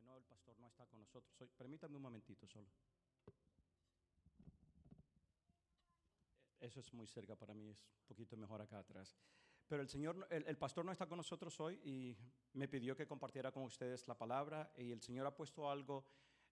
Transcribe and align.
mencionó, 0.00 0.16
el 0.16 0.24
pastor 0.24 0.58
no 0.58 0.68
está 0.68 0.86
con 0.86 1.00
nosotros 1.00 1.40
hoy. 1.40 1.48
Permítame 1.56 1.96
un 1.96 2.02
momentito 2.02 2.46
solo. 2.46 2.68
Eso 6.58 6.80
es 6.80 6.92
muy 6.92 7.06
cerca 7.06 7.36
para 7.36 7.54
mí, 7.54 7.70
es 7.70 7.82
un 7.84 8.06
poquito 8.06 8.36
mejor 8.36 8.60
acá 8.60 8.78
atrás. 8.78 9.16
Pero 9.66 9.82
el 9.82 9.88
Señor, 9.88 10.26
el, 10.30 10.46
el, 10.46 10.56
pastor 10.56 10.84
no 10.84 10.92
está 10.92 11.06
con 11.06 11.16
nosotros 11.16 11.58
hoy 11.60 11.80
y 11.84 12.16
me 12.54 12.68
pidió 12.68 12.96
que 12.96 13.06
compartiera 13.06 13.52
con 13.52 13.62
ustedes 13.62 14.06
la 14.08 14.16
palabra 14.16 14.72
y 14.76 14.90
el 14.90 15.00
Señor 15.00 15.26
ha 15.26 15.34
puesto 15.34 15.70
algo 15.70 16.04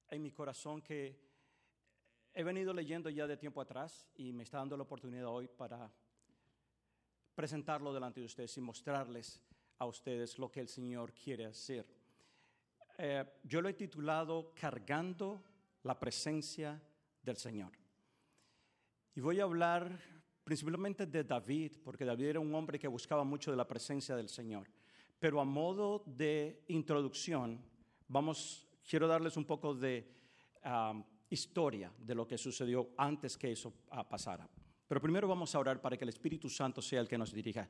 en 0.08 0.22
mi 0.22 0.30
corazón 0.30 0.80
que 0.80 1.18
he 2.32 2.42
venido 2.42 2.72
leyendo 2.72 3.10
ya 3.10 3.26
de 3.26 3.36
tiempo 3.36 3.60
atrás 3.60 4.06
y 4.14 4.32
me 4.32 4.44
está 4.44 4.58
dando 4.58 4.76
la 4.76 4.84
oportunidad 4.84 5.26
hoy 5.26 5.48
para 5.48 5.90
presentarlo 7.34 7.92
delante 7.92 8.20
de 8.20 8.26
ustedes 8.26 8.56
y 8.56 8.60
mostrarles 8.60 9.40
a 9.78 9.86
ustedes 9.86 10.38
lo 10.38 10.50
que 10.50 10.60
el 10.60 10.68
Señor 10.68 11.12
quiere 11.12 11.46
hacer. 11.46 11.97
Eh, 13.00 13.24
yo 13.44 13.62
lo 13.62 13.68
he 13.68 13.74
titulado 13.74 14.52
Cargando 14.54 15.40
la 15.84 15.98
presencia 15.98 16.82
del 17.22 17.36
Señor. 17.36 17.70
Y 19.14 19.20
voy 19.20 19.38
a 19.38 19.44
hablar 19.44 20.00
principalmente 20.42 21.06
de 21.06 21.22
David, 21.22 21.76
porque 21.84 22.04
David 22.04 22.26
era 22.26 22.40
un 22.40 22.52
hombre 22.54 22.78
que 22.78 22.88
buscaba 22.88 23.22
mucho 23.22 23.52
de 23.52 23.56
la 23.56 23.68
presencia 23.68 24.16
del 24.16 24.28
Señor. 24.28 24.68
Pero 25.20 25.40
a 25.40 25.44
modo 25.44 26.02
de 26.06 26.64
introducción, 26.68 27.60
vamos, 28.08 28.66
quiero 28.88 29.06
darles 29.06 29.36
un 29.36 29.44
poco 29.44 29.74
de 29.74 30.10
um, 30.64 31.04
historia 31.30 31.92
de 31.98 32.14
lo 32.14 32.26
que 32.26 32.36
sucedió 32.36 32.90
antes 32.96 33.36
que 33.36 33.52
eso 33.52 33.74
uh, 33.92 34.08
pasara. 34.08 34.48
Pero 34.88 35.00
primero 35.00 35.28
vamos 35.28 35.54
a 35.54 35.58
orar 35.60 35.80
para 35.80 35.96
que 35.96 36.04
el 36.04 36.08
Espíritu 36.08 36.48
Santo 36.48 36.82
sea 36.82 37.00
el 37.00 37.08
que 37.08 37.18
nos 37.18 37.32
dirija. 37.32 37.68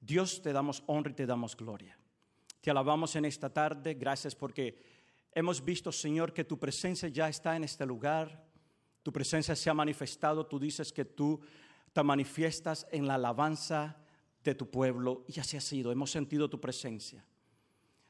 Dios, 0.00 0.42
te 0.42 0.52
damos 0.52 0.82
honra 0.86 1.12
y 1.12 1.14
te 1.14 1.26
damos 1.26 1.56
gloria. 1.56 1.96
Te 2.60 2.70
alabamos 2.70 3.14
en 3.16 3.24
esta 3.24 3.52
tarde. 3.52 3.94
Gracias 3.94 4.34
porque 4.34 4.78
hemos 5.32 5.64
visto, 5.64 5.92
Señor, 5.92 6.32
que 6.32 6.44
tu 6.44 6.58
presencia 6.58 7.08
ya 7.08 7.28
está 7.28 7.56
en 7.56 7.64
este 7.64 7.86
lugar. 7.86 8.44
Tu 9.02 9.12
presencia 9.12 9.54
se 9.54 9.70
ha 9.70 9.74
manifestado. 9.74 10.46
Tú 10.46 10.58
dices 10.58 10.92
que 10.92 11.04
tú 11.04 11.40
te 11.92 12.02
manifiestas 12.02 12.86
en 12.90 13.06
la 13.06 13.14
alabanza 13.14 13.96
de 14.42 14.54
tu 14.54 14.70
pueblo 14.70 15.24
y 15.28 15.40
así 15.40 15.56
ha 15.56 15.60
sido. 15.60 15.92
Hemos 15.92 16.10
sentido 16.10 16.48
tu 16.48 16.60
presencia. 16.60 17.24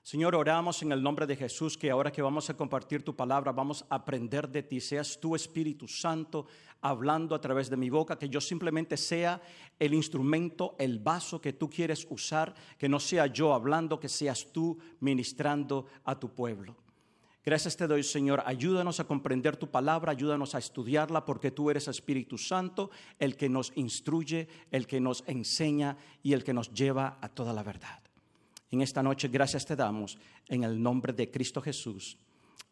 Señor, 0.09 0.35
oramos 0.35 0.81
en 0.81 0.91
el 0.91 1.03
nombre 1.03 1.27
de 1.27 1.37
Jesús 1.37 1.77
que 1.77 1.91
ahora 1.91 2.11
que 2.11 2.23
vamos 2.23 2.49
a 2.49 2.57
compartir 2.57 3.03
tu 3.03 3.15
palabra, 3.15 3.53
vamos 3.53 3.85
a 3.91 3.97
aprender 3.97 4.49
de 4.49 4.63
ti. 4.63 4.81
Seas 4.81 5.21
tu 5.21 5.37
Espíritu 5.37 5.87
Santo 5.87 6.47
hablando 6.81 7.35
a 7.35 7.41
través 7.43 7.69
de 7.69 7.77
mi 7.77 7.91
boca, 7.91 8.17
que 8.17 8.31
yo 8.31 8.41
simplemente 8.41 8.97
sea 8.97 9.43
el 9.79 9.93
instrumento, 9.93 10.75
el 10.79 10.99
vaso 10.99 11.43
que 11.43 11.53
tú 11.53 11.69
quieres 11.69 12.07
usar, 12.09 12.55
que 12.79 12.89
no 12.89 12.99
sea 12.99 13.27
yo 13.27 13.53
hablando, 13.53 14.01
que 14.01 14.09
seas 14.09 14.51
tú 14.51 14.79
ministrando 15.01 15.85
a 16.05 16.19
tu 16.19 16.35
pueblo. 16.35 16.75
Gracias 17.45 17.77
te 17.77 17.87
doy, 17.87 18.03
Señor. 18.03 18.43
Ayúdanos 18.47 19.01
a 19.01 19.05
comprender 19.05 19.59
tu 19.59 19.71
palabra, 19.71 20.13
ayúdanos 20.13 20.55
a 20.55 20.59
estudiarla, 20.59 21.27
porque 21.27 21.51
tú 21.51 21.69
eres 21.69 21.87
Espíritu 21.87 22.39
Santo, 22.39 22.91
el 23.19 23.37
que 23.37 23.51
nos 23.51 23.73
instruye, 23.75 24.49
el 24.71 24.87
que 24.87 25.01
nos 25.01 25.23
enseña 25.27 25.99
y 26.23 26.33
el 26.33 26.45
que 26.45 26.55
nos 26.55 26.73
lleva 26.73 27.19
a 27.21 27.29
toda 27.29 27.53
la 27.53 27.63
verdad. 27.63 28.08
En 28.71 28.83
esta 28.83 29.03
noche, 29.03 29.29
gracias 29.29 29.65
te 29.65 29.77
damos 29.77 30.19
en 30.47 30.65
el 30.65 30.83
nombre 30.83 31.13
de 31.13 31.31
Cristo 31.31 31.61
Jesús. 31.63 32.19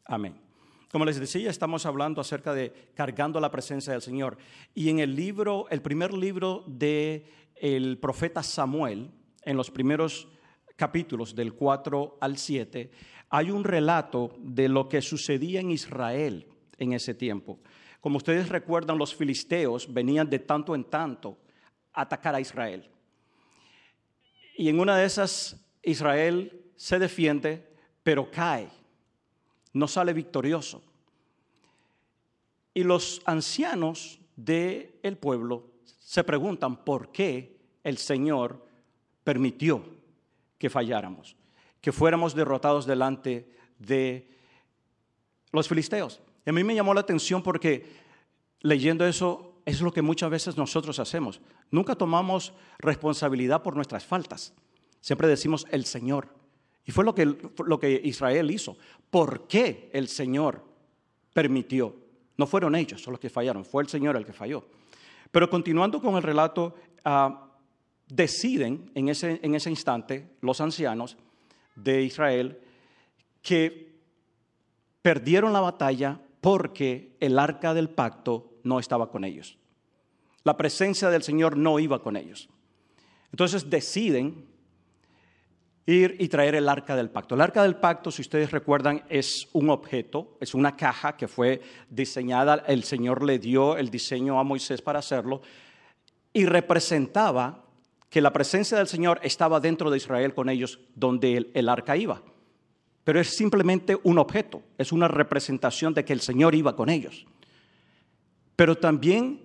Amén. 0.04 0.36
Como 0.90 1.04
les 1.04 1.18
decía, 1.18 1.50
estamos 1.50 1.84
hablando 1.86 2.20
acerca 2.20 2.54
de 2.54 2.90
cargando 2.94 3.40
la 3.40 3.50
presencia 3.50 3.92
del 3.92 4.02
Señor. 4.02 4.36
Y 4.74 4.88
en 4.88 5.00
el 5.00 5.16
libro, 5.16 5.66
el 5.70 5.82
primer 5.82 6.12
libro 6.12 6.64
de 6.66 7.26
el 7.56 7.98
profeta 7.98 8.42
Samuel, 8.42 9.10
en 9.42 9.56
los 9.56 9.70
primeros 9.70 10.28
capítulos 10.76 11.34
del 11.34 11.54
4 11.54 12.18
al 12.20 12.36
7, 12.36 12.90
hay 13.30 13.50
un 13.50 13.64
relato 13.64 14.36
de 14.38 14.68
lo 14.68 14.88
que 14.88 15.02
sucedía 15.02 15.60
en 15.60 15.70
Israel 15.70 16.46
en 16.78 16.92
ese 16.92 17.14
tiempo. 17.14 17.58
Como 18.00 18.18
ustedes 18.18 18.48
recuerdan, 18.48 18.98
los 18.98 19.14
filisteos 19.14 19.92
venían 19.92 20.30
de 20.30 20.38
tanto 20.38 20.74
en 20.74 20.84
tanto 20.84 21.38
a 21.92 22.02
atacar 22.02 22.34
a 22.34 22.40
Israel. 22.40 22.88
Y 24.56 24.68
en 24.68 24.78
una 24.78 24.96
de 24.96 25.04
esas, 25.04 25.65
Israel 25.86 26.62
se 26.76 26.98
defiende, 26.98 27.66
pero 28.02 28.30
cae 28.30 28.68
no 29.76 29.86
sale 29.86 30.14
victorioso. 30.14 30.82
Y 32.72 32.82
los 32.82 33.20
ancianos 33.26 34.18
del 34.36 34.94
el 35.02 35.18
pueblo 35.18 35.64
se 36.00 36.24
preguntan 36.24 36.82
por 36.82 37.12
qué 37.12 37.58
el 37.84 37.98
Señor 37.98 38.66
permitió 39.22 39.84
que 40.58 40.70
falláramos, 40.70 41.36
que 41.82 41.92
fuéramos 41.92 42.34
derrotados 42.34 42.86
delante 42.86 43.54
de 43.78 44.30
los 45.52 45.68
filisteos. 45.68 46.22
Y 46.46 46.50
a 46.50 46.52
mí 46.54 46.64
me 46.64 46.74
llamó 46.74 46.94
la 46.94 47.00
atención 47.00 47.42
porque 47.42 47.84
leyendo 48.60 49.06
eso 49.06 49.60
es 49.66 49.82
lo 49.82 49.92
que 49.92 50.00
muchas 50.00 50.30
veces 50.30 50.56
nosotros 50.56 50.98
hacemos. 50.98 51.42
Nunca 51.70 51.94
tomamos 51.94 52.54
responsabilidad 52.78 53.62
por 53.62 53.76
nuestras 53.76 54.06
faltas. 54.06 54.54
Siempre 55.06 55.28
decimos 55.28 55.68
el 55.70 55.84
Señor. 55.84 56.26
Y 56.84 56.90
fue 56.90 57.04
lo 57.04 57.14
que, 57.14 57.26
lo 57.64 57.78
que 57.78 58.00
Israel 58.02 58.50
hizo. 58.50 58.76
¿Por 59.08 59.46
qué 59.46 59.88
el 59.92 60.08
Señor 60.08 60.64
permitió? 61.32 61.94
No 62.36 62.48
fueron 62.48 62.74
ellos 62.74 63.06
los 63.06 63.20
que 63.20 63.30
fallaron, 63.30 63.64
fue 63.64 63.84
el 63.84 63.88
Señor 63.88 64.16
el 64.16 64.26
que 64.26 64.32
falló. 64.32 64.66
Pero 65.30 65.48
continuando 65.48 66.00
con 66.00 66.16
el 66.16 66.24
relato, 66.24 66.74
uh, 67.04 67.36
deciden 68.08 68.90
en 68.96 69.08
ese, 69.08 69.38
en 69.44 69.54
ese 69.54 69.70
instante 69.70 70.28
los 70.40 70.60
ancianos 70.60 71.16
de 71.76 72.02
Israel 72.02 72.58
que 73.42 73.94
perdieron 75.02 75.52
la 75.52 75.60
batalla 75.60 76.20
porque 76.40 77.16
el 77.20 77.38
arca 77.38 77.74
del 77.74 77.90
pacto 77.90 78.54
no 78.64 78.80
estaba 78.80 79.08
con 79.12 79.22
ellos. 79.22 79.56
La 80.42 80.56
presencia 80.56 81.10
del 81.10 81.22
Señor 81.22 81.56
no 81.56 81.78
iba 81.78 82.02
con 82.02 82.16
ellos. 82.16 82.48
Entonces 83.30 83.70
deciden 83.70 84.55
ir 85.86 86.16
y 86.18 86.28
traer 86.28 86.56
el 86.56 86.68
arca 86.68 86.96
del 86.96 87.10
pacto. 87.10 87.36
El 87.36 87.40
arca 87.40 87.62
del 87.62 87.76
pacto, 87.76 88.10
si 88.10 88.22
ustedes 88.22 88.50
recuerdan, 88.50 89.04
es 89.08 89.48
un 89.52 89.70
objeto, 89.70 90.36
es 90.40 90.52
una 90.52 90.76
caja 90.76 91.16
que 91.16 91.28
fue 91.28 91.62
diseñada, 91.88 92.64
el 92.66 92.82
Señor 92.82 93.24
le 93.24 93.38
dio 93.38 93.76
el 93.76 93.88
diseño 93.88 94.38
a 94.40 94.44
Moisés 94.44 94.82
para 94.82 94.98
hacerlo, 94.98 95.42
y 96.32 96.44
representaba 96.44 97.64
que 98.10 98.20
la 98.20 98.32
presencia 98.32 98.76
del 98.76 98.88
Señor 98.88 99.20
estaba 99.22 99.60
dentro 99.60 99.90
de 99.90 99.96
Israel 99.98 100.34
con 100.34 100.48
ellos 100.48 100.80
donde 100.94 101.50
el, 101.54 101.68
arca 101.68 101.96
iba. 101.96 102.20
Pero 103.04 103.20
es 103.20 103.36
simplemente 103.36 103.96
un 104.02 104.18
objeto, 104.18 104.62
es 104.78 104.90
una 104.90 105.06
representación 105.06 105.94
de 105.94 106.04
que 106.04 106.12
el 106.12 106.20
Señor 106.20 106.56
iba 106.56 106.74
con 106.74 106.88
ellos. 106.88 107.26
Pero 108.56 108.76
también 108.76 109.40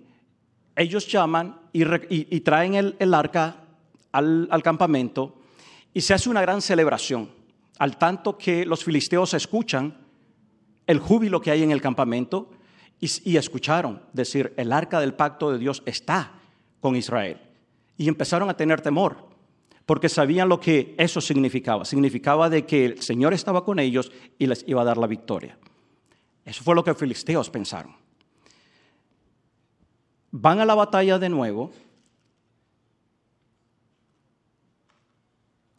ellos 0.74 1.06
llaman 1.06 1.60
y, 1.72 2.40
traen 2.40 2.74
el, 2.74 3.14
arca 3.14 3.64
al 4.10 4.62
campamento 4.64 5.41
y 5.94 6.00
se 6.00 6.14
hace 6.14 6.30
una 6.30 6.40
gran 6.40 6.62
celebración, 6.62 7.30
al 7.78 7.98
tanto 7.98 8.38
que 8.38 8.64
los 8.64 8.84
filisteos 8.84 9.34
escuchan 9.34 9.96
el 10.86 10.98
júbilo 10.98 11.40
que 11.40 11.50
hay 11.50 11.62
en 11.62 11.70
el 11.70 11.80
campamento 11.80 12.50
y, 13.00 13.36
escucharon 13.36 14.02
decir, 14.12 14.54
el 14.56 14.72
arca 14.72 15.00
del 15.00 15.14
pacto 15.14 15.50
de 15.50 15.58
Dios 15.58 15.82
está 15.86 16.34
con 16.80 16.94
Israel. 16.94 17.40
Y 17.96 18.08
empezaron 18.08 18.48
a 18.48 18.56
tener 18.56 18.80
temor, 18.80 19.28
porque 19.86 20.08
sabían 20.08 20.48
lo 20.48 20.60
que 20.60 20.94
eso 20.98 21.20
significaba. 21.20 21.84
Significaba 21.84 22.48
de 22.48 22.64
que 22.64 22.84
el 22.84 23.02
Señor 23.02 23.34
estaba 23.34 23.64
con 23.64 23.80
ellos 23.80 24.12
y 24.38 24.46
les 24.46 24.64
iba 24.68 24.82
a 24.82 24.84
dar 24.84 24.98
la 24.98 25.08
victoria. 25.08 25.58
Eso 26.44 26.62
fue 26.62 26.76
lo 26.76 26.84
que 26.84 26.90
los 26.90 26.98
filisteos 26.98 27.50
pensaron. 27.50 27.96
Van 30.30 30.60
a 30.60 30.64
la 30.64 30.74
batalla 30.74 31.18
de 31.18 31.28
nuevo 31.28 31.72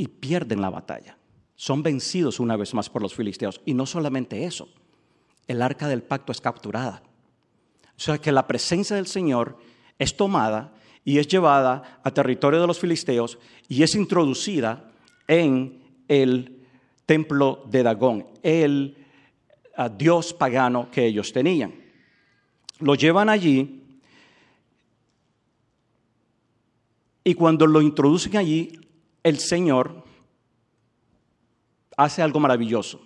y 0.04 0.10
pierden 0.10 0.60
la 0.60 0.70
batalla. 0.70 1.18
Son 1.56 1.82
vencidos 1.82 2.42
una 2.42 2.58
vez 2.58 2.74
más 2.74 2.90
por 2.90 3.02
los 3.02 3.16
filisteos. 3.16 3.62
Y 3.64 3.74
no 3.74 3.86
solamente 3.86 4.44
eso, 4.44 4.68
el 5.48 5.62
arca 5.62 5.88
del 5.88 6.04
pacto 6.04 6.34
es 6.34 6.42
capturada. 6.42 7.02
O 7.96 8.00
sea 8.02 8.18
que 8.18 8.34
la 8.34 8.46
presencia 8.46 8.98
del 8.98 9.08
Señor 9.08 9.58
es 9.98 10.18
tomada 10.18 10.74
y 11.06 11.20
es 11.20 11.28
llevada 11.30 12.02
a 12.04 12.12
territorio 12.12 12.60
de 12.60 12.68
los 12.68 12.80
filisteos 12.80 13.40
y 13.70 13.82
es 13.84 13.96
introducida 13.96 14.92
en 15.30 15.82
el 16.10 16.66
templo 17.06 17.64
de 17.70 17.84
Dagón, 17.84 18.28
el 18.42 18.98
uh, 19.78 19.88
dios 19.88 20.34
pagano 20.34 20.92
que 20.92 21.06
ellos 21.06 21.32
tenían. 21.32 21.76
Lo 22.80 22.96
llevan 22.96 23.30
allí 23.30 23.86
y 27.24 27.34
cuando 27.36 27.66
lo 27.68 27.82
introducen 27.82 28.36
allí, 28.36 28.84
el 29.24 29.40
Señor 29.40 30.04
hace 31.98 32.22
algo 32.22 32.40
maravilloso. 32.40 33.02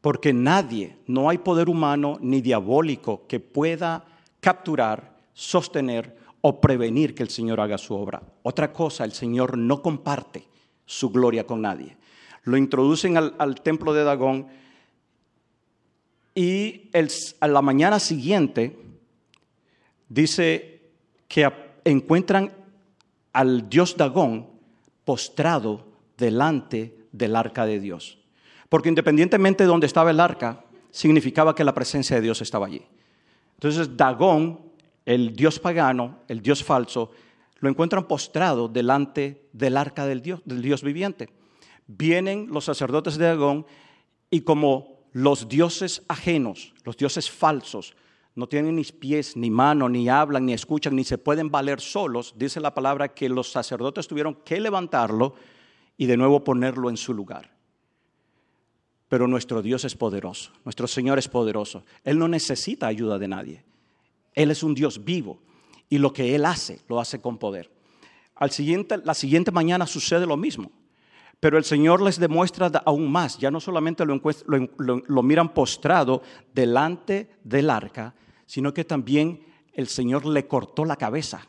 Porque 0.00 0.32
nadie, 0.32 0.96
no 1.06 1.28
hay 1.28 1.38
poder 1.38 1.68
humano 1.68 2.18
ni 2.20 2.40
diabólico 2.40 3.26
que 3.26 3.40
pueda 3.40 4.04
capturar, 4.40 5.18
sostener 5.34 6.16
o 6.40 6.60
prevenir 6.60 7.14
que 7.14 7.22
el 7.22 7.28
Señor 7.28 7.60
haga 7.60 7.76
su 7.76 7.94
obra. 7.94 8.22
Otra 8.42 8.72
cosa, 8.72 9.04
el 9.04 9.12
Señor 9.12 9.58
no 9.58 9.82
comparte 9.82 10.46
su 10.86 11.10
gloria 11.10 11.46
con 11.46 11.60
nadie. 11.60 11.96
Lo 12.44 12.56
introducen 12.56 13.16
al, 13.16 13.60
templo 13.62 13.92
de 13.92 14.04
Dagón 14.04 14.46
Y 16.34 16.90
a 17.40 17.46
la 17.46 17.60
mañana 17.60 17.98
siguiente 17.98 18.78
dice 20.08 20.80
que 21.28 21.52
encuentran 21.84 22.52
al 23.32 23.68
dios 23.68 23.96
Dagón 23.96 24.49
postrado 25.10 25.88
delante 26.16 27.08
del 27.10 27.34
arca 27.34 27.66
de 27.66 27.80
Dios. 27.80 28.20
Porque 28.68 28.88
independientemente 28.88 29.64
de 29.64 29.66
donde 29.66 29.88
estaba 29.88 30.12
el 30.12 30.20
arca, 30.20 30.62
significaba 30.92 31.52
que 31.52 31.64
la 31.64 31.74
presencia 31.74 32.14
de 32.14 32.22
Dios 32.22 32.40
estaba 32.42 32.66
allí. 32.66 32.82
Entonces 33.54 33.96
Dagón, 33.96 34.60
el 35.04 35.34
dios 35.34 35.58
pagano, 35.58 36.20
el 36.28 36.40
dios 36.40 36.62
falso, 36.62 37.10
lo 37.58 37.68
encuentran 37.68 38.06
postrado 38.06 38.68
delante 38.68 39.48
del 39.52 39.76
arca 39.76 40.06
del 40.06 40.22
Dios, 40.22 40.42
del 40.44 40.62
Dios 40.62 40.84
viviente. 40.84 41.28
Vienen 41.88 42.46
los 42.48 42.66
sacerdotes 42.66 43.16
de 43.16 43.24
Dagón 43.24 43.66
y 44.30 44.42
como 44.42 45.00
los 45.10 45.48
dioses 45.48 46.04
ajenos, 46.06 46.72
los 46.84 46.96
dioses 46.96 47.28
falsos, 47.28 47.96
no 48.40 48.48
tienen 48.48 48.76
ni 48.76 48.84
pies, 48.84 49.36
ni 49.36 49.50
manos, 49.50 49.90
ni 49.90 50.08
hablan, 50.08 50.46
ni 50.46 50.54
escuchan, 50.54 50.96
ni 50.96 51.04
se 51.04 51.18
pueden 51.18 51.50
valer 51.50 51.80
solos, 51.80 52.34
dice 52.36 52.58
la 52.58 52.72
palabra 52.72 53.14
que 53.14 53.28
los 53.28 53.52
sacerdotes 53.52 54.08
tuvieron 54.08 54.34
que 54.34 54.58
levantarlo 54.58 55.34
y 55.98 56.06
de 56.06 56.16
nuevo 56.16 56.42
ponerlo 56.42 56.88
en 56.88 56.96
su 56.96 57.12
lugar. 57.12 57.52
Pero 59.08 59.28
nuestro 59.28 59.60
Dios 59.60 59.84
es 59.84 59.94
poderoso, 59.94 60.52
nuestro 60.64 60.86
Señor 60.86 61.18
es 61.18 61.28
poderoso. 61.28 61.84
Él 62.02 62.18
no 62.18 62.28
necesita 62.28 62.86
ayuda 62.86 63.18
de 63.18 63.28
nadie. 63.28 63.64
Él 64.32 64.50
es 64.50 64.62
un 64.62 64.74
Dios 64.74 65.04
vivo 65.04 65.38
y 65.90 65.98
lo 65.98 66.12
que 66.12 66.34
Él 66.34 66.46
hace, 66.46 66.80
lo 66.88 66.98
hace 66.98 67.20
con 67.20 67.36
poder. 67.36 67.70
Al 68.36 68.50
siguiente, 68.52 68.96
la 69.04 69.12
siguiente 69.12 69.50
mañana 69.50 69.86
sucede 69.86 70.24
lo 70.24 70.38
mismo. 70.38 70.70
Pero 71.40 71.56
el 71.56 71.64
Señor 71.64 72.02
les 72.02 72.18
demuestra 72.18 72.70
aún 72.84 73.10
más. 73.10 73.38
Ya 73.38 73.50
no 73.50 73.60
solamente 73.60 74.04
lo, 74.04 75.22
miran 75.22 75.52
postrado 75.54 76.22
delante 76.54 77.30
del 77.44 77.70
arca, 77.70 78.14
sino 78.50 78.74
que 78.74 78.84
también 78.84 79.46
el 79.74 79.86
Señor 79.86 80.26
le 80.26 80.48
cortó 80.48 80.84
la 80.84 80.96
cabeza 80.96 81.46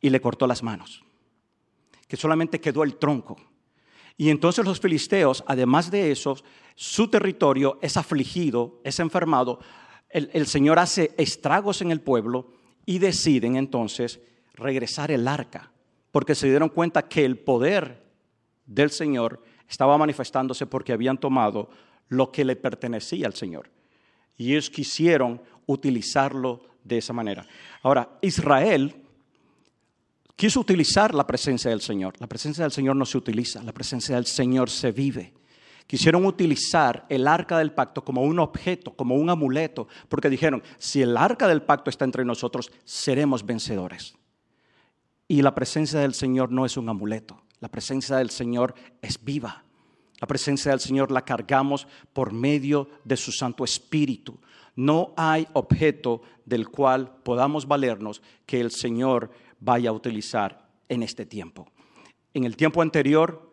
y 0.00 0.10
le 0.10 0.20
cortó 0.20 0.46
las 0.46 0.62
manos. 0.62 1.02
Que 2.06 2.16
solamente 2.16 2.60
quedó 2.60 2.84
el 2.84 2.98
tronco. 2.98 3.36
Y 4.16 4.30
entonces 4.30 4.64
los 4.64 4.78
filisteos, 4.78 5.42
además 5.48 5.90
de 5.90 6.12
eso, 6.12 6.36
su 6.76 7.08
territorio 7.08 7.80
es 7.82 7.96
afligido, 7.96 8.80
es 8.84 9.00
enfermado. 9.00 9.58
el 10.08 10.46
Señor 10.46 10.78
hace 10.78 11.12
estragos 11.18 11.82
en 11.82 11.90
el 11.90 12.00
pueblo 12.00 12.52
y 12.84 13.00
deciden 13.00 13.56
entonces 13.56 14.20
regresar 14.54 15.10
el 15.10 15.26
arca, 15.26 15.72
porque 16.12 16.36
se 16.36 16.48
dieron 16.48 16.68
cuenta 16.68 17.08
que 17.08 17.24
el 17.24 17.40
poder 17.40 18.04
del 18.66 18.92
Señor 18.92 19.42
estaba 19.68 19.98
manifestándose 19.98 20.64
porque 20.64 20.92
habían 20.92 21.18
tomado 21.18 21.70
lo 22.06 22.30
que 22.30 22.44
le 22.44 22.54
pertenecía 22.54 23.26
al 23.26 23.34
Señor. 23.34 23.68
Y 24.36 24.52
ellos 24.52 24.70
quisieron 24.70 25.42
utilizarlo 25.66 26.62
de 26.82 26.98
esa 26.98 27.12
manera. 27.12 27.46
Ahora, 27.82 28.18
Israel 28.22 28.94
quiso 30.36 30.60
utilizar 30.60 31.14
la 31.14 31.26
presencia 31.26 31.70
del 31.70 31.80
Señor. 31.80 32.14
La 32.18 32.26
presencia 32.26 32.64
del 32.64 32.72
Señor 32.72 32.96
no 32.96 33.06
se 33.06 33.18
utiliza, 33.18 33.62
la 33.62 33.72
presencia 33.72 34.14
del 34.14 34.26
Señor 34.26 34.70
se 34.70 34.92
vive. 34.92 35.32
Quisieron 35.86 36.26
utilizar 36.26 37.06
el 37.08 37.28
arca 37.28 37.58
del 37.58 37.72
pacto 37.72 38.04
como 38.04 38.22
un 38.22 38.40
objeto, 38.40 38.94
como 38.94 39.14
un 39.14 39.30
amuleto, 39.30 39.86
porque 40.08 40.28
dijeron, 40.28 40.62
si 40.78 41.00
el 41.00 41.16
arca 41.16 41.46
del 41.46 41.62
pacto 41.62 41.90
está 41.90 42.04
entre 42.04 42.24
nosotros, 42.24 42.72
seremos 42.84 43.46
vencedores. 43.46 44.14
Y 45.28 45.42
la 45.42 45.54
presencia 45.54 46.00
del 46.00 46.14
Señor 46.14 46.50
no 46.50 46.66
es 46.66 46.76
un 46.76 46.88
amuleto. 46.88 47.40
La 47.60 47.68
presencia 47.68 48.16
del 48.16 48.30
Señor 48.30 48.74
es 49.00 49.22
viva. 49.22 49.64
La 50.20 50.26
presencia 50.26 50.70
del 50.70 50.80
Señor 50.80 51.10
la 51.10 51.24
cargamos 51.24 51.86
por 52.12 52.32
medio 52.32 52.88
de 53.04 53.16
su 53.16 53.32
Santo 53.32 53.64
Espíritu. 53.64 54.38
No 54.76 55.14
hay 55.16 55.48
objeto 55.54 56.22
del 56.44 56.68
cual 56.68 57.16
podamos 57.22 57.66
valernos 57.66 58.22
que 58.44 58.60
el 58.60 58.70
Señor 58.70 59.30
vaya 59.58 59.90
a 59.90 59.94
utilizar 59.94 60.68
en 60.88 61.02
este 61.02 61.26
tiempo. 61.26 61.66
En 62.34 62.44
el 62.44 62.56
tiempo 62.56 62.82
anterior 62.82 63.50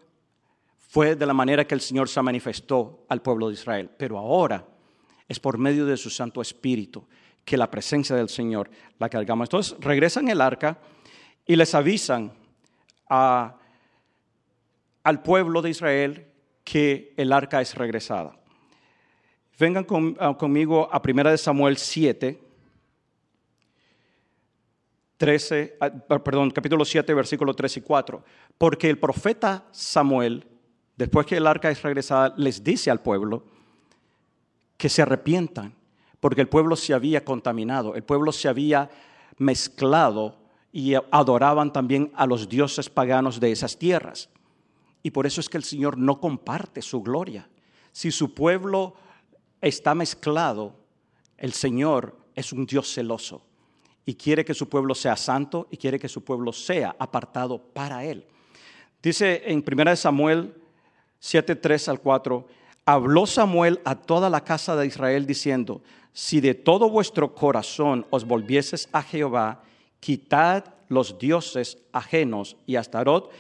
fue 0.77 1.15
de 1.15 1.25
la 1.25 1.33
manera 1.33 1.65
que 1.65 1.73
el 1.73 1.81
Señor 1.81 2.07
se 2.09 2.21
manifestó 2.21 3.05
al 3.09 3.21
pueblo 3.21 3.47
de 3.47 3.53
Israel, 3.53 3.89
pero 3.97 4.17
ahora 4.17 4.67
es 5.27 5.39
por 5.39 5.57
medio 5.57 5.85
de 5.85 5.97
su 5.97 6.09
Santo 6.09 6.41
Espíritu 6.41 7.07
que 7.45 7.57
la 7.57 7.71
presencia 7.71 8.15
del 8.15 8.29
Señor 8.29 8.69
la 8.99 9.09
cargamos. 9.09 9.47
Entonces 9.47 9.75
regresan 9.79 10.27
el 10.27 10.41
arca 10.41 10.79
y 11.45 11.55
les 11.55 11.73
avisan 11.73 12.31
al 13.07 13.53
pueblo 15.23 15.61
de 15.61 15.69
Israel 15.69 16.27
que 16.63 17.13
el 17.17 17.33
arca 17.33 17.61
es 17.61 17.75
regresada. 17.75 18.37
Vengan 19.63 19.87
ah, 20.19 20.35
conmigo 20.37 20.89
a 20.91 21.01
1 21.01 21.37
Samuel 21.37 21.77
7, 21.77 22.37
13, 25.15 25.77
ah, 25.79 25.89
perdón, 26.19 26.51
capítulo 26.51 26.83
7, 26.83 27.13
versículo 27.13 27.53
3 27.53 27.77
y 27.77 27.81
4. 27.81 28.25
Porque 28.57 28.89
el 28.89 28.99
profeta 28.99 29.63
Samuel, 29.71 30.45
después 30.97 31.25
que 31.25 31.37
el 31.37 31.47
arca 31.47 31.69
es 31.71 31.81
regresada, 31.81 32.33
les 32.35 32.61
dice 32.61 32.91
al 32.91 32.99
pueblo 32.99 33.45
que 34.75 34.89
se 34.89 35.01
arrepientan, 35.01 35.73
porque 36.19 36.41
el 36.41 36.49
pueblo 36.49 36.75
se 36.75 36.93
había 36.93 37.23
contaminado, 37.23 37.95
el 37.95 38.03
pueblo 38.03 38.33
se 38.33 38.49
había 38.49 38.89
mezclado 39.37 40.39
y 40.73 40.95
adoraban 41.09 41.71
también 41.71 42.11
a 42.15 42.25
los 42.25 42.49
dioses 42.49 42.89
paganos 42.89 43.39
de 43.39 43.53
esas 43.53 43.79
tierras. 43.79 44.29
Y 45.03 45.11
por 45.11 45.25
eso 45.25 45.39
es 45.39 45.47
que 45.47 45.55
el 45.55 45.63
Señor 45.63 45.97
no 45.97 46.19
comparte 46.19 46.81
su 46.81 47.01
gloria. 47.01 47.47
Si 47.93 48.11
su 48.11 48.33
pueblo 48.33 48.95
está 49.63 49.95
mezclado, 49.95 50.75
el 51.37 51.53
Señor 51.53 52.17
es 52.35 52.51
un 52.53 52.65
Dios 52.65 52.93
celoso 52.93 53.41
y 54.05 54.15
quiere 54.15 54.43
que 54.43 54.53
su 54.53 54.67
pueblo 54.67 54.93
sea 54.93 55.15
santo 55.15 55.67
y 55.71 55.77
quiere 55.77 55.97
que 55.97 56.09
su 56.09 56.23
pueblo 56.23 56.51
sea 56.51 56.95
apartado 56.99 57.57
para 57.57 58.03
Él. 58.03 58.25
Dice 59.01 59.43
en 59.45 59.63
1 59.65 59.95
Samuel 59.95 60.53
7, 61.19 61.55
3 61.55 61.89
al 61.89 62.01
4, 62.01 62.47
habló 62.85 63.25
Samuel 63.25 63.79
a 63.85 63.95
toda 63.95 64.29
la 64.29 64.43
casa 64.43 64.75
de 64.75 64.87
Israel 64.87 65.25
diciendo, 65.25 65.81
si 66.11 66.41
de 66.41 66.53
todo 66.53 66.89
vuestro 66.89 67.33
corazón 67.33 68.05
os 68.09 68.25
volvieses 68.25 68.89
a 68.91 69.01
Jehová, 69.01 69.63
quitad 69.99 70.65
los 70.89 71.17
dioses 71.17 71.77
ajenos 71.93 72.57
y 72.65 72.75
Astarot 72.75 73.31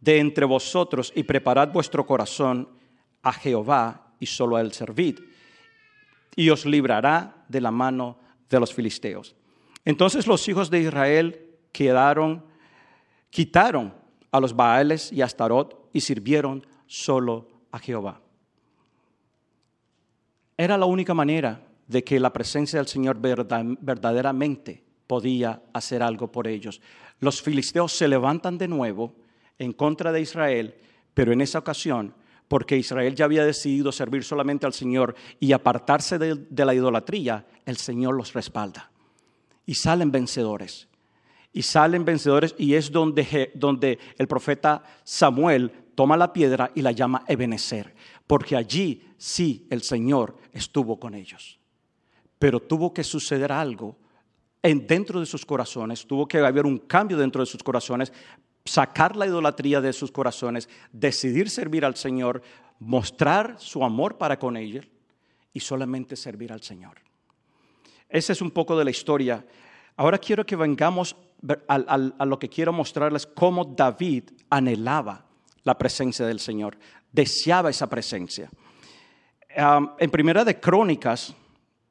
de 0.00 0.20
entre 0.20 0.44
vosotros 0.44 1.12
y 1.14 1.24
preparad 1.24 1.72
vuestro 1.72 2.06
corazón 2.06 2.68
a 3.22 3.32
Jehová 3.32 4.12
y 4.20 4.26
solo 4.26 4.56
a 4.56 4.60
él 4.60 4.72
servid, 4.72 5.18
y 6.36 6.50
os 6.50 6.66
librará 6.66 7.44
de 7.48 7.60
la 7.60 7.70
mano 7.70 8.18
de 8.48 8.60
los 8.60 8.72
filisteos. 8.72 9.34
Entonces 9.84 10.26
los 10.26 10.48
hijos 10.48 10.70
de 10.70 10.80
Israel 10.80 11.50
quedaron, 11.72 12.44
quitaron 13.30 13.94
a 14.30 14.40
los 14.40 14.54
Baales 14.56 15.12
y 15.12 15.22
a 15.22 15.26
Astarot 15.26 15.90
y 15.92 16.00
sirvieron 16.00 16.66
solo 16.86 17.48
a 17.70 17.78
Jehová. 17.78 18.20
Era 20.56 20.78
la 20.78 20.86
única 20.86 21.14
manera 21.14 21.60
de 21.86 22.04
que 22.04 22.20
la 22.20 22.32
presencia 22.32 22.78
del 22.78 22.86
Señor 22.86 23.18
verdaderamente 23.18 24.82
podía 25.06 25.62
hacer 25.72 26.02
algo 26.02 26.30
por 26.30 26.46
ellos. 26.46 26.80
Los 27.20 27.42
filisteos 27.42 27.92
se 27.92 28.08
levantan 28.08 28.56
de 28.56 28.68
nuevo 28.68 29.14
en 29.58 29.72
contra 29.72 30.12
de 30.12 30.20
Israel, 30.20 30.74
pero 31.12 31.32
en 31.32 31.40
esa 31.40 31.58
ocasión, 31.58 32.14
porque 32.48 32.76
Israel 32.76 33.14
ya 33.14 33.24
había 33.24 33.44
decidido 33.44 33.92
servir 33.92 34.24
solamente 34.24 34.66
al 34.66 34.72
Señor 34.72 35.14
y 35.40 35.52
apartarse 35.52 36.18
de, 36.18 36.64
la 36.64 36.74
idolatría, 36.74 37.46
el 37.64 37.76
Señor 37.76 38.14
los 38.14 38.32
respalda. 38.32 38.90
Y 39.66 39.74
salen 39.74 40.12
vencedores. 40.12 40.88
Y 41.52 41.62
salen 41.62 42.04
vencedores 42.04 42.54
y 42.58 42.74
es 42.74 42.90
donde, 42.90 43.52
donde 43.54 43.98
el 44.18 44.26
profeta 44.26 44.82
Samuel 45.04 45.72
toma 45.94 46.16
la 46.16 46.32
piedra 46.32 46.70
y 46.74 46.82
la 46.82 46.92
llama 46.92 47.24
Ebenezer, 47.28 47.94
porque 48.26 48.56
allí 48.56 49.02
sí 49.16 49.66
el 49.70 49.82
Señor 49.82 50.36
estuvo 50.52 50.98
con 50.98 51.14
ellos. 51.14 51.58
Pero 52.38 52.60
tuvo 52.60 52.92
que 52.92 53.04
suceder 53.04 53.52
algo 53.52 53.96
en, 54.64 54.86
dentro 54.86 55.20
de 55.20 55.26
sus 55.26 55.46
corazones, 55.46 56.06
tuvo 56.06 56.26
que 56.26 56.38
haber 56.38 56.66
un 56.66 56.78
cambio 56.78 57.16
dentro 57.16 57.42
de 57.42 57.46
sus 57.46 57.62
corazones 57.62 58.12
sacar 58.64 59.16
la 59.16 59.26
idolatría 59.26 59.80
de 59.80 59.92
sus 59.92 60.10
corazones, 60.10 60.68
decidir 60.92 61.50
servir 61.50 61.84
al 61.84 61.96
Señor, 61.96 62.42
mostrar 62.78 63.56
su 63.58 63.84
amor 63.84 64.16
para 64.16 64.38
con 64.38 64.56
ellos 64.56 64.86
y 65.52 65.60
solamente 65.60 66.16
servir 66.16 66.52
al 66.52 66.62
Señor. 66.62 66.98
Esa 68.08 68.32
es 68.32 68.40
un 68.40 68.50
poco 68.50 68.76
de 68.76 68.84
la 68.84 68.90
historia. 68.90 69.44
Ahora 69.96 70.18
quiero 70.18 70.46
que 70.46 70.56
vengamos 70.56 71.16
a, 71.68 72.24
lo 72.24 72.38
que 72.38 72.48
quiero 72.48 72.72
mostrarles, 72.72 73.26
cómo 73.26 73.64
David 73.64 74.30
anhelaba 74.48 75.26
la 75.62 75.76
presencia 75.76 76.26
del 76.26 76.40
Señor, 76.40 76.78
deseaba 77.12 77.70
esa 77.70 77.88
presencia. 77.88 78.50
en 79.98 80.10
Primera 80.10 80.44
de 80.44 80.58
Crónicas, 80.58 81.34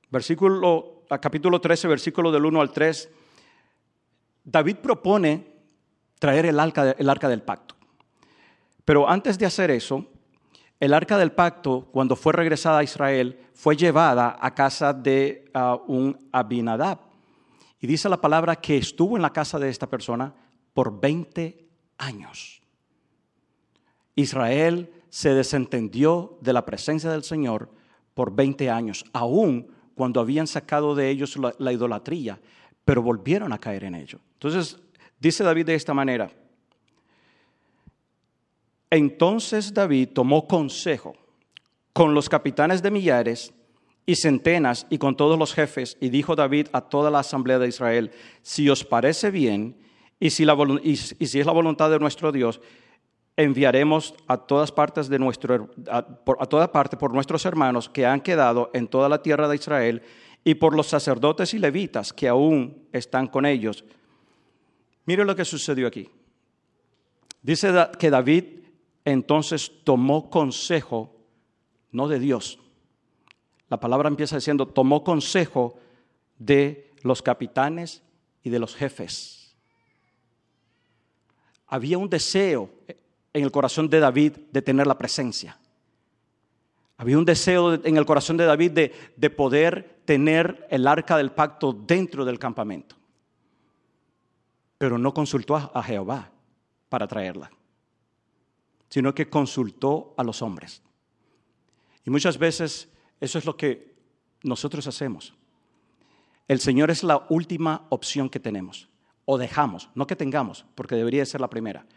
versículo, 0.10 1.04
capítulo 1.22 1.62
13, 1.62 1.88
versículo 1.88 2.32
del 2.32 2.46
1 2.46 2.62
al 2.62 2.72
3, 2.72 3.10
David 4.44 4.78
propone 4.78 5.53
traer 6.24 6.46
el 6.46 6.58
arca, 6.58 6.96
el 6.98 7.10
arca 7.10 7.28
del 7.28 7.42
pacto. 7.42 7.76
Pero 8.86 9.10
antes 9.10 9.38
de 9.38 9.46
hacer 9.46 9.70
eso, 9.72 10.06
el 10.80 10.94
arca 10.94 11.18
del 11.18 11.34
pacto, 11.34 11.90
cuando 11.92 12.16
fue 12.16 12.32
regresada 12.32 12.80
a 12.80 12.84
Israel, 12.86 13.38
fue 13.54 13.76
llevada 13.76 14.38
a 14.40 14.56
casa 14.56 14.94
de 14.94 15.52
ah, 15.54 15.78
un 15.86 16.18
Abinadab. 16.32 17.00
Y 17.82 17.88
dice 17.88 18.08
la 18.08 18.22
palabra 18.22 18.56
que 18.56 18.78
estuvo 18.78 19.18
en 19.18 19.22
la 19.22 19.34
casa 19.34 19.60
de 19.60 19.68
esta 19.68 19.90
persona 19.90 20.34
por 20.74 20.98
20 20.98 21.68
años. 21.98 22.62
Israel 24.16 24.94
se 25.10 25.34
desentendió 25.34 26.38
de 26.40 26.54
la 26.54 26.64
presencia 26.64 27.12
del 27.12 27.26
Señor 27.26 27.70
por 28.14 28.34
20 28.34 28.70
años, 28.70 29.04
aún 29.12 29.74
cuando 29.94 30.22
habían 30.22 30.48
sacado 30.48 30.96
de 30.96 31.10
ellos 31.10 31.36
la, 31.36 31.54
la 31.58 31.74
idolatría, 31.74 32.40
pero 32.86 33.02
volvieron 33.02 33.52
a 33.52 33.60
caer 33.60 33.84
en 33.84 33.96
ello. 33.96 34.20
Entonces, 34.36 34.80
dice 35.24 35.44
David 35.44 35.68
de 35.68 35.76
esta 35.76 35.94
manera, 35.94 36.30
entonces 38.90 39.74
David 39.74 40.10
tomó 40.14 40.48
consejo 40.48 41.16
con 41.94 42.14
los 42.14 42.28
capitanes 42.28 42.84
de 42.84 42.92
millares 42.92 43.54
y 44.06 44.16
centenas 44.16 44.86
y 44.90 44.98
con 44.98 45.16
todos 45.16 45.40
los 45.40 45.54
jefes, 45.54 45.98
y 46.02 46.10
dijo 46.10 46.36
David 46.36 46.68
a 46.74 46.82
toda 46.82 47.10
la 47.10 47.20
asamblea 47.20 47.58
de 47.58 47.70
Israel, 47.70 48.12
si 48.42 48.70
os 48.70 48.84
parece 48.84 49.32
bien 49.32 49.78
y 50.20 50.30
si, 50.30 50.44
es 50.44 51.46
la 51.46 51.54
voluntad 51.54 51.90
de 51.90 52.00
nuestro 52.00 52.32
Dios, 52.32 52.60
enviaremos 53.38 54.14
a 54.28 54.38
todas 54.38 54.72
partes 54.72 55.08
de 55.08 55.20
nuestro, 55.20 55.70
a, 55.90 56.06
a 56.40 56.46
toda 56.46 56.72
parte 56.72 56.98
por 56.98 57.14
nuestros 57.14 57.46
hermanos 57.46 57.90
que 57.90 58.06
han 58.06 58.22
quedado 58.22 58.70
en 58.74 58.88
toda 58.88 59.08
la 59.08 59.22
tierra 59.22 59.48
de 59.48 59.56
Israel 59.56 60.04
y 60.44 60.56
por 60.56 60.76
los 60.76 60.88
sacerdotes 60.88 61.54
y 61.54 61.60
levitas 61.60 62.12
que 62.12 62.28
aún 62.28 62.88
están 62.92 63.28
con 63.28 63.46
ellos. 63.46 63.86
Mire 65.06 65.26
lo 65.26 65.36
que 65.36 65.46
sucedió 65.46 65.88
aquí. 65.88 66.10
Dice 67.42 67.72
que 68.00 68.10
David 68.10 68.46
entonces 69.06 69.72
tomó 69.84 70.30
consejo, 70.30 71.14
no 71.92 72.08
de 72.08 72.20
Dios. 72.20 72.60
La 73.70 73.80
palabra 73.80 74.08
empieza 74.08 74.38
diciendo, 74.38 74.68
tomó 74.68 75.04
consejo 75.04 75.78
de 76.38 76.92
los 77.02 77.22
capitanes 77.22 78.02
y 78.44 78.50
de 78.50 78.60
los 78.60 78.76
jefes. 78.76 79.56
Había 81.68 81.98
un 81.98 82.10
deseo 82.10 82.70
en 83.34 83.44
el 83.44 83.52
corazón 83.52 83.90
de 83.90 84.00
David 84.00 84.34
de 84.52 84.62
tener 84.62 84.88
la 84.88 84.98
presencia. 84.98 85.58
Había 86.98 87.18
un 87.18 87.26
deseo 87.26 87.74
en 87.74 87.98
el 87.98 88.06
corazón 88.06 88.38
de 88.38 88.46
David 88.46 88.72
de, 88.72 88.94
de 89.18 89.30
poder 89.30 90.02
tener 90.06 90.68
el 90.70 90.88
arca 90.88 91.18
del 91.18 91.32
pacto 91.32 91.74
dentro 91.74 92.24
del 92.24 92.40
campamento. 92.40 92.96
Pero 94.84 94.98
no 94.98 95.14
consultó 95.14 95.56
a 95.56 95.82
Jehová 95.82 96.30
para 96.90 97.08
traerla 97.08 97.50
sino 98.94 99.16
que 99.16 99.28
consultó 99.28 100.14
a 100.18 100.24
los 100.24 100.44
hombres. 100.44 100.84
Y 102.06 102.12
muchas 102.12 102.38
veces 102.38 102.90
eso 103.20 103.40
es 103.40 103.46
lo 103.46 103.58
que 103.58 103.96
nosotros 104.44 104.86
hacemos. 104.86 105.34
El 106.48 106.60
Señor 106.60 106.92
es 106.92 107.02
la 107.02 107.26
última 107.30 107.88
opción 107.90 108.30
que 108.30 108.40
tenemos, 108.40 108.88
o 109.26 109.40
dejamos, 109.40 109.90
no 109.96 110.06
que 110.06 110.16
tengamos, 110.16 110.66
porque 110.76 110.94
debería 110.94 111.26
ser 111.26 111.42
la 111.42 111.50
primera, 111.50 111.88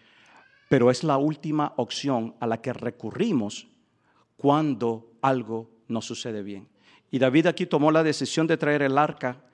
pero 0.70 0.90
es 0.90 1.04
la 1.04 1.18
última 1.18 1.74
opción 1.76 2.34
a 2.40 2.46
la 2.46 2.62
que 2.62 2.72
recurrimos 2.72 3.68
cuando 4.38 5.12
algo 5.20 5.68
no 5.88 6.00
sucede 6.00 6.42
bien. 6.42 6.66
Y 7.10 7.18
David 7.18 7.48
aquí 7.48 7.66
tomó 7.66 7.90
la 7.90 8.04
decisión 8.04 8.46
de 8.46 8.56
traer 8.56 8.80
el 8.80 8.96
arca 8.96 9.44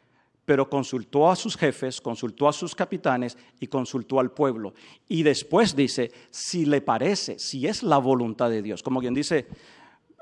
pero 0.44 0.68
consultó 0.68 1.30
a 1.30 1.36
sus 1.36 1.56
jefes, 1.56 2.00
consultó 2.00 2.48
a 2.48 2.52
sus 2.52 2.74
capitanes 2.74 3.38
y 3.60 3.68
consultó 3.68 4.18
al 4.18 4.32
pueblo. 4.32 4.74
Y 5.08 5.22
después 5.22 5.76
dice, 5.76 6.10
si 6.30 6.66
le 6.66 6.80
parece, 6.80 7.38
si 7.38 7.66
es 7.66 7.82
la 7.82 7.98
voluntad 7.98 8.50
de 8.50 8.62
Dios, 8.62 8.82
como 8.82 9.00
quien 9.00 9.14
dice, 9.14 9.46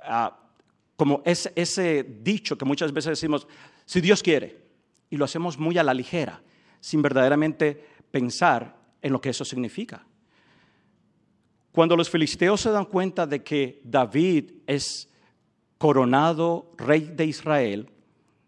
ah, 0.04 0.36
como 0.96 1.22
ese, 1.24 1.52
ese 1.56 2.02
dicho 2.02 2.58
que 2.58 2.66
muchas 2.66 2.92
veces 2.92 3.10
decimos, 3.10 3.46
si 3.86 4.00
Dios 4.00 4.22
quiere, 4.22 4.62
y 5.08 5.16
lo 5.16 5.24
hacemos 5.24 5.58
muy 5.58 5.78
a 5.78 5.82
la 5.82 5.94
ligera, 5.94 6.42
sin 6.80 7.00
verdaderamente 7.02 7.84
pensar 8.10 8.76
en 9.00 9.12
lo 9.12 9.20
que 9.20 9.30
eso 9.30 9.44
significa. 9.44 10.04
Cuando 11.72 11.96
los 11.96 12.10
filisteos 12.10 12.60
se 12.60 12.70
dan 12.70 12.84
cuenta 12.84 13.26
de 13.26 13.42
que 13.42 13.80
David 13.84 14.52
es 14.66 15.08
coronado 15.78 16.72
rey 16.76 17.10
de 17.14 17.24
Israel, 17.24 17.90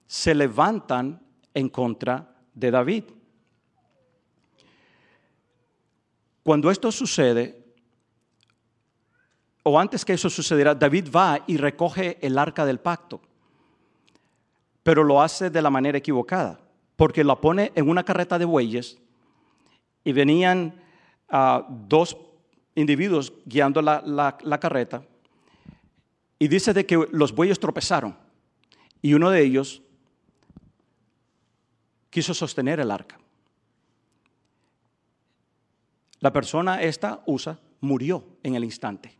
se 0.07 0.35
levantan 0.35 1.23
en 1.55 1.69
contra 1.69 2.35
de 2.55 2.71
David. 2.71 3.05
Cuando 6.43 6.71
esto 6.71 6.91
sucede, 6.91 7.63
o 9.63 9.79
antes 9.79 10.05
que 10.05 10.15
eso 10.15 10.29
sucediera, 10.29 10.75
David 10.75 11.09
va 11.15 11.45
y 11.47 11.57
recoge 11.57 12.19
el 12.21 12.37
arca 12.37 12.67
del 12.67 12.81
pacto, 12.81 13.21
pero 14.83 15.05
lo 15.05 15.23
hace 15.23 15.51
de 15.51 15.63
la 15.63 15.71
manera 15.71 15.99
equivocada, 15.99 16.61
porque 16.97 17.23
lo 17.23 17.41
pone 17.41 17.71
en 17.75 17.89
una 17.89 18.05
carreta 18.05 18.39
de 18.39 18.45
bueyes 18.45 18.99
y 20.03 20.13
venían 20.13 20.83
ah, 21.29 21.65
dos 21.69 22.17
individuos 22.75 23.33
guiando 23.45 23.81
la, 23.81 24.03
la 24.05 24.59
carreta 24.59 25.05
y 26.43 26.49
dice 26.49 26.73
de 26.73 26.85
que 26.85 27.07
los 27.13 27.33
bueyes 27.33 27.61
tropezaron 27.61 28.17
y 29.01 29.15
uno 29.15 29.31
de 29.31 29.43
ellos 29.43 29.81
quiso 32.13 32.35
sostener 32.35 32.79
el 32.79 32.91
arca. 32.91 33.19
La 36.21 36.31
persona 36.31 36.83
esta, 36.83 37.23
Usa, 37.27 37.59
murió 37.81 38.37
en 38.43 38.55
el 38.55 38.65
instante. 38.65 39.17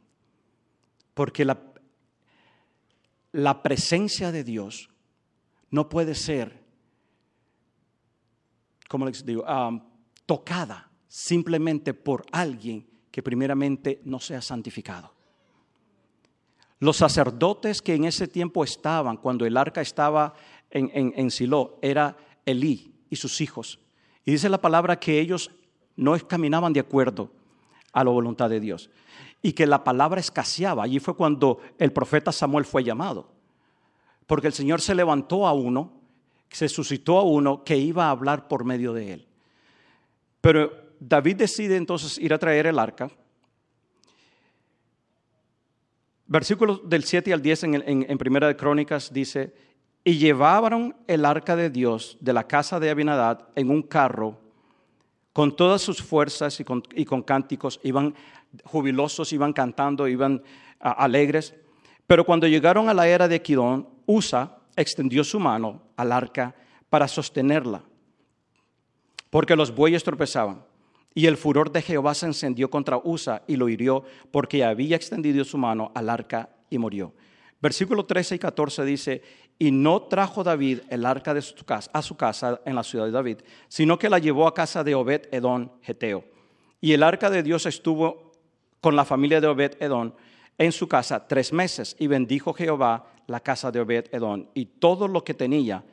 Porque 1.15 1.47
la, 1.47 1.59
la 3.33 3.63
presencia 3.63 4.31
de 4.31 4.45
Dios 4.45 4.91
no 5.71 5.89
puede 5.89 6.15
ser, 6.15 6.63
como 8.89 9.07
les 9.07 9.25
digo, 9.25 9.43
um, 9.45 9.83
tocada 10.27 10.91
simplemente 11.09 11.95
por 11.95 12.27
alguien 12.31 12.87
que 13.11 13.23
primeramente 13.23 14.03
no 14.05 14.21
sea 14.21 14.43
santificado. 14.43 15.15
Los 16.79 16.99
sacerdotes 16.99 17.81
que 17.81 17.95
en 17.95 18.05
ese 18.05 18.29
tiempo 18.29 18.65
estaban, 18.65 19.17
cuando 19.17 19.47
el 19.47 19.57
arca 19.57 19.81
estaba 19.81 20.35
en, 20.71 20.91
en, 20.93 21.15
en 21.17 21.31
Silo, 21.31 21.79
era 21.81 22.17
Elí 22.47 22.93
y 23.11 23.17
sus 23.17 23.41
hijos. 23.41 23.79
Y 24.25 24.33
dice 24.33 24.49
la 24.49 24.61
palabra 24.61 24.99
que 24.99 25.21
ellos 25.21 25.51
no 25.97 26.17
caminaban 26.27 26.73
de 26.73 26.81
acuerdo 26.81 27.31
a 27.93 28.05
la 28.05 28.11
voluntad 28.11 28.49
de 28.49 28.61
Dios 28.61 28.91
y 29.43 29.53
que 29.53 29.67
la 29.67 29.85
palabra 29.85 30.21
escaseaba. 30.21 30.85
Allí 30.85 31.01
fue 31.01 31.17
cuando 31.17 31.59
el 31.79 31.93
profeta 31.93 32.33
Samuel 32.33 32.65
fue 32.65 32.85
llamado, 32.85 33.31
porque 34.27 34.47
el 34.47 34.53
Señor 34.53 34.81
se 34.81 34.95
levantó 34.95 35.47
a 35.47 35.53
uno, 35.53 35.93
se 36.49 36.69
suscitó 36.69 37.19
a 37.19 37.23
uno 37.23 37.65
que 37.65 37.77
iba 37.77 38.07
a 38.07 38.11
hablar 38.11 38.49
por 38.49 38.65
medio 38.65 38.93
de 38.93 39.15
él. 39.15 39.27
Pero 40.41 40.73
David 41.01 41.37
decide 41.37 41.77
entonces 41.77 42.19
ir 42.19 42.33
a 42.33 42.39
traer 42.39 42.67
el 42.67 42.79
arca. 42.79 43.11
Versículos 46.27 46.89
del 46.89 47.05
7 47.05 47.33
al 47.33 47.43
10 47.43 47.65
en, 47.65 48.07
en 48.09 48.19
Primera 48.19 48.47
de 48.47 48.57
Crónicas 48.57 49.13
dice, 49.13 49.53
y 50.05 50.19
llevaron 50.19 50.97
el 51.07 51.25
arca 51.25 51.57
de 51.57 51.71
Dios 51.71 52.17
de 52.21 52.33
la 52.33 52.47
casa 52.47 52.81
de 52.81 52.91
Abinadad 52.91 53.49
en 53.55 53.71
un 53.71 53.83
carro 53.83 54.39
con 55.33 55.55
todas 55.57 55.81
sus 55.81 56.03
fuerzas 56.03 56.61
y 56.61 56.65
con, 56.65 57.23
cánticos. 57.23 57.81
Iban 57.83 58.15
jubilosos, 58.65 59.33
iban 59.33 59.53
cantando, 59.53 60.09
iban 60.09 60.43
alegres. 60.81 61.55
Pero 62.07 62.25
cuando 62.25 62.47
llegaron 62.47 62.89
a 62.89 62.95
la 62.95 63.09
era 63.09 63.29
de 63.29 63.41
Quidón, 63.41 63.89
Usa 64.07 64.59
extendió 64.77 65.25
su 65.25 65.39
mano 65.39 65.83
al 65.97 66.13
arca 66.13 66.55
para 66.91 67.09
sostenerla, 67.09 67.83
porque 69.31 69.57
los 69.57 69.75
bueyes 69.75 70.05
tropezaban. 70.05 70.65
Y 71.15 71.27
el 71.27 71.37
furor 71.37 71.71
de 71.71 71.83
Jehová 71.83 72.15
se 72.15 72.27
encendió 72.27 72.71
contra 72.71 72.99
Usa 73.03 73.43
y 73.47 73.57
lo 73.57 73.69
hirió, 73.69 74.05
porque 74.31 74.65
había 74.65 74.97
extendido 74.97 75.45
su 75.45 75.59
mano 75.59 75.93
al 75.95 76.11
arca 76.11 76.51
y 76.69 76.79
murió. 76.79 77.15
Versículo 77.63 78.05
13 78.05 78.35
y 78.35 78.39
14 78.41 78.85
dice, 78.85 79.23
y 79.63 79.71
no 79.71 80.03
trajo 80.03 80.43
David 80.43 80.81
el 80.89 81.07
arca 81.07 81.33
de 81.33 81.41
su 81.41 81.65
casa, 81.65 81.89
a 81.95 82.03
su 82.03 82.17
casa 82.17 82.61
en 82.65 82.75
la 82.75 82.83
ciudad 82.83 83.05
de 83.05 83.13
David, 83.13 83.37
sino 83.69 83.97
que 83.97 84.11
la 84.11 84.19
llevó 84.19 84.49
a 84.49 84.55
casa 84.55 84.83
de 84.83 84.97
Obed 84.97 85.29
Edón 85.31 85.71
Geteo. 85.83 86.25
Y 86.81 86.95
el 86.95 87.05
arca 87.05 87.31
de 87.31 87.45
Dios 87.45 87.65
estuvo 87.67 88.33
con 88.81 88.97
la 88.97 89.05
familia 89.05 89.41
de 89.41 89.47
Obed 89.47 89.81
Edón 89.81 90.17
en 90.59 90.73
su 90.73 90.89
casa 90.89 91.29
tres 91.29 91.53
meses, 91.53 91.95
y 92.01 92.09
bendijo 92.09 92.53
Jehová 92.53 93.07
la 93.29 93.39
casa 93.39 93.71
de 93.71 93.79
Obed 93.79 94.07
Edón 94.11 94.51
y 94.53 94.65
todo 94.65 95.07
lo 95.07 95.23
que 95.23 95.33
tenía. 95.33 95.85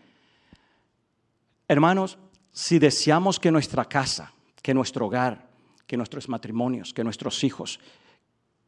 Hermanos, 1.68 2.18
si 2.52 2.80
deseamos 2.80 3.40
que 3.40 3.52
nuestra 3.52 3.86
casa, 3.86 4.34
que 4.64 4.74
nuestro 4.74 5.06
hogar, 5.06 5.48
que 5.86 5.96
nuestros 5.96 6.28
matrimonios, 6.28 6.92
que 6.92 7.04
nuestros 7.04 7.44
hijos 7.44 7.80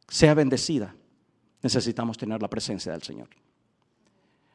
sea 0.06 0.34
bendecida, 0.34 0.94
necesitamos 1.60 2.16
tener 2.16 2.40
la 2.40 2.48
presencia 2.48 2.92
del 2.92 3.02
Señor. 3.02 3.41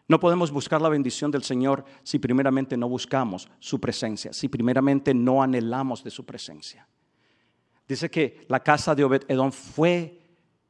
No 0.08 0.20
podemos 0.20 0.52
buscar 0.52 0.82
la 0.82 0.90
bendición 0.90 1.32
del 1.32 1.44
Señor 1.44 1.84
si 2.04 2.18
primeramente 2.18 2.78
no 2.78 2.88
buscamos 2.88 3.50
su 3.60 3.80
presencia, 3.80 4.32
si 4.32 4.48
primeramente 4.48 5.14
no 5.14 5.44
anhelamos 5.44 6.04
de 6.04 6.12
su 6.12 6.26
presencia. 6.26 6.88
Dice 7.88 8.10
que 8.10 8.46
la 8.48 8.62
casa 8.62 8.96
de 8.96 9.04
Obed 9.04 9.24
Edom 9.28 9.52
fue 9.52 10.22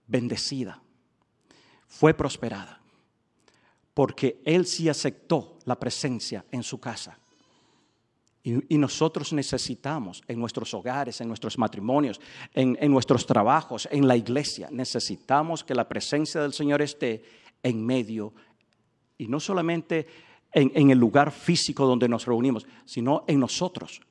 bendecida. 0.08 0.82
fue 1.90 2.14
prosperada, 2.14 2.82
porque 3.94 4.42
él 4.46 4.66
sí 4.66 4.90
aceptó 4.90 5.58
la 5.64 5.80
presencia 5.80 6.46
en 6.52 6.62
su 6.62 6.80
casa. 6.80 7.18
Y, 8.44 8.78
nosotros 8.78 9.34
necesitamos 9.34 10.22
en 10.28 10.40
nuestros 10.40 10.74
hogares, 10.74 11.20
en 11.22 11.28
nuestros 11.28 11.58
matrimonios, 11.58 12.20
en, 12.54 12.92
nuestros 12.92 13.26
trabajos, 13.26 13.88
en 13.92 14.08
la 14.08 14.16
iglesia, 14.16 14.70
necesitamos 14.72 15.64
que 15.64 15.76
la 15.76 15.88
presencia 15.88 16.42
del 16.42 16.54
Señor 16.54 16.82
esté 16.82 17.24
en 17.64 17.86
medio 17.86 18.34
y 19.18 19.28
no 19.28 19.40
solamente 19.40 20.08
en, 20.54 20.90
el 20.90 20.98
lugar 20.98 21.32
físico 21.32 21.86
donde 21.86 22.08
nos 22.08 22.26
reunimos, 22.26 22.66
sino 22.86 23.24
en 23.28 23.40
nosotros 23.40 24.02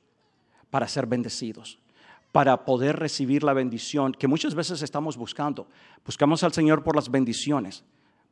para 0.69 0.87
ser 0.87 1.07
bendecidos 1.07 1.79
para 2.31 2.65
poder 2.65 2.97
recibir 2.97 3.43
la 3.43 3.53
bendición 3.53 4.11
que 4.11 4.27
muchas 4.27 4.53
veces 4.53 4.83
estamos 4.83 5.17
buscando. 5.17 5.67
Buscamos 6.05 6.43
al 6.43 6.53
Señor 6.53 6.83
por 6.83 6.95
las 6.95 7.09
bendiciones, 7.09 7.83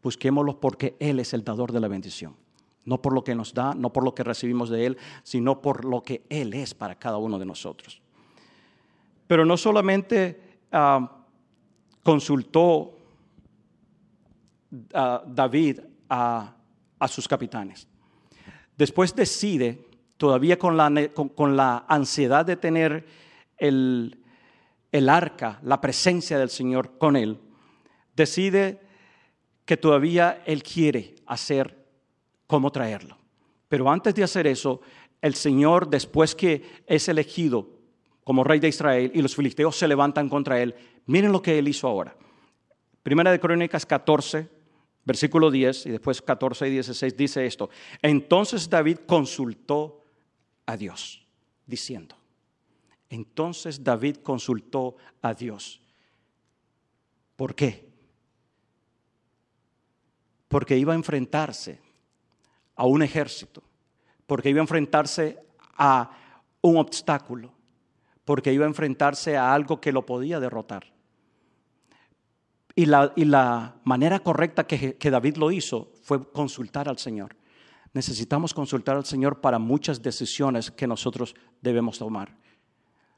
busquémoslo 0.03 0.59
porque 0.59 0.95
Él 0.99 1.19
es 1.19 1.33
el 1.33 1.43
dador 1.43 1.71
de 1.71 1.79
la 1.79 1.87
bendición. 1.87 2.35
No 2.83 3.01
por 3.01 3.13
lo 3.13 3.23
que 3.23 3.33
nos 3.33 3.53
da, 3.53 3.73
no 3.73 3.91
por 3.91 4.03
lo 4.03 4.13
que 4.13 4.23
recibimos 4.23 4.69
de 4.69 4.85
Él, 4.85 4.97
sino 5.23 5.59
por 5.59 5.85
lo 5.85 6.03
que 6.03 6.23
Él 6.29 6.53
es 6.53 6.75
para 6.75 6.93
cada 6.95 7.17
uno 7.17 7.39
de 7.39 7.47
nosotros. 7.47 7.99
Pero 9.25 9.43
no 9.43 9.57
solamente 9.57 10.59
ah, 10.71 11.23
consultó 12.03 12.95
ah, 14.93 15.23
David 15.25 15.79
a, 16.09 16.54
sus 17.07 17.27
capitanes. 17.27 17.87
Después 18.77 19.15
decide, 19.15 19.87
todavía 20.17 20.59
con 20.59 20.77
la, 20.77 21.09
con 21.13 21.55
la 21.55 21.85
ansiedad 21.87 22.45
de 22.45 22.57
tener 22.57 23.05
el, 23.57 24.19
arca, 25.09 25.59
la 25.63 25.81
presencia 25.81 26.37
del 26.37 26.49
Señor 26.49 26.97
con 26.97 27.15
él, 27.15 27.39
decide 28.15 28.81
que 29.65 29.77
todavía 29.77 30.43
él 30.45 30.63
quiere 30.63 31.15
hacer 31.25 31.85
cómo 32.47 32.71
traerlo. 32.71 33.17
Pero 33.67 33.89
antes 33.89 34.13
de 34.15 34.23
hacer 34.23 34.47
eso, 34.47 34.81
el 35.21 35.35
Señor, 35.35 35.89
después 35.89 36.35
que 36.35 36.63
es 36.85 37.07
elegido 37.07 37.69
como 38.23 38.43
rey 38.43 38.59
de 38.59 38.67
Israel 38.67 39.11
y 39.13 39.21
los 39.21 39.35
filisteos 39.35 39.75
se 39.75 39.87
levantan 39.87 40.29
contra 40.29 40.61
él, 40.61 40.75
miren 41.05 41.31
lo 41.31 41.41
que 41.41 41.57
él 41.57 41.67
hizo 41.67 41.87
ahora. 41.87 42.15
Primera 43.03 43.31
de 43.31 43.39
Crónicas 43.39 43.85
14, 43.85 44.49
versículo 45.05 45.51
10 45.51 45.85
y 45.85 45.91
después 45.91 46.21
14 46.21 46.67
y 46.67 46.71
16 46.71 47.15
dice 47.15 47.45
esto. 47.45 47.69
Entonces 48.01 48.69
David 48.69 48.99
consultó 49.05 50.03
a 50.65 50.75
Dios, 50.75 51.25
diciendo, 51.65 52.15
entonces 53.09 53.83
David 53.83 54.17
consultó 54.17 54.97
a 55.21 55.33
Dios. 55.33 55.81
¿Por 57.35 57.53
qué? 57.53 57.87
Porque 60.47 60.77
iba 60.77 60.93
a 60.93 60.95
enfrentarse 60.95 61.79
a 62.75 62.85
un 62.85 63.03
ejército, 63.03 63.61
porque 64.25 64.49
iba 64.49 64.59
a 64.59 64.63
enfrentarse 64.63 65.37
a 65.77 66.11
un 66.61 66.77
obstáculo, 66.77 67.53
porque 68.23 68.51
iba 68.51 68.65
a 68.65 68.69
enfrentarse 68.69 69.37
a 69.37 69.53
algo 69.53 69.79
que 69.79 69.91
lo 69.91 70.05
podía 70.05 70.39
derrotar. 70.39 70.94
Y 72.75 72.85
la, 72.85 73.75
manera 73.83 74.19
correcta 74.19 74.67
que, 74.67 74.95
que 74.97 75.09
David 75.09 75.37
lo 75.37 75.51
hizo 75.51 75.93
fue 76.03 76.29
consultar 76.31 76.89
al 76.89 76.97
Señor. 76.97 77.35
Necesitamos 77.93 78.53
consultar 78.53 78.97
al 78.97 79.05
Señor 79.05 79.39
para 79.39 79.59
muchas 79.59 80.01
decisiones 80.01 80.71
que 80.71 80.85
nosotros 80.85 81.35
debemos 81.61 81.97
tomar 81.97 82.35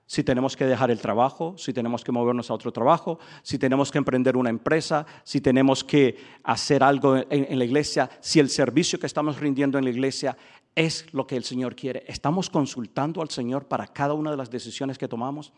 si 0.07 0.23
tenemos 0.23 0.55
que 0.55 0.65
dejar 0.65 0.89
el 0.89 0.99
trabajo, 0.99 1.55
si 1.57 1.73
tenemos 1.73 2.03
que 2.03 2.13
movernos 2.13 2.49
a 2.49 2.53
otro 2.53 2.71
trabajo, 2.71 3.19
si 3.43 3.59
tenemos 3.59 3.91
que 3.91 3.97
emprender 3.97 4.37
una 4.37 4.49
empresa, 4.49 5.05
si 5.23 5.41
tenemos 5.41 5.83
que 5.83 6.17
hacer 6.43 6.81
algo 6.81 7.17
en, 7.29 7.59
la 7.59 7.65
iglesia, 7.65 8.09
si 8.21 8.39
el 8.39 8.49
servicio 8.49 8.99
que 8.99 9.05
estamos 9.05 9.39
rindiendo 9.39 9.77
en 9.77 9.83
la 9.83 9.89
iglesia 9.89 10.37
es 10.73 11.13
lo 11.13 11.27
que 11.27 11.35
el 11.35 11.43
Señor 11.43 11.75
quiere. 11.75 12.05
¿Estamos 12.07 12.49
consultando 12.49 13.21
al 13.21 13.29
Señor 13.29 13.65
para 13.65 13.85
cada 13.85 14.13
una 14.13 14.31
de 14.31 14.37
las 14.37 14.49
decisiones 14.49 14.97
que 14.97 15.09
tomamos? 15.09 15.51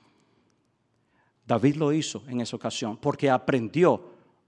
David 1.49 1.77
lo 1.77 1.91
hizo 1.91 2.21
en 2.27 2.41
esa 2.41 2.55
ocasión 2.55 2.97
porque 2.97 3.27
aprendió 3.27 3.99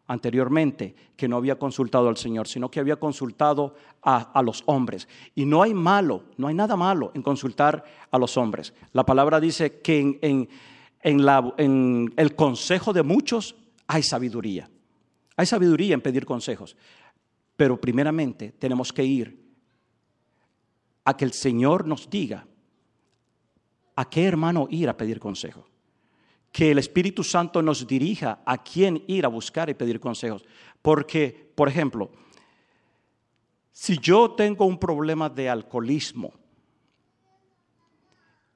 anteriormente 0.06 0.94
que 1.18 1.28
no 1.28 1.38
había 1.38 1.58
consultado 1.58 2.08
al 2.08 2.16
Señor, 2.16 2.48
sino 2.48 2.70
que 2.70 2.80
había 2.80 2.98
consultado 2.98 3.74
a, 4.04 4.40
los 4.44 4.62
hombres. 4.68 5.08
Y 5.34 5.46
no 5.46 5.64
hay 5.64 5.74
malo, 5.74 6.26
no 6.38 6.48
hay 6.48 6.54
nada 6.54 6.76
malo 6.76 7.12
en 7.16 7.24
consultar 7.24 7.84
a 8.12 8.20
los 8.20 8.38
hombres. 8.38 8.76
La 8.94 9.04
palabra 9.04 9.40
dice 9.40 9.82
que 9.82 10.20
en, 10.22 10.48
en 11.02 12.14
el 12.16 12.36
consejo 12.36 12.94
de 12.94 13.02
muchos 13.02 13.56
hay 13.88 14.04
sabiduría. 14.04 14.70
Hay 15.36 15.48
sabiduría 15.48 15.96
en 15.96 16.02
pedir 16.02 16.24
consejos. 16.24 16.78
Pero 17.56 17.82
primeramente 17.82 18.52
tenemos 18.60 18.94
que 18.94 19.04
ir 19.04 19.44
a 21.04 21.18
que 21.18 21.26
el 21.26 21.34
Señor 21.34 21.88
nos 21.88 22.08
diga 22.08 22.46
a 23.96 24.08
qué 24.08 24.26
hermano 24.26 24.68
ir 24.70 24.88
a 24.88 24.96
pedir 24.96 25.20
consejo 25.20 25.71
que 26.52 26.72
el 26.72 26.80
Espíritu 26.80 27.24
Santo 27.24 27.62
nos 27.62 27.88
dirija 27.88 28.42
a 28.46 28.62
quién 28.62 29.04
ir 29.08 29.26
a 29.26 29.30
buscar 29.30 29.70
y 29.70 29.74
pedir 29.74 30.00
consejos. 30.00 30.44
Porque, 30.82 31.52
por 31.56 31.70
ejemplo, 31.70 32.12
si 33.72 33.98
yo 33.98 34.32
tengo 34.32 34.66
un 34.66 34.78
problema 34.78 35.30
de 35.30 35.50
alcoholismo 35.50 36.34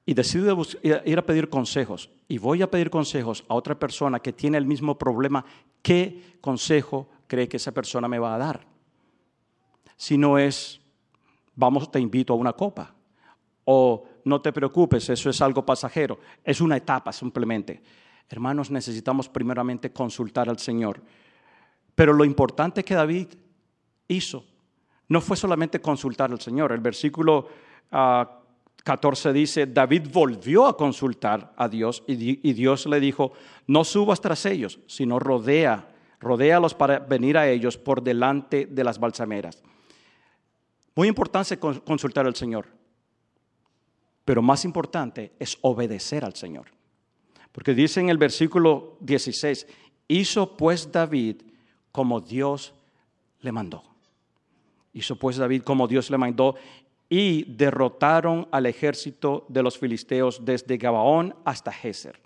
y 0.04 0.14
decido 0.14 0.56
ir 0.82 1.18
a 1.18 1.26
pedir 1.26 1.48
consejos 1.48 2.10
y 2.28 2.38
voy 2.38 2.62
a 2.62 2.70
pedir 2.70 2.90
consejos 2.90 3.44
a 3.48 3.54
otra 3.54 3.78
persona 3.78 4.20
que 4.20 4.32
tiene 4.32 4.58
el 4.58 4.66
mismo 4.66 4.98
problema, 4.98 5.44
¿qué 5.82 6.38
consejo 6.40 7.08
cree 7.26 7.48
que 7.48 7.56
esa 7.56 7.72
persona 7.72 8.08
me 8.08 8.18
va 8.18 8.34
a 8.34 8.38
dar? 8.38 8.66
Si 9.96 10.18
no 10.18 10.38
es, 10.38 10.80
vamos, 11.54 11.90
te 11.90 11.98
invito 11.98 12.34
a 12.34 12.36
una 12.36 12.52
copa. 12.52 12.94
O 13.64 14.04
no 14.26 14.40
te 14.40 14.52
preocupes, 14.52 15.08
eso 15.08 15.30
es 15.30 15.40
algo 15.40 15.64
pasajero, 15.64 16.18
es 16.42 16.60
una 16.60 16.76
etapa 16.76 17.12
simplemente. 17.12 17.80
Hermanos, 18.28 18.72
necesitamos 18.72 19.28
primeramente 19.28 19.92
consultar 19.92 20.48
al 20.48 20.58
Señor. 20.58 21.00
Pero 21.94 22.12
lo 22.12 22.24
importante 22.24 22.84
que 22.84 22.96
David 22.96 23.28
hizo 24.08 24.44
no 25.08 25.20
fue 25.20 25.36
solamente 25.36 25.80
consultar 25.80 26.32
al 26.32 26.40
Señor. 26.40 26.72
El 26.72 26.80
versículo 26.80 27.46
14 27.88 29.28
ah, 29.28 29.32
dice, 29.32 29.66
David 29.66 30.08
volvió 30.12 30.66
a 30.66 30.76
consultar 30.76 31.54
a 31.56 31.68
Dios 31.68 32.02
y, 32.08 32.16
Dios 32.52 32.86
le 32.86 32.98
dijo, 32.98 33.32
no 33.68 33.84
subas 33.84 34.20
tras 34.20 34.44
ellos, 34.44 34.80
sino 34.88 35.20
rodea, 35.20 35.88
rodéalos 36.18 36.74
para 36.74 36.98
venir 36.98 37.38
a 37.38 37.48
ellos 37.48 37.78
por 37.78 38.02
delante 38.02 38.66
de 38.66 38.82
las 38.82 38.98
balsameras. 38.98 39.62
Muy 40.96 41.06
importante 41.06 41.60
consultar 41.60 42.26
al 42.26 42.34
Señor. 42.34 42.75
Pero 44.26 44.42
más 44.42 44.64
importante 44.64 45.32
es 45.38 45.56
obedecer 45.62 46.24
al 46.24 46.34
Señor. 46.34 46.66
Porque 47.52 47.74
dice 47.74 48.00
en 48.00 48.08
el 48.08 48.18
versículo 48.18 48.98
16, 49.00 49.68
hizo 50.08 50.56
pues 50.56 50.90
David 50.90 51.42
como 51.92 52.20
Dios 52.20 52.74
le 53.40 53.52
mandó. 53.52 53.84
Hizo 54.92 55.14
pues 55.16 55.36
David 55.36 55.62
como 55.62 55.86
Dios 55.86 56.10
le 56.10 56.18
mandó 56.18 56.56
y 57.08 57.44
derrotaron 57.44 58.48
al 58.50 58.66
ejército 58.66 59.46
de 59.48 59.62
los 59.62 59.78
filisteos 59.78 60.44
desde 60.44 60.76
Gabaón 60.76 61.36
hasta 61.44 61.70
Geser. 61.70 62.18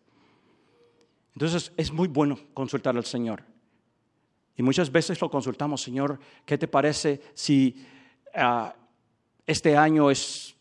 Entonces 1.35 1.71
es 1.77 1.93
muy 1.93 2.09
bueno 2.09 2.41
consultar 2.55 2.97
al 2.97 3.05
Señor. 3.05 3.43
Y 4.57 4.63
muchas 4.63 4.91
veces 4.91 5.21
lo 5.21 5.31
consultamos, 5.31 5.83
Señor, 5.83 6.19
¿qué 6.47 6.57
te 6.57 6.67
parece 6.67 7.21
si 7.35 7.87
ah, 8.35 8.75
este 9.47 9.77
año 9.77 10.11
es 10.11 10.57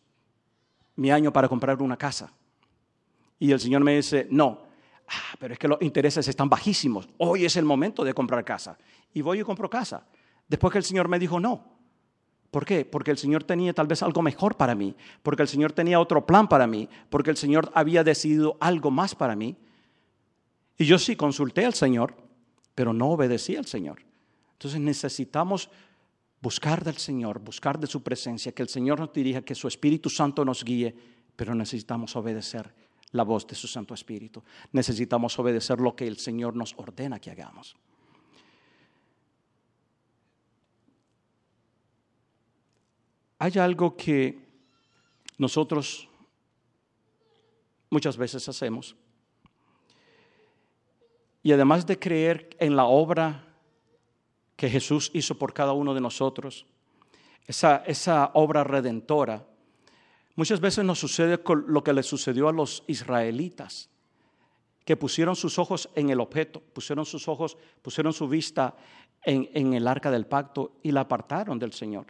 mi 0.99 1.11
año 1.11 1.31
para 1.31 1.47
comprar 1.47 1.81
una 1.81 1.95
casa. 1.95 2.31
Y 3.39 3.51
el 3.51 3.59
Señor 3.59 3.81
me 3.83 3.95
dice, 3.95 4.27
no, 4.29 4.63
ah, 5.07 5.35
pero 5.39 5.53
es 5.53 5.59
que 5.59 5.69
los 5.69 5.81
intereses 5.81 6.27
están 6.27 6.49
bajísimos, 6.49 7.07
hoy 7.17 7.45
es 7.45 7.55
el 7.55 7.63
momento 7.63 8.03
de 8.03 8.13
comprar 8.13 8.43
casa. 8.43 8.77
Y 9.13 9.21
voy 9.21 9.39
y 9.39 9.43
compro 9.43 9.69
casa. 9.69 10.05
Después 10.47 10.73
que 10.73 10.77
el 10.79 10.83
Señor 10.83 11.07
me 11.07 11.17
dijo, 11.17 11.39
no. 11.39 11.79
¿Por 12.51 12.65
qué? 12.65 12.83
Porque 12.83 13.11
el 13.11 13.17
Señor 13.17 13.43
tenía 13.43 13.73
tal 13.73 13.87
vez 13.87 14.03
algo 14.03 14.21
mejor 14.21 14.57
para 14.57 14.75
mí, 14.75 14.95
porque 15.23 15.43
el 15.43 15.47
Señor 15.47 15.71
tenía 15.71 15.99
otro 15.99 16.25
plan 16.25 16.49
para 16.49 16.67
mí, 16.67 16.89
porque 17.09 17.29
el 17.29 17.37
Señor 17.37 17.71
había 17.75 18.03
decidido 18.03 18.57
algo 18.59 18.91
más 18.91 19.15
para 19.15 19.35
mí. 19.35 19.55
Y 20.77 20.85
yo 20.85 20.99
sí 20.99 21.15
consulté 21.15 21.65
al 21.65 21.75
Señor, 21.75 22.15
pero 22.75 22.91
no 22.91 23.09
obedecí 23.11 23.55
al 23.55 23.67
Señor. 23.67 24.01
Entonces 24.53 24.81
necesitamos 24.81 25.69
buscar 26.41 26.83
del 26.83 26.97
Señor, 26.97 27.39
buscar 27.39 27.79
de 27.79 27.87
su 27.87 28.01
presencia, 28.01 28.51
que 28.51 28.61
el 28.61 28.69
Señor 28.69 28.99
nos 28.99 29.13
dirija, 29.13 29.41
que 29.41 29.55
su 29.55 29.67
Espíritu 29.67 30.09
Santo 30.09 30.45
nos 30.45 30.63
guíe, 30.63 30.95
pero 31.35 31.53
necesitamos 31.55 32.15
obedecer 32.15 32.73
la 33.11 33.23
voz 33.23 33.47
de 33.47 33.55
su 33.55 33.67
Santo 33.67 33.93
Espíritu. 33.93 34.43
Necesitamos 34.71 35.37
obedecer 35.39 35.79
lo 35.79 35.95
que 35.95 36.07
el 36.07 36.17
Señor 36.17 36.55
nos 36.55 36.73
ordena 36.77 37.19
que 37.19 37.31
hagamos. 37.31 37.75
Hay 43.39 43.57
algo 43.57 43.95
que 43.95 44.37
nosotros 45.37 46.09
muchas 47.89 48.17
veces 48.17 48.47
hacemos. 48.49 48.95
Y 51.41 51.53
además 51.53 51.85
de 51.85 51.97
creer 51.97 52.49
en 52.59 52.75
la 52.75 52.85
obra 52.85 53.48
que 54.59 54.69
Jesús 54.69 55.09
hizo 55.13 55.35
por 55.35 55.53
cada 55.53 55.71
uno 55.71 55.93
de 55.93 56.01
nosotros, 56.01 56.65
esa, 57.47 57.77
esa 57.87 58.31
obra 58.33 58.65
redentora, 58.65 59.47
muchas 60.35 60.59
veces 60.59 60.83
nos 60.83 60.99
sucede 60.99 61.37
con 61.37 61.63
lo 61.69 61.81
que 61.81 61.93
le 61.93 62.03
sucedió 62.03 62.49
a 62.49 62.51
los 62.51 62.83
israelitas, 62.85 63.89
que 64.83 64.97
pusieron 64.97 65.37
sus 65.37 65.57
ojos 65.59 65.89
en 65.95 66.09
el 66.09 66.19
objeto, 66.19 66.59
pusieron 66.73 67.05
sus 67.05 67.29
ojos, 67.29 67.57
pusieron 67.81 68.11
su 68.11 68.27
vista 68.27 68.75
en, 69.23 69.49
en 69.53 69.73
el 69.75 69.87
arca 69.87 70.11
del 70.11 70.25
pacto 70.25 70.73
y 70.83 70.91
la 70.91 71.01
apartaron 71.01 71.57
del 71.57 71.71
Señor. 71.71 72.07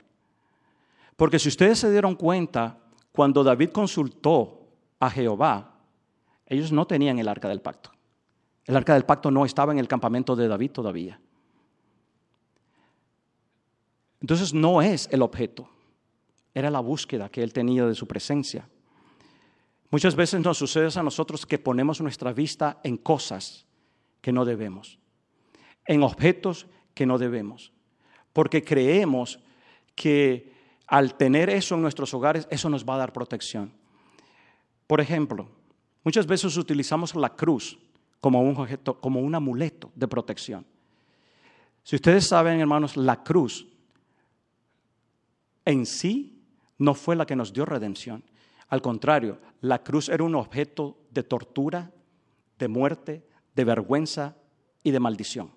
Porque 1.15 1.37
si 1.37 1.49
ustedes 1.49 1.77
se 1.77 1.91
dieron 1.91 2.15
cuenta, 2.15 2.79
cuando 3.11 3.43
David 3.43 3.69
consultó 3.69 4.69
a 4.99 5.11
Jehová, 5.11 5.75
ellos 6.47 6.71
no 6.71 6.87
tenían 6.87 7.19
el 7.19 7.27
arca 7.27 7.47
del 7.47 7.61
pacto. 7.61 7.91
El 8.65 8.75
arca 8.75 8.95
del 8.95 9.05
pacto 9.05 9.29
no 9.29 9.45
estaba 9.45 9.71
en 9.71 9.77
el 9.77 9.87
campamento 9.87 10.35
de 10.35 10.47
David 10.47 10.71
todavía. 10.71 11.19
Entonces 14.21 14.53
no 14.53 14.81
es 14.81 15.07
el 15.11 15.21
objeto, 15.21 15.69
era 16.53 16.69
la 16.69 16.79
búsqueda 16.79 17.29
que 17.29 17.41
él 17.41 17.53
tenía 17.53 17.85
de 17.85 17.95
su 17.95 18.07
presencia. 18.07 18.67
Muchas 19.91 20.15
veces 20.15 20.41
nos 20.41 20.57
sucede 20.57 20.89
a 20.99 21.03
nosotros 21.03 21.45
que 21.45 21.57
ponemos 21.57 22.01
nuestra 22.01 22.33
vista 22.33 22.79
en 22.83 22.97
cosas 22.97 23.65
que 24.21 24.31
no 24.31 24.45
debemos, 24.45 24.99
en 25.85 26.03
objetos 26.03 26.67
que 26.93 27.05
no 27.05 27.17
debemos, 27.17 27.71
porque 28.33 28.63
creemos 28.63 29.39
que 29.95 30.53
al 30.85 31.15
tener 31.15 31.49
eso 31.49 31.75
en 31.75 31.81
nuestros 31.81 32.13
hogares, 32.13 32.47
eso 32.51 32.69
nos 32.69 32.83
va 32.83 32.95
a 32.95 32.99
dar 32.99 33.13
protección. 33.13 33.71
Por 34.85 35.01
ejemplo, 35.01 35.47
muchas 36.03 36.25
veces 36.25 36.57
utilizamos 36.57 37.15
la 37.15 37.35
cruz 37.35 37.79
como 38.19 38.41
un 38.41 38.57
objeto, 38.57 38.99
como 38.99 39.21
un 39.21 39.33
amuleto 39.35 39.91
de 39.95 40.07
protección. 40.07 40.65
Si 41.83 41.95
ustedes 41.95 42.27
saben, 42.27 42.59
hermanos, 42.59 42.97
la 42.97 43.23
cruz 43.23 43.68
en 45.69 45.85
sí 45.85 46.41
no 46.79 46.95
fue 46.95 47.15
la 47.15 47.27
que 47.27 47.35
nos 47.35 47.53
dio 47.53 47.63
redención. 47.63 48.23
Al 48.69 48.81
contrario, 48.81 49.37
la 49.61 49.83
cruz 49.83 50.09
era 50.09 50.23
un 50.23 50.33
objeto 50.33 50.97
de 51.11 51.21
tortura, 51.21 51.91
de 52.57 52.67
muerte, 52.67 53.23
de 53.55 53.63
vergüenza 53.65 54.35
y 54.81 54.89
de 54.89 54.99
maldición. 54.99 55.51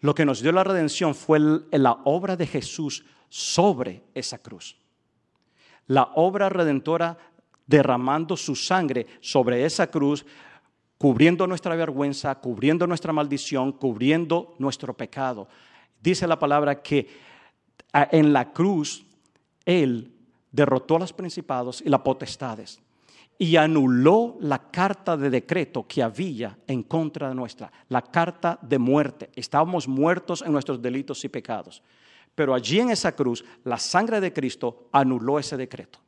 Lo 0.00 0.14
que 0.14 0.26
nos 0.26 0.42
dio 0.42 0.52
la 0.52 0.62
redención 0.62 1.14
fue 1.14 1.38
la 1.70 1.92
obra 2.04 2.36
de 2.36 2.46
Jesús 2.46 3.04
sobre 3.30 4.02
esa 4.14 4.38
cruz. 4.38 4.76
La 5.86 6.10
obra 6.14 6.50
redentora 6.50 7.16
derramando 7.66 8.36
su 8.36 8.54
sangre 8.54 9.06
sobre 9.20 9.64
esa 9.64 9.86
cruz 9.86 10.26
cubriendo 10.98 11.46
nuestra 11.46 11.74
vergüenza, 11.76 12.34
cubriendo 12.34 12.86
nuestra 12.86 13.12
maldición, 13.12 13.72
cubriendo 13.72 14.54
nuestro 14.58 14.94
pecado. 14.94 15.48
Dice 16.02 16.26
la 16.26 16.38
palabra 16.38 16.82
que 16.82 17.31
en 17.92 18.32
la 18.32 18.52
cruz 18.52 19.04
Él 19.64 20.12
derrotó 20.50 20.96
a 20.96 21.00
los 21.00 21.12
principados 21.12 21.82
y 21.84 21.88
las 21.88 22.00
potestades 22.00 22.80
y 23.42 23.56
anuló 23.56 24.36
la 24.40 24.70
carta 24.70 25.16
de 25.16 25.28
decreto 25.28 25.84
que 25.86 26.00
había 26.00 26.56
en 26.66 26.84
contra 26.84 27.28
de 27.28 27.34
nuestra, 27.34 27.72
la 27.88 28.02
carta 28.02 28.56
de 28.62 28.78
muerte. 28.78 29.30
Estábamos 29.34 29.88
muertos 29.88 30.42
en 30.42 30.52
nuestros 30.52 30.80
delitos 30.80 31.24
y 31.24 31.28
pecados. 31.28 31.82
Pero 32.36 32.54
allí 32.54 32.78
en 32.78 32.90
esa 32.90 33.16
cruz, 33.16 33.44
la 33.64 33.78
sangre 33.78 34.20
de 34.20 34.32
Cristo 34.32 34.88
anuló 34.92 35.40
ese 35.40 35.56
decreto. 35.56 35.98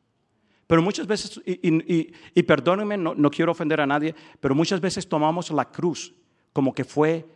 Pero 0.66 0.80
muchas 0.80 1.08
veces, 1.08 1.40
y, 1.44 2.42
perdónenme, 2.44 2.96
no, 2.96 3.14
no 3.16 3.30
quiero 3.30 3.50
ofender 3.50 3.80
a 3.80 3.86
nadie, 3.86 4.14
pero 4.38 4.54
muchas 4.54 4.80
veces 4.80 5.08
tomamos 5.08 5.50
la 5.50 5.70
cruz 5.70 6.14
como 6.52 6.72
que 6.72 6.84
fue 6.84 7.26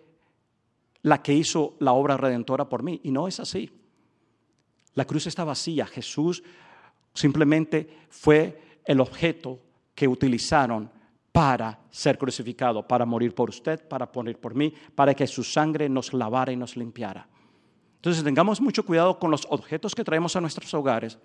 la 1.03 1.21
que 1.23 1.35
hizo 1.35 1.75
la 1.81 1.93
obra 1.93 2.17
redentora 2.17 2.69
por 2.69 2.85
mí. 2.85 3.01
Y 3.03 3.11
no 3.11 3.27
es 3.27 3.41
así. 3.41 3.71
La 4.95 5.05
cruz 5.05 5.27
está 5.27 5.45
vacía. 5.45 5.87
Jesús 5.87 6.43
simplemente 7.15 7.89
fue 8.09 8.81
el 8.85 9.01
objeto 9.01 9.61
que 9.95 10.09
utilizaron 10.09 10.91
para 11.33 11.79
ser 11.91 12.19
crucificado, 12.19 12.87
para 12.87 13.05
morir 13.05 13.35
por 13.35 13.51
usted, 13.51 13.87
para 13.87 14.11
poner 14.11 14.39
por 14.39 14.55
mí, 14.55 14.73
para 14.95 15.15
que 15.15 15.27
su 15.27 15.45
sangre 15.45 15.89
nos 15.89 16.13
lavara 16.13 16.53
y 16.53 16.57
nos 16.57 16.77
limpiara. 16.77 17.29
Entonces 17.97 18.25
tengamos 18.25 18.61
mucho 18.61 18.85
cuidado 18.85 19.19
con 19.19 19.31
los 19.31 19.47
objetos 19.51 19.95
que 19.95 20.05
traemos 20.05 20.37
a 20.37 20.41
nuestros 20.41 20.73
hogares, 20.75 21.19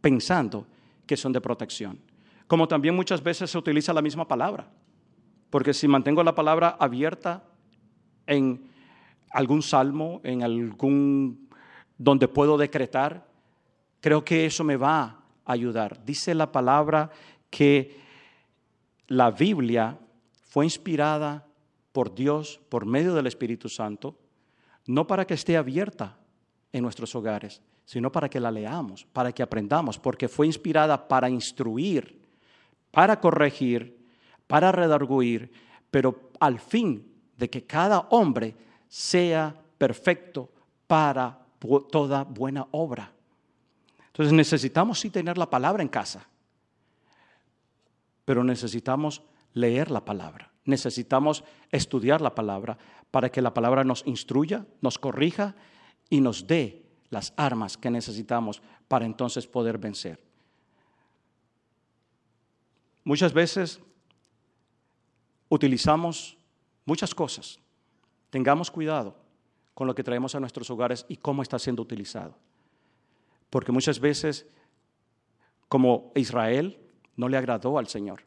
pensando 0.00 0.66
que 1.06 1.16
son 1.16 1.32
de 1.32 1.40
protección. 1.40 1.98
Como 2.46 2.68
también 2.68 2.94
muchas 2.94 3.22
veces 3.22 3.50
se 3.50 3.58
utiliza 3.58 3.92
la 3.92 4.02
misma 4.02 4.28
palabra, 4.28 4.70
porque 5.50 5.74
si 5.74 5.88
mantengo 5.88 6.22
la 6.22 6.34
palabra 6.34 6.76
abierta 6.78 7.44
en 8.26 8.70
algún 9.30 9.62
salmo, 9.62 10.20
en 10.24 10.42
algún 10.42 11.41
donde 12.02 12.26
puedo 12.26 12.58
decretar, 12.58 13.24
creo 14.00 14.24
que 14.24 14.44
eso 14.44 14.64
me 14.64 14.76
va 14.76 15.22
a 15.44 15.52
ayudar. 15.52 16.04
Dice 16.04 16.34
la 16.34 16.50
palabra 16.50 17.10
que 17.48 17.96
la 19.06 19.30
Biblia 19.30 19.96
fue 20.48 20.64
inspirada 20.64 21.46
por 21.92 22.12
Dios 22.12 22.60
por 22.68 22.86
medio 22.86 23.14
del 23.14 23.28
Espíritu 23.28 23.68
Santo, 23.68 24.18
no 24.86 25.06
para 25.06 25.24
que 25.24 25.34
esté 25.34 25.56
abierta 25.56 26.16
en 26.72 26.82
nuestros 26.82 27.14
hogares, 27.14 27.62
sino 27.84 28.10
para 28.10 28.28
que 28.28 28.40
la 28.40 28.50
leamos, 28.50 29.06
para 29.12 29.30
que 29.30 29.44
aprendamos, 29.44 29.96
porque 29.96 30.26
fue 30.26 30.46
inspirada 30.46 31.06
para 31.06 31.30
instruir, 31.30 32.20
para 32.90 33.20
corregir, 33.20 33.96
para 34.48 34.72
redarguir, 34.72 35.52
pero 35.88 36.32
al 36.40 36.58
fin 36.58 37.06
de 37.36 37.48
que 37.48 37.64
cada 37.64 38.00
hombre 38.10 38.56
sea 38.88 39.54
perfecto 39.78 40.50
para 40.88 41.41
toda 41.90 42.24
buena 42.24 42.66
obra. 42.70 43.12
Entonces 44.08 44.32
necesitamos 44.32 45.00
sí 45.00 45.10
tener 45.10 45.38
la 45.38 45.48
palabra 45.48 45.82
en 45.82 45.88
casa, 45.88 46.26
pero 48.24 48.44
necesitamos 48.44 49.22
leer 49.54 49.90
la 49.90 50.04
palabra, 50.04 50.52
necesitamos 50.64 51.44
estudiar 51.70 52.20
la 52.20 52.34
palabra 52.34 52.76
para 53.10 53.30
que 53.30 53.42
la 53.42 53.54
palabra 53.54 53.84
nos 53.84 54.06
instruya, 54.06 54.66
nos 54.80 54.98
corrija 54.98 55.54
y 56.10 56.20
nos 56.20 56.46
dé 56.46 56.84
las 57.10 57.32
armas 57.36 57.76
que 57.76 57.90
necesitamos 57.90 58.62
para 58.88 59.06
entonces 59.06 59.46
poder 59.46 59.78
vencer. 59.78 60.22
Muchas 63.04 63.32
veces 63.32 63.80
utilizamos 65.48 66.36
muchas 66.84 67.14
cosas. 67.14 67.58
Tengamos 68.30 68.70
cuidado 68.70 69.21
con 69.74 69.86
lo 69.86 69.94
que 69.94 70.04
traemos 70.04 70.34
a 70.34 70.40
nuestros 70.40 70.70
hogares 70.70 71.06
y 71.08 71.16
cómo 71.16 71.42
está 71.42 71.58
siendo 71.58 71.82
utilizado. 71.82 72.36
Porque 73.50 73.72
muchas 73.72 74.00
veces, 74.00 74.46
como 75.68 76.12
Israel, 76.14 76.78
no 77.16 77.28
le 77.28 77.36
agradó 77.36 77.78
al 77.78 77.88
Señor. 77.88 78.22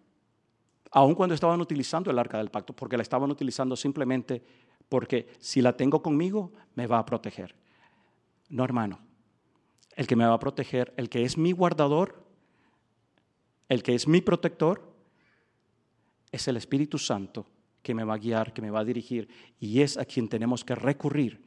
Aun 0.91 1.15
cuando 1.15 1.35
estaban 1.35 1.61
utilizando 1.61 2.09
el 2.09 2.19
arca 2.19 2.37
del 2.37 2.51
pacto, 2.51 2.73
porque 2.73 2.97
la 2.97 3.03
estaban 3.03 3.29
utilizando 3.29 3.75
simplemente 3.75 4.43
porque 4.87 5.27
si 5.39 5.61
la 5.61 5.75
tengo 5.75 6.01
conmigo, 6.01 6.51
me 6.75 6.87
va 6.87 6.99
a 6.99 7.05
proteger. 7.05 7.55
No, 8.49 8.63
hermano. 8.63 8.99
El 9.95 10.07
que 10.07 10.15
me 10.15 10.25
va 10.25 10.33
a 10.33 10.39
proteger, 10.39 10.93
el 10.97 11.09
que 11.09 11.23
es 11.23 11.37
mi 11.37 11.51
guardador, 11.51 12.23
el 13.69 13.81
que 13.81 13.95
es 13.95 14.07
mi 14.07 14.21
protector, 14.21 14.93
es 16.31 16.47
el 16.47 16.57
Espíritu 16.57 16.97
Santo 16.97 17.47
que 17.85 17.93
me 17.93 18.03
va 18.03 18.15
a 18.15 18.17
guiar, 18.17 18.51
que 18.51 18.63
me 18.63 18.71
va 18.71 18.79
a 18.79 18.83
dirigir, 18.83 19.29
y 19.59 19.81
es 19.81 19.95
a 19.95 20.05
quien 20.05 20.27
tenemos 20.27 20.65
que 20.65 20.73
recurrir 20.73 21.39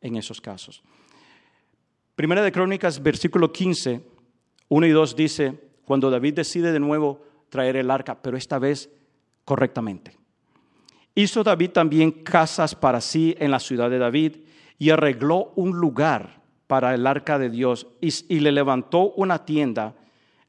en 0.00 0.16
esos 0.16 0.40
casos. 0.40 0.82
Primera 2.16 2.42
de 2.42 2.50
Crónicas, 2.50 3.00
versículo 3.00 3.52
15, 3.52 4.04
1 4.70 4.86
y 4.88 4.90
2 4.90 5.14
dice, 5.14 5.60
cuando 5.84 6.10
David 6.10 6.34
decide 6.34 6.72
de 6.72 6.80
nuevo 6.80 7.22
traer 7.48 7.76
el 7.76 7.92
arca, 7.92 8.20
pero 8.20 8.36
esta 8.36 8.58
vez 8.58 8.90
correctamente. 9.44 10.18
Hizo 11.14 11.44
David 11.44 11.70
también 11.70 12.10
casas 12.10 12.74
para 12.74 13.00
sí 13.00 13.36
en 13.38 13.52
la 13.52 13.60
ciudad 13.60 13.88
de 13.88 13.98
David 13.98 14.38
y 14.80 14.90
arregló 14.90 15.52
un 15.54 15.78
lugar 15.78 16.42
para 16.66 16.92
el 16.92 17.06
arca 17.06 17.38
de 17.38 17.50
Dios 17.50 17.86
y, 18.00 18.40
le 18.40 18.50
levantó 18.50 19.12
una 19.12 19.44
tienda. 19.44 19.94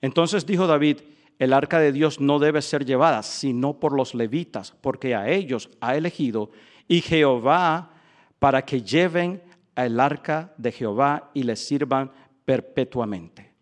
Entonces 0.02 0.48
dijo 0.48 0.66
David, 0.66 1.02
el 1.40 1.54
arca 1.54 1.80
de 1.80 1.92
Dios 1.92 2.20
no 2.20 2.40
debe 2.40 2.62
ser 2.62 2.86
llevada 2.86 3.24
sino 3.24 3.80
por 3.80 3.94
los 3.94 4.16
levitas, 4.16 4.72
porque 4.82 5.16
a 5.16 5.30
ellos 5.30 5.70
ha 5.82 5.96
elegido, 5.96 6.52
y 6.88 7.02
Jehová 7.02 7.92
para 8.40 8.64
que 8.64 8.82
lleven 8.82 9.42
el 9.76 10.00
arca 10.00 10.54
de 10.58 10.72
Jehová 10.72 11.32
y 11.34 11.44
le 11.44 11.56
sirvan 11.56 12.12
perpetuamente. 12.46 13.54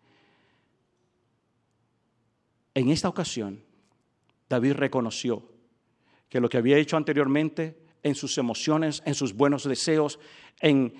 En 2.74 2.90
esta 2.90 3.08
ocasión, 3.08 3.62
David 4.48 4.72
reconoció 4.72 5.42
que 6.28 6.40
lo 6.40 6.48
que 6.48 6.58
había 6.58 6.76
hecho 6.76 6.96
anteriormente 6.96 7.78
en 8.02 8.14
sus 8.14 8.36
emociones, 8.38 9.02
en 9.06 9.14
sus 9.14 9.32
buenos 9.32 9.64
deseos, 9.64 10.18
en, 10.60 10.92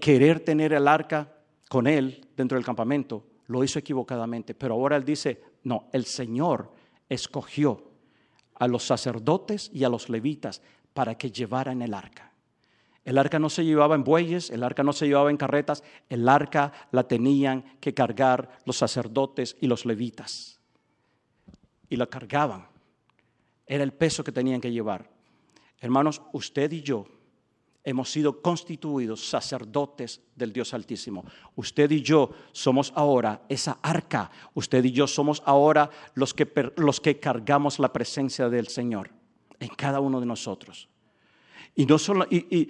querer 0.00 0.40
tener 0.40 0.72
el 0.72 0.88
arca 0.88 1.32
con 1.68 1.86
él 1.86 2.26
dentro 2.36 2.56
del 2.56 2.64
campamento, 2.64 3.26
lo 3.48 3.62
hizo 3.62 3.78
equivocadamente. 3.78 4.54
Pero 4.54 4.74
ahora 4.74 4.96
él 4.96 5.04
dice, 5.04 5.42
no, 5.66 5.88
el 5.92 6.04
Señor 6.04 6.72
escogió 7.08 7.90
a 8.54 8.68
los 8.68 8.86
sacerdotes 8.86 9.68
y 9.74 9.82
a 9.82 9.88
los 9.88 10.08
levitas 10.08 10.62
para 10.94 11.18
que 11.18 11.32
llevaran 11.32 11.82
el 11.82 11.92
arca. 11.92 12.30
El 13.04 13.18
arca 13.18 13.40
no 13.40 13.50
se 13.50 13.64
llevaba 13.64 13.96
en 13.96 14.04
bueyes, 14.04 14.50
el 14.50 14.62
arca 14.62 14.84
no 14.84 14.92
se 14.92 15.08
llevaba 15.08 15.28
en 15.28 15.36
carretas, 15.36 15.82
el 16.08 16.28
arca 16.28 16.72
la 16.92 17.08
tenían 17.08 17.64
que 17.80 17.94
cargar 17.94 18.60
los 18.64 18.76
sacerdotes 18.76 19.56
y 19.60 19.66
los 19.66 19.84
levitas. 19.84 20.60
Y 21.88 21.96
la 21.96 22.06
cargaban. 22.06 22.68
Era 23.66 23.82
el 23.82 23.92
peso 23.92 24.22
que 24.22 24.30
tenían 24.30 24.60
que 24.60 24.70
llevar. 24.70 25.10
Hermanos, 25.80 26.22
usted 26.32 26.70
y 26.70 26.82
yo 26.82 27.08
hemos 27.86 28.10
sido 28.10 28.42
constituidos 28.42 29.28
sacerdotes 29.28 30.20
del 30.34 30.52
Dios 30.52 30.74
Altísimo. 30.74 31.24
Usted 31.54 31.88
y 31.92 32.02
yo 32.02 32.30
somos 32.50 32.92
ahora 32.96 33.42
esa 33.48 33.78
arca. 33.80 34.28
Usted 34.54 34.84
y 34.84 34.90
yo 34.90 35.06
somos 35.06 35.40
ahora 35.46 35.88
los 36.14 36.34
que, 36.34 36.72
los 36.76 37.00
que 37.00 37.20
cargamos 37.20 37.78
la 37.78 37.92
presencia 37.92 38.48
del 38.48 38.66
Señor 38.66 39.10
en 39.60 39.68
cada 39.68 40.00
uno 40.00 40.18
de 40.18 40.26
nosotros. 40.26 40.88
Y 41.76 41.86
no, 41.86 41.96
solo, 41.96 42.26
y, 42.28 42.68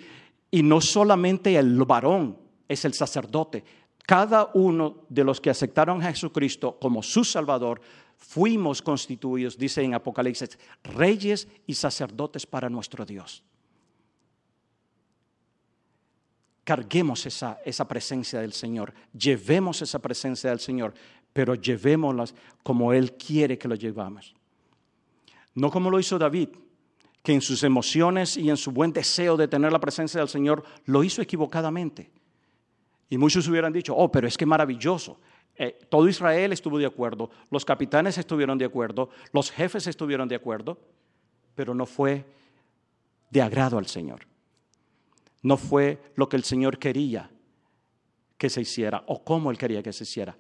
y 0.51 0.63
no 0.63 0.83
solamente 0.83 1.57
el 1.57 1.83
varón 1.85 2.37
es 2.69 2.85
el 2.85 2.93
sacerdote. 2.93 3.65
Cada 4.05 4.51
uno 4.53 5.07
de 5.09 5.25
los 5.25 5.41
que 5.41 5.49
aceptaron 5.49 6.03
a 6.03 6.11
Jesucristo 6.11 6.79
como 6.79 7.03
su 7.03 7.25
Salvador, 7.25 7.81
fuimos 8.19 8.83
constituidos, 8.83 9.57
dice 9.57 9.83
en 9.83 9.95
Apocalipsis, 9.95 10.59
reyes 10.85 11.49
y 11.67 11.73
sacerdotes 11.73 12.45
para 12.45 12.69
nuestro 12.69 13.07
Dios. 13.07 13.43
Carguemos 16.67 17.25
esa, 17.27 17.61
esa 17.65 17.87
presencia 17.87 18.41
del 18.41 18.53
Señor, 18.53 18.93
llevemos 19.17 19.83
esa 19.83 20.01
presencia 20.01 20.51
del 20.51 20.59
Señor, 20.59 20.95
pero 21.33 21.55
llevémoslas 21.55 22.35
como 22.65 22.93
Él 22.93 23.13
quiere 23.13 23.57
que 23.57 23.69
lo 23.69 23.77
llevamos. 23.77 24.35
No 25.55 25.71
como 25.71 25.91
lo 25.91 26.01
hizo 26.01 26.19
David, 26.19 26.49
que 27.23 27.35
en 27.35 27.41
sus 27.41 27.63
emociones 27.63 28.37
y 28.37 28.51
en 28.51 28.57
su 28.57 28.73
buen 28.73 28.93
deseo 28.93 29.37
de 29.37 29.47
tener 29.47 29.71
la 29.71 29.79
presencia 29.79 30.19
del 30.19 30.29
Señor 30.29 30.65
lo 30.87 31.05
hizo 31.05 31.23
equivocadamente. 31.23 32.11
Y 33.09 33.17
muchos 33.17 33.47
hubieran 33.47 33.73
dicho, 33.73 33.95
oh, 33.95 34.11
pero 34.11 34.27
es 34.27 34.37
que 34.37 34.45
maravilloso. 34.45 35.21
Eh, 35.55 35.79
todo 35.89 36.09
Israel 36.09 36.53
estuvo 36.53 36.79
de 36.79 36.87
acuerdo, 36.87 37.31
los 37.53 37.65
capitanes 37.65 38.19
estuvieron 38.19 38.59
de 38.59 38.65
acuerdo, 38.65 39.11
los 39.33 39.53
jefes 39.53 39.87
estuvieron 39.87 40.29
de 40.29 40.35
acuerdo, 40.35 40.79
pero 41.55 41.75
no 41.75 41.87
fue 41.87 42.25
de 43.31 43.41
agrado 43.41 43.79
al 43.79 43.87
Señor. 43.87 44.27
No 45.47 45.57
fue 45.57 46.03
lo 46.17 46.29
que 46.29 46.35
el 46.35 46.43
Señor 46.43 46.77
quería 46.77 47.31
que 48.37 48.51
se 48.51 48.63
hiciera 48.63 49.05
o 49.07 49.23
cómo 49.23 49.53
él 49.53 49.57
quería 49.57 49.81
que 49.81 49.93
se 49.93 50.03
hiciera. 50.03 50.37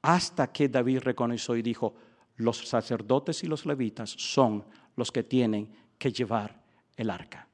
Hasta 0.00 0.50
que 0.50 0.70
David 0.70 1.00
reconoció 1.00 1.56
y 1.56 1.60
dijo, 1.60 1.94
los 2.36 2.66
sacerdotes 2.66 3.44
y 3.44 3.48
los 3.48 3.66
levitas 3.66 4.08
son 4.08 4.64
los 4.96 5.12
que 5.12 5.24
tienen 5.24 5.76
que 5.98 6.10
llevar 6.10 6.58
el 6.96 7.10
arca. 7.10 7.46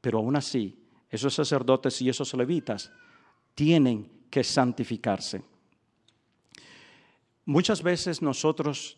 Pero 0.00 0.18
aún 0.18 0.36
así, 0.36 0.86
esos 1.10 1.34
sacerdotes 1.34 2.00
y 2.00 2.10
esos 2.10 2.32
levitas 2.34 2.92
tienen 3.56 4.28
que 4.30 4.44
santificarse. 4.44 5.42
Muchas 7.44 7.82
veces 7.82 8.22
nosotros 8.22 8.96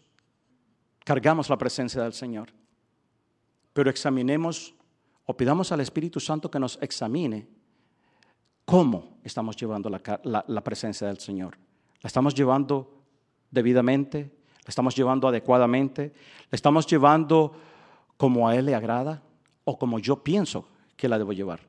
cargamos 1.03 1.49
la 1.49 1.57
presencia 1.57 2.03
del 2.03 2.13
Señor, 2.13 2.53
pero 3.73 3.89
examinemos 3.89 4.75
o 5.31 5.37
pidamos 5.37 5.71
al 5.73 5.81
Espíritu 5.81 6.21
Santo 6.21 6.51
que 6.51 6.59
nos 6.59 6.79
examine 6.81 7.47
cómo 8.65 9.19
estamos 9.23 9.57
llevando 9.57 9.91
la, 9.91 10.65
presencia 10.65 11.07
del 11.07 11.19
Señor. 11.19 11.59
¿La 12.01 12.09
estamos 12.09 12.35
llevando 12.35 13.05
debidamente? 13.51 14.33
¿La 14.65 14.71
estamos 14.71 14.97
llevando 14.97 15.29
adecuadamente? 15.29 16.15
¿La 16.51 16.57
estamos 16.57 16.87
llevando 16.87 17.53
como 18.17 18.49
a 18.49 18.57
Él 18.57 18.65
le 18.65 18.75
agrada 18.75 19.23
o 19.65 19.79
como 19.79 19.99
yo 19.99 20.25
pienso 20.25 20.67
que 20.97 21.09
la 21.11 21.19
debo 21.19 21.35
llevar. 21.35 21.61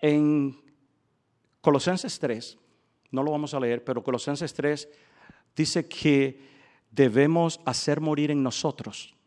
En 0.00 0.56
Colosenses 1.60 2.20
3, 2.20 2.56
no 3.10 3.24
lo 3.24 3.32
vamos 3.32 3.52
a 3.52 3.58
leer, 3.58 3.82
pero 3.82 4.04
Colosenses 4.04 4.54
3 4.54 4.88
dice 5.56 5.88
que 5.88 6.40
debemos 6.88 7.60
hacer 7.64 8.00
morir 8.00 8.30
en 8.30 8.44
nosotros 8.44 9.17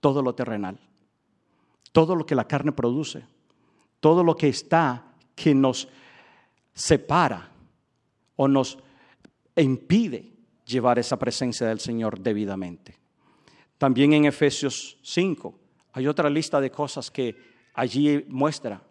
todo 0.00 0.22
lo 0.22 0.34
terrenal, 0.34 0.78
todo 1.92 2.14
lo 2.14 2.24
que 2.26 2.34
la 2.34 2.46
carne 2.46 2.72
produce, 2.72 3.24
todo 4.00 4.22
lo 4.22 4.36
que 4.36 4.48
está 4.48 5.14
que 5.34 5.54
nos 5.54 5.88
separa 6.72 7.50
o 8.36 8.46
nos 8.48 8.78
impide 9.56 10.32
llevar 10.64 10.98
esa 10.98 11.18
presencia 11.18 11.66
del 11.66 11.80
Señor 11.80 12.20
debidamente. 12.20 12.98
También 13.78 14.12
en 14.12 14.26
Efesios 14.26 14.98
5 15.02 15.58
hay 15.92 16.06
otra 16.06 16.30
lista 16.30 16.60
de 16.60 16.70
cosas 16.70 17.10
que 17.10 17.36
allí 17.74 18.24
muestra 18.28 18.82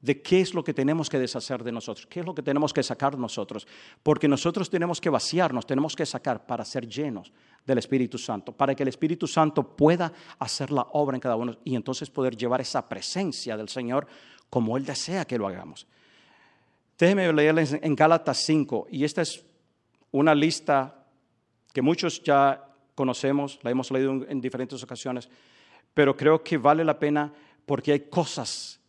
de 0.00 0.22
qué 0.22 0.40
es 0.40 0.54
lo 0.54 0.64
que 0.64 0.72
tenemos 0.72 1.10
que 1.10 1.18
deshacer 1.18 1.62
de 1.62 1.72
nosotros, 1.72 2.06
qué 2.06 2.20
es 2.20 2.26
lo 2.26 2.34
que 2.34 2.42
tenemos 2.42 2.72
que 2.72 2.82
sacar 2.82 3.18
nosotros, 3.18 3.66
porque 4.02 4.28
nosotros 4.28 4.70
tenemos 4.70 5.00
que 5.00 5.10
vaciarnos, 5.10 5.66
tenemos 5.66 5.94
que 5.94 6.06
sacar 6.06 6.46
para 6.46 6.64
ser 6.64 6.88
llenos 6.88 7.32
del 7.66 7.78
Espíritu 7.78 8.16
Santo, 8.16 8.52
para 8.52 8.74
que 8.74 8.82
el 8.82 8.88
Espíritu 8.88 9.26
Santo 9.26 9.76
pueda 9.76 10.12
hacer 10.38 10.70
la 10.70 10.86
obra 10.92 11.16
en 11.16 11.20
cada 11.20 11.36
uno 11.36 11.56
y 11.64 11.74
entonces 11.74 12.08
poder 12.08 12.36
llevar 12.36 12.62
esa 12.62 12.88
presencia 12.88 13.56
del 13.56 13.68
Señor 13.68 14.06
como 14.48 14.76
Él 14.76 14.86
desea 14.86 15.26
que 15.26 15.38
lo 15.38 15.46
hagamos. 15.46 15.86
Déjeme 16.98 17.32
leerles 17.32 17.74
en 17.80 17.94
Gálatas 17.94 18.38
5, 18.38 18.88
y 18.90 19.04
esta 19.04 19.22
es 19.22 19.44
una 20.10 20.34
lista 20.34 21.06
que 21.72 21.82
muchos 21.82 22.22
ya 22.22 22.66
conocemos, 22.94 23.58
la 23.62 23.70
hemos 23.70 23.90
leído 23.90 24.12
en 24.28 24.40
diferentes 24.40 24.82
ocasiones, 24.82 25.28
pero 25.94 26.16
creo 26.16 26.42
que 26.42 26.56
vale 26.56 26.84
la 26.84 26.98
pena 26.98 27.32
porque 27.66 27.92
hay 27.92 28.00
cosas 28.00 28.79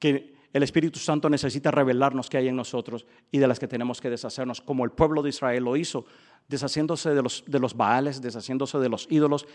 que 0.00 0.34
el 0.52 0.64
Espíritu 0.64 0.98
Santo 0.98 1.30
necesita 1.30 1.70
revelarnos 1.70 2.28
que 2.28 2.36
hay 2.36 2.48
en 2.48 2.56
nosotros 2.56 3.06
y 3.30 3.38
de 3.38 3.46
las 3.46 3.60
que 3.60 3.68
tenemos 3.68 4.00
que 4.00 4.10
deshacernos, 4.10 4.60
como 4.60 4.84
el 4.84 4.90
pueblo 4.90 5.22
de 5.22 5.28
Israel 5.28 5.62
lo 5.62 5.76
hizo, 5.76 6.04
deshaciéndose 6.48 7.10
de 7.10 7.22
los, 7.22 7.44
de 7.46 7.60
los 7.60 7.76
baales, 7.76 8.20
deshaciéndose 8.20 8.78
de 8.78 8.88
los 8.88 9.06
ídolos, 9.10 9.46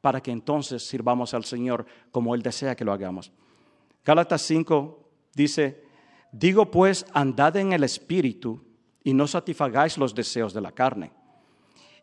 para 0.00 0.20
que 0.20 0.32
entonces 0.32 0.82
sirvamos 0.82 1.34
al 1.34 1.44
Señor 1.44 1.86
como 2.10 2.34
Él 2.34 2.42
desea 2.42 2.74
que 2.74 2.84
lo 2.84 2.92
hagamos. 2.92 3.30
Gálatas 4.04 4.42
5 4.42 5.08
dice, 5.34 5.84
digo 6.32 6.68
pues, 6.70 7.06
andad 7.12 7.56
en 7.56 7.72
el 7.72 7.84
Espíritu 7.84 8.64
y 9.04 9.14
no 9.14 9.28
satisfagáis 9.28 9.98
los 9.98 10.14
deseos 10.14 10.52
de 10.52 10.62
la 10.62 10.72
carne 10.72 11.12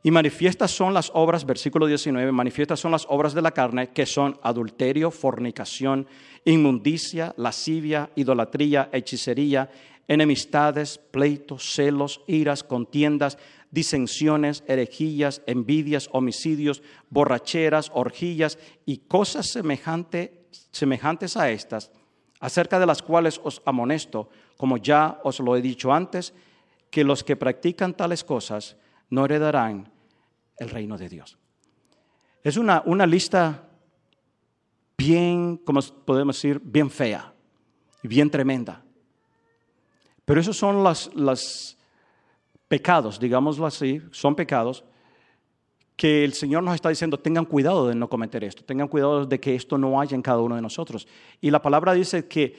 y 0.03 0.11
manifiestas 0.11 0.71
son 0.71 0.93
las 0.93 1.11
obras, 1.13 1.45
versículo 1.45 1.87
19, 1.87 2.31
manifiestas 2.31 2.79
son 2.79 2.91
las 2.91 3.05
obras 3.09 3.33
de 3.33 3.41
la 3.41 3.51
carne 3.51 3.89
que 3.89 4.05
son 4.05 4.39
adulterio, 4.43 5.11
fornicación, 5.11 6.07
inmundicia, 6.45 7.33
lascivia, 7.37 8.11
idolatría, 8.15 8.89
hechicería, 8.93 9.69
enemistades, 10.07 10.97
pleitos, 10.97 11.73
celos, 11.73 12.21
iras, 12.27 12.63
contiendas, 12.63 13.37
disensiones, 13.71 14.63
herejías, 14.67 15.41
envidias, 15.45 16.09
homicidios, 16.13 16.81
borracheras, 17.09 17.91
orgías 17.93 18.57
y 18.85 18.99
cosas 18.99 19.47
semejantes 19.51 21.37
a 21.37 21.51
estas, 21.51 21.91
acerca 22.39 22.79
de 22.79 22.85
las 22.85 23.01
cuales 23.01 23.41
os 23.43 23.61
amonesto, 23.65 24.29
como 24.57 24.77
ya 24.77 25.19
os 25.23 25.39
lo 25.39 25.55
he 25.57 25.61
dicho 25.61 25.91
antes, 25.91 26.33
que 26.89 27.03
los 27.03 27.23
que 27.23 27.35
practican 27.35 27.93
tales 27.93 28.23
cosas 28.23 28.77
no 29.09 29.25
heredarán 29.25 29.91
el 30.57 30.69
reino 30.69 30.97
de 30.97 31.09
Dios. 31.09 31.37
Es 32.43 32.57
una, 32.57 32.81
una 32.85 33.05
lista 33.05 33.69
bien, 34.97 35.57
como 35.57 35.81
podemos 36.05 36.35
decir, 36.35 36.59
bien 36.63 36.89
fea 36.89 37.33
y 38.01 38.07
bien 38.07 38.29
tremenda. 38.29 38.83
Pero 40.25 40.41
esos 40.41 40.57
son 40.57 40.83
los 40.83 41.77
pecados, 42.67 43.19
digámoslo 43.19 43.65
así, 43.65 44.01
son 44.11 44.35
pecados 44.35 44.83
que 45.95 46.23
el 46.23 46.33
Señor 46.33 46.63
nos 46.63 46.75
está 46.75 46.89
diciendo, 46.89 47.19
tengan 47.19 47.45
cuidado 47.45 47.87
de 47.87 47.95
no 47.95 48.07
cometer 48.07 48.43
esto, 48.43 48.63
tengan 48.63 48.87
cuidado 48.87 49.25
de 49.25 49.39
que 49.39 49.55
esto 49.55 49.79
no 49.79 49.99
haya 49.99 50.15
en 50.15 50.21
cada 50.21 50.39
uno 50.39 50.55
de 50.55 50.61
nosotros. 50.61 51.07
Y 51.41 51.49
la 51.49 51.61
palabra 51.61 51.93
dice 51.93 52.27
que 52.27 52.55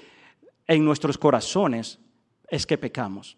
en 0.66 0.84
nuestros 0.84 1.16
corazones 1.16 2.00
es 2.48 2.66
que 2.66 2.76
pecamos. 2.76 3.36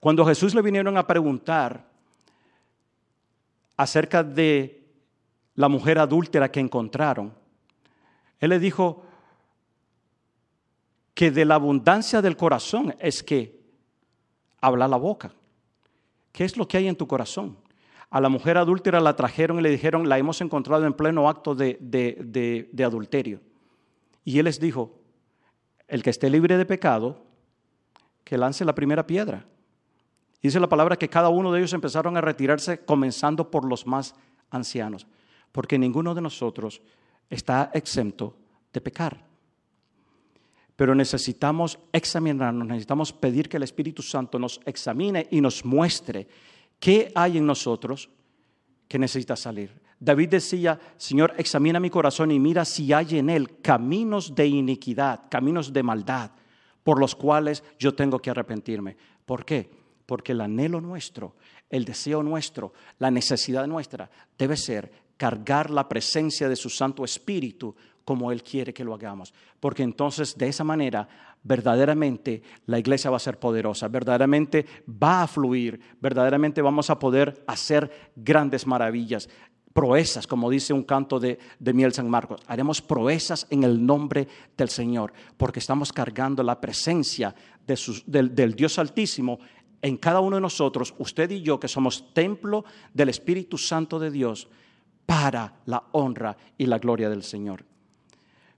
Cuando 0.00 0.24
Jesús 0.24 0.54
le 0.54 0.62
vinieron 0.62 0.96
a 0.96 1.06
preguntar 1.06 1.90
acerca 3.76 4.22
de 4.22 4.84
la 5.54 5.68
mujer 5.68 5.98
adúltera 5.98 6.50
que 6.50 6.60
encontraron, 6.60 7.34
él 8.38 8.50
le 8.50 8.58
dijo 8.58 9.04
que 11.14 11.30
de 11.30 11.44
la 11.44 11.54
abundancia 11.54 12.20
del 12.20 12.36
corazón 12.36 12.94
es 12.98 13.22
que 13.22 13.58
habla 14.60 14.86
la 14.86 14.96
boca. 14.98 15.32
¿Qué 16.32 16.44
es 16.44 16.56
lo 16.56 16.68
que 16.68 16.76
hay 16.76 16.88
en 16.88 16.96
tu 16.96 17.06
corazón? 17.06 17.56
A 18.10 18.20
la 18.20 18.28
mujer 18.28 18.58
adúltera 18.58 19.00
la 19.00 19.16
trajeron 19.16 19.58
y 19.58 19.62
le 19.62 19.70
dijeron, 19.70 20.08
la 20.08 20.18
hemos 20.18 20.40
encontrado 20.40 20.86
en 20.86 20.92
pleno 20.92 21.28
acto 21.28 21.54
de, 21.54 21.78
de 21.80 22.84
adulterio. 22.84 23.40
Y 24.24 24.38
él 24.38 24.44
les 24.44 24.60
dijo, 24.60 25.00
el 25.88 26.02
que 26.02 26.10
esté 26.10 26.28
libre 26.28 26.58
de 26.58 26.66
pecado, 26.66 27.24
que 28.24 28.36
lance 28.36 28.64
la 28.64 28.74
primera 28.74 29.06
piedra. 29.06 29.46
Dice 30.46 30.60
la 30.60 30.68
palabra 30.68 30.96
que 30.96 31.08
cada 31.08 31.28
uno 31.28 31.50
de 31.50 31.58
ellos 31.58 31.72
empezaron 31.72 32.16
a 32.16 32.20
retirarse, 32.20 32.84
comenzando 32.84 33.50
por 33.50 33.64
los 33.64 33.84
más 33.84 34.14
ancianos, 34.48 35.04
porque 35.50 35.76
ninguno 35.76 36.14
de 36.14 36.20
nosotros 36.20 36.80
está 37.28 37.72
exento 37.74 38.36
de 38.72 38.80
pecar. 38.80 39.26
Pero 40.76 40.94
necesitamos 40.94 41.80
examinarnos, 41.90 42.68
necesitamos 42.68 43.12
pedir 43.12 43.48
que 43.48 43.56
el 43.56 43.64
Espíritu 43.64 44.02
Santo 44.02 44.38
nos 44.38 44.60
examine 44.66 45.26
y 45.32 45.40
nos 45.40 45.64
muestre 45.64 46.28
qué 46.78 47.10
hay 47.16 47.38
en 47.38 47.46
nosotros 47.46 48.08
que 48.86 49.00
necesita 49.00 49.34
salir. 49.34 49.72
David 49.98 50.28
decía, 50.28 50.78
Señor, 50.96 51.34
examina 51.38 51.80
mi 51.80 51.90
corazón 51.90 52.30
y 52.30 52.38
mira 52.38 52.64
si 52.64 52.92
hay 52.92 53.18
en 53.18 53.30
él 53.30 53.60
caminos 53.62 54.32
de 54.32 54.46
iniquidad, 54.46 55.22
caminos 55.28 55.72
de 55.72 55.82
maldad, 55.82 56.30
por 56.84 57.00
los 57.00 57.16
cuales 57.16 57.64
yo 57.80 57.96
tengo 57.96 58.20
que 58.20 58.30
arrepentirme. 58.30 58.96
¿Por 59.24 59.44
qué? 59.44 59.75
Porque 60.06 60.32
el 60.32 60.40
anhelo 60.40 60.80
nuestro, 60.80 61.34
el 61.68 61.84
deseo 61.84 62.22
nuestro, 62.22 62.72
la 62.98 63.10
necesidad 63.10 63.66
nuestra 63.66 64.08
debe 64.38 64.56
ser 64.56 64.90
cargar 65.16 65.70
la 65.70 65.88
presencia 65.88 66.48
de 66.48 66.56
su 66.56 66.70
Santo 66.70 67.04
Espíritu 67.04 67.74
como 68.04 68.30
Él 68.30 68.42
quiere 68.42 68.72
que 68.72 68.84
lo 68.84 68.94
hagamos. 68.94 69.34
Porque 69.58 69.82
entonces 69.82 70.38
de 70.38 70.48
esa 70.48 70.62
manera 70.62 71.08
verdaderamente 71.42 72.42
la 72.66 72.78
iglesia 72.78 73.10
va 73.10 73.16
a 73.16 73.20
ser 73.20 73.38
poderosa, 73.38 73.88
verdaderamente 73.88 74.66
va 74.88 75.22
a 75.22 75.26
fluir, 75.26 75.80
verdaderamente 76.00 76.62
vamos 76.62 76.90
a 76.90 76.98
poder 76.98 77.42
hacer 77.46 78.10
grandes 78.16 78.66
maravillas, 78.66 79.28
proezas, 79.72 80.26
como 80.26 80.48
dice 80.48 80.72
un 80.72 80.84
canto 80.84 81.20
de, 81.20 81.38
de 81.58 81.72
Miel 81.72 81.92
San 81.92 82.08
Marcos. 82.08 82.40
Haremos 82.46 82.80
proezas 82.80 83.46
en 83.50 83.62
el 83.62 83.84
nombre 83.84 84.26
del 84.56 84.70
Señor, 84.70 85.12
porque 85.36 85.58
estamos 85.58 85.92
cargando 85.92 86.42
la 86.42 86.60
presencia 86.60 87.34
del, 87.66 88.34
del 88.34 88.54
Dios 88.54 88.78
Altísimo 88.78 89.38
en 89.86 89.96
cada 89.98 90.18
uno 90.18 90.34
de 90.34 90.42
nosotros, 90.42 90.92
usted 90.98 91.30
y 91.30 91.42
yo, 91.42 91.60
que 91.60 91.68
somos 91.68 92.12
templo 92.12 92.64
del 92.92 93.08
Espíritu 93.08 93.56
Santo 93.56 94.00
de 94.00 94.10
Dios, 94.10 94.48
para 95.06 95.60
la 95.66 95.84
honra 95.92 96.36
y 96.58 96.66
la 96.66 96.78
gloria 96.78 97.08
del 97.08 97.22
Señor. 97.22 97.64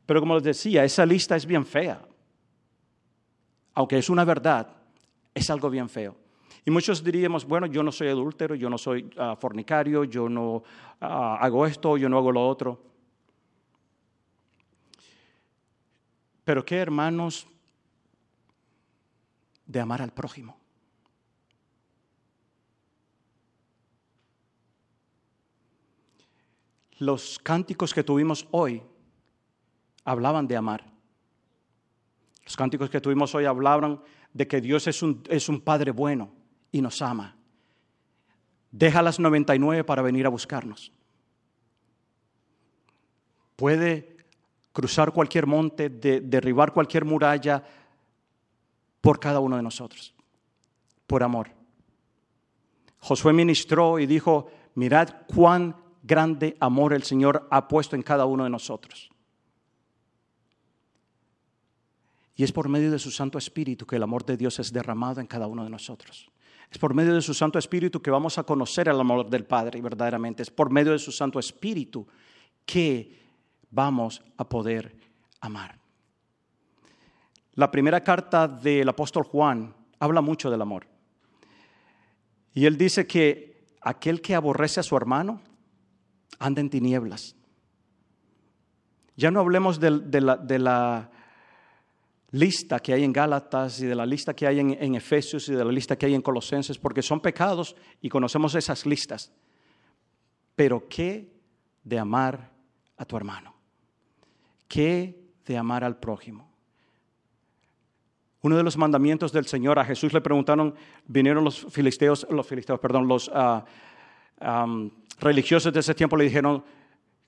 Pero 0.06 0.20
como 0.20 0.36
les 0.36 0.42
decía, 0.42 0.84
esa 0.84 1.04
lista 1.04 1.36
es 1.36 1.44
bien 1.44 1.66
fea. 1.66 2.00
Aunque 3.74 3.98
es 3.98 4.08
una 4.08 4.24
verdad, 4.24 4.74
es 5.34 5.50
algo 5.50 5.68
bien 5.68 5.90
feo. 5.90 6.16
Y 6.64 6.70
muchos 6.70 7.04
diríamos, 7.04 7.44
bueno, 7.44 7.66
yo 7.66 7.82
no 7.82 7.92
soy 7.92 8.08
adúltero, 8.08 8.54
yo 8.54 8.70
no 8.70 8.78
soy 8.78 9.10
ah, 9.18 9.36
fornicario, 9.38 10.04
yo 10.04 10.30
no 10.30 10.62
ah, 10.98 11.36
hago 11.42 11.66
esto, 11.66 11.98
yo 11.98 12.08
no 12.08 12.16
hago 12.16 12.32
lo 12.32 12.48
otro. 12.48 12.82
Pero 16.42 16.64
qué 16.64 16.76
hermanos 16.76 17.46
de 19.66 19.78
amar 19.78 20.00
al 20.00 20.14
prójimo. 20.14 20.58
Los 26.98 27.38
cánticos 27.38 27.94
que 27.94 28.02
tuvimos 28.02 28.46
hoy 28.50 28.82
hablaban 30.04 30.48
de 30.48 30.56
amar. 30.56 30.84
Los 32.44 32.56
cánticos 32.56 32.90
que 32.90 33.00
tuvimos 33.00 33.34
hoy 33.34 33.44
hablaban 33.44 34.00
de 34.32 34.46
que 34.48 34.60
Dios 34.60 34.86
es 34.86 35.02
un, 35.02 35.22
es 35.28 35.48
un 35.48 35.60
Padre 35.60 35.92
bueno 35.92 36.30
y 36.72 36.80
nos 36.80 37.00
ama. 37.02 37.36
Deja 38.70 39.02
las 39.02 39.18
99 39.18 39.84
para 39.84 40.02
venir 40.02 40.26
a 40.26 40.30
buscarnos. 40.30 40.92
Puede 43.56 44.16
cruzar 44.72 45.12
cualquier 45.12 45.46
monte, 45.46 45.88
derribar 45.88 46.72
cualquier 46.72 47.04
muralla 47.04 47.64
por 49.00 49.18
cada 49.18 49.40
uno 49.40 49.56
de 49.56 49.62
nosotros, 49.62 50.14
por 51.06 51.22
amor. 51.22 51.50
Josué 53.00 53.32
ministró 53.32 53.98
y 53.98 54.06
dijo, 54.06 54.50
mirad 54.74 55.08
cuán 55.26 55.76
grande 56.08 56.56
amor 56.58 56.92
el 56.94 57.04
Señor 57.04 57.46
ha 57.50 57.68
puesto 57.68 57.94
en 57.94 58.02
cada 58.02 58.24
uno 58.24 58.42
de 58.42 58.50
nosotros. 58.50 59.10
Y 62.34 62.42
es 62.42 62.52
por 62.52 62.68
medio 62.68 62.90
de 62.90 62.98
su 62.98 63.10
Santo 63.10 63.36
Espíritu 63.36 63.86
que 63.86 63.96
el 63.96 64.02
amor 64.02 64.24
de 64.24 64.36
Dios 64.36 64.58
es 64.58 64.72
derramado 64.72 65.20
en 65.20 65.26
cada 65.26 65.46
uno 65.46 65.64
de 65.64 65.70
nosotros. 65.70 66.30
Es 66.70 66.78
por 66.78 66.94
medio 66.94 67.14
de 67.14 67.22
su 67.22 67.34
Santo 67.34 67.58
Espíritu 67.58 68.00
que 68.00 68.10
vamos 68.10 68.38
a 68.38 68.44
conocer 68.44 68.88
el 68.88 68.98
amor 68.98 69.28
del 69.28 69.44
Padre 69.44 69.80
verdaderamente. 69.80 70.42
Es 70.42 70.50
por 70.50 70.70
medio 70.70 70.92
de 70.92 70.98
su 70.98 71.12
Santo 71.12 71.38
Espíritu 71.38 72.06
que 72.64 73.18
vamos 73.70 74.22
a 74.36 74.48
poder 74.48 74.96
amar. 75.40 75.78
La 77.54 77.70
primera 77.70 78.02
carta 78.04 78.46
del 78.46 78.88
apóstol 78.88 79.24
Juan 79.24 79.74
habla 79.98 80.20
mucho 80.20 80.50
del 80.50 80.62
amor. 80.62 80.86
Y 82.54 82.66
él 82.66 82.78
dice 82.78 83.06
que 83.06 83.66
aquel 83.80 84.20
que 84.20 84.34
aborrece 84.34 84.80
a 84.80 84.84
su 84.84 84.96
hermano 84.96 85.40
anda 86.38 86.60
en 86.60 86.70
tinieblas. 86.70 87.34
Ya 89.16 89.30
no 89.30 89.40
hablemos 89.40 89.80
de, 89.80 89.90
la, 90.20 91.10
lista 92.30 92.78
que 92.78 92.92
hay 92.92 93.04
en 93.04 93.12
Gálatas 93.12 93.80
y 93.80 93.86
de 93.86 93.94
la 93.94 94.06
lista 94.06 94.34
que 94.34 94.46
hay 94.46 94.60
en, 94.60 94.94
Efesios 94.94 95.48
y 95.48 95.54
de 95.54 95.64
la 95.64 95.72
lista 95.72 95.96
que 95.96 96.06
hay 96.06 96.14
en 96.14 96.22
Colosenses, 96.22 96.78
porque 96.78 97.02
son 97.02 97.20
pecados 97.20 97.74
y 98.00 98.08
conocemos 98.08 98.54
esas 98.54 98.86
listas. 98.86 99.32
Pero 100.54 100.88
¿qué 100.88 101.32
de 101.82 101.98
amar 101.98 102.50
a 102.96 103.04
tu 103.04 103.16
hermano? 103.16 103.54
¿Qué 104.68 105.18
de 105.46 105.56
amar 105.56 105.82
al 105.82 105.96
prójimo? 105.96 106.48
Uno 108.42 108.56
de 108.56 108.62
los 108.62 108.76
mandamientos 108.76 109.32
del 109.32 109.46
Señor, 109.46 109.80
a 109.80 109.84
Jesús 109.84 110.12
le 110.12 110.20
preguntaron, 110.20 110.74
vinieron 111.06 111.42
los 111.42 111.66
filisteos, 111.70 112.24
los 112.30 112.46
filisteos, 112.46 112.78
perdón, 112.78 113.08
los 113.08 113.28
religiosos 115.20 115.72
de 115.72 115.80
ese 115.80 115.94
tiempo 115.94 116.16
le 116.16 116.24
dijeron 116.24 116.64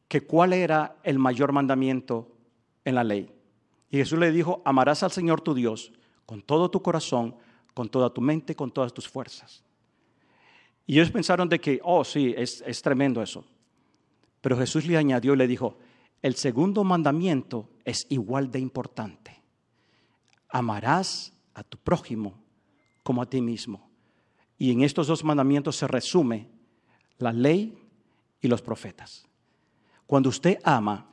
que 0.08 0.22
cuál 0.22 0.52
era 0.52 0.96
el 1.02 1.18
mayor 1.18 1.52
mandamiento 1.52 2.36
en 2.84 2.94
la 2.94 3.04
ley. 3.04 3.32
Y 3.90 3.98
Jesús 3.98 4.18
le 4.18 4.32
dijo, 4.32 4.62
amarás 4.64 5.02
al 5.02 5.10
Señor 5.10 5.40
tu 5.40 5.54
Dios 5.54 5.92
con 6.26 6.42
todo 6.42 6.70
tu 6.70 6.82
corazón, 6.82 7.34
con 7.74 7.88
toda 7.88 8.10
tu 8.10 8.20
mente, 8.20 8.54
con 8.54 8.70
todas 8.70 8.92
tus 8.92 9.08
fuerzas. 9.08 9.64
Y 10.86 10.94
ellos 10.94 11.10
pensaron 11.10 11.48
de 11.48 11.60
que, 11.60 11.80
oh 11.82 12.04
sí, 12.04 12.34
es, 12.36 12.62
es 12.66 12.82
tremendo 12.82 13.22
eso. 13.22 13.44
Pero 14.40 14.56
Jesús 14.56 14.86
le 14.86 14.96
añadió 14.96 15.34
y 15.34 15.36
le 15.36 15.46
dijo, 15.46 15.78
el 16.22 16.34
segundo 16.34 16.84
mandamiento 16.84 17.70
es 17.84 18.06
igual 18.10 18.50
de 18.50 18.60
importante. 18.60 19.42
Amarás 20.48 21.32
a 21.54 21.62
tu 21.62 21.78
prójimo 21.78 22.42
como 23.02 23.22
a 23.22 23.26
ti 23.30 23.40
mismo. 23.40 23.90
Y 24.58 24.72
en 24.72 24.82
estos 24.82 25.06
dos 25.06 25.24
mandamientos 25.24 25.76
se 25.76 25.86
resume 25.86 26.48
la 27.20 27.32
ley 27.32 27.78
y 28.40 28.48
los 28.48 28.62
profetas. 28.62 29.26
Cuando 30.06 30.28
usted 30.28 30.58
ama, 30.64 31.06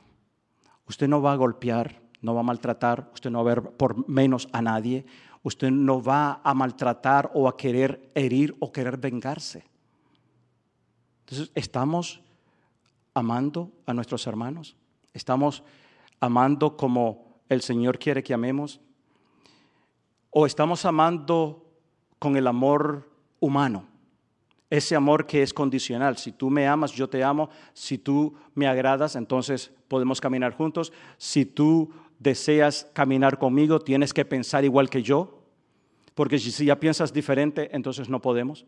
usted 0.86 1.06
no 1.06 1.22
va 1.22 1.32
a 1.32 1.36
golpear, 1.36 2.00
no 2.20 2.34
va 2.34 2.40
a 2.40 2.44
maltratar, 2.44 3.10
usted 3.14 3.30
no 3.30 3.44
va 3.44 3.52
a 3.52 3.54
ver 3.54 3.70
por 3.70 4.08
menos 4.08 4.48
a 4.52 4.60
nadie, 4.60 5.06
usted 5.42 5.70
no 5.70 6.02
va 6.02 6.40
a 6.42 6.54
maltratar 6.54 7.30
o 7.34 7.48
a 7.48 7.56
querer 7.56 8.10
herir 8.14 8.56
o 8.58 8.72
querer 8.72 8.96
vengarse. 8.96 9.64
Entonces, 11.20 11.50
¿estamos 11.54 12.20
amando 13.14 13.70
a 13.86 13.94
nuestros 13.94 14.26
hermanos? 14.26 14.76
¿Estamos 15.12 15.62
amando 16.20 16.76
como 16.76 17.40
el 17.48 17.62
Señor 17.62 17.98
quiere 17.98 18.22
que 18.22 18.34
amemos? 18.34 18.80
¿O 20.30 20.46
estamos 20.46 20.84
amando 20.84 21.66
con 22.18 22.36
el 22.36 22.46
amor 22.46 23.10
humano? 23.40 23.97
Ese 24.70 24.94
amor 24.94 25.26
que 25.26 25.42
es 25.42 25.54
condicional. 25.54 26.18
Si 26.18 26.32
tú 26.32 26.50
me 26.50 26.66
amas, 26.66 26.92
yo 26.92 27.08
te 27.08 27.24
amo. 27.24 27.48
Si 27.72 27.96
tú 27.96 28.34
me 28.54 28.66
agradas, 28.66 29.16
entonces 29.16 29.72
podemos 29.88 30.20
caminar 30.20 30.52
juntos. 30.52 30.92
Si 31.16 31.46
tú 31.46 31.90
deseas 32.18 32.88
caminar 32.92 33.38
conmigo, 33.38 33.80
tienes 33.80 34.12
que 34.12 34.24
pensar 34.24 34.64
igual 34.64 34.90
que 34.90 35.02
yo, 35.02 35.42
porque 36.14 36.38
si 36.38 36.64
ya 36.64 36.80
piensas 36.80 37.12
diferente, 37.12 37.70
entonces 37.72 38.08
no 38.08 38.20
podemos. 38.20 38.66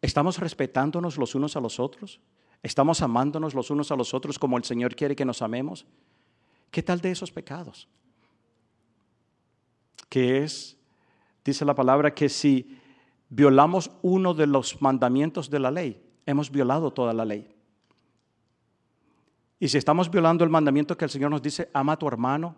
¿Estamos 0.00 0.38
respetándonos 0.38 1.16
los 1.16 1.34
unos 1.34 1.56
a 1.56 1.60
los 1.60 1.78
otros? 1.78 2.20
¿Estamos 2.62 3.02
amándonos 3.02 3.54
los 3.54 3.70
unos 3.70 3.92
a 3.92 3.96
los 3.96 4.14
otros 4.14 4.38
como 4.38 4.56
el 4.56 4.64
Señor 4.64 4.96
quiere 4.96 5.14
que 5.14 5.24
nos 5.24 5.42
amemos? 5.42 5.86
¿Qué 6.70 6.82
tal 6.82 7.00
de 7.00 7.10
esos 7.10 7.30
pecados? 7.30 7.86
Que 10.08 10.42
es, 10.42 10.76
dice 11.44 11.64
la 11.64 11.74
palabra, 11.74 12.14
que 12.14 12.28
si 12.28 12.78
violamos 13.34 13.90
uno 14.02 14.32
de 14.32 14.46
los 14.46 14.80
mandamientos 14.80 15.50
de 15.50 15.58
la 15.58 15.72
ley, 15.72 16.00
hemos 16.24 16.52
violado 16.52 16.92
toda 16.92 17.12
la 17.12 17.24
ley. 17.24 17.52
Y 19.58 19.68
si 19.68 19.76
estamos 19.76 20.08
violando 20.08 20.44
el 20.44 20.50
mandamiento 20.50 20.96
que 20.96 21.04
el 21.04 21.10
Señor 21.10 21.32
nos 21.32 21.42
dice, 21.42 21.68
ama 21.72 21.94
a 21.94 21.98
tu 21.98 22.06
hermano, 22.06 22.54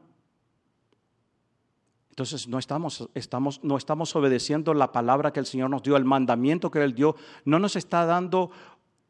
entonces 2.10 2.46
no 2.46 2.58
estamos, 2.58 3.08
estamos, 3.14 3.64
no 3.64 3.78
estamos 3.78 4.14
obedeciendo 4.16 4.74
la 4.74 4.92
palabra 4.92 5.32
que 5.32 5.40
el 5.40 5.46
Señor 5.46 5.70
nos 5.70 5.82
dio, 5.82 5.96
el 5.96 6.04
mandamiento 6.04 6.70
que 6.70 6.82
Él 6.82 6.94
dio. 6.94 7.16
No 7.44 7.58
nos 7.58 7.76
está 7.76 8.04
dando 8.04 8.50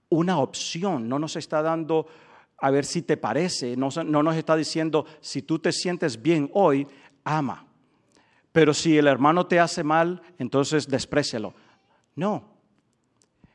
una 0.09 0.39
opción, 0.39 1.09
no 1.09 1.19
nos 1.19 1.35
está 1.35 1.62
dando 1.62 2.07
a 2.59 2.71
ver 2.71 2.85
si 2.85 3.03
te 3.03 3.17
parece, 3.17 3.77
no, 3.77 3.89
no 4.05 4.23
nos 4.23 4.37
está 4.37 4.55
diciendo, 4.55 5.05
si 5.21 5.43
tú 5.43 5.59
te 5.59 5.73
sientes 5.73 6.23
bien 6.23 6.49
hoy, 6.55 6.87
ama. 7.25 7.66
Pero 8.57 8.72
si 8.72 8.96
el 8.96 9.07
hermano 9.07 9.46
te 9.46 9.61
hace 9.61 9.84
mal, 9.84 10.22
entonces 10.38 10.88
desprécialo. 10.88 11.52
No. 12.14 12.42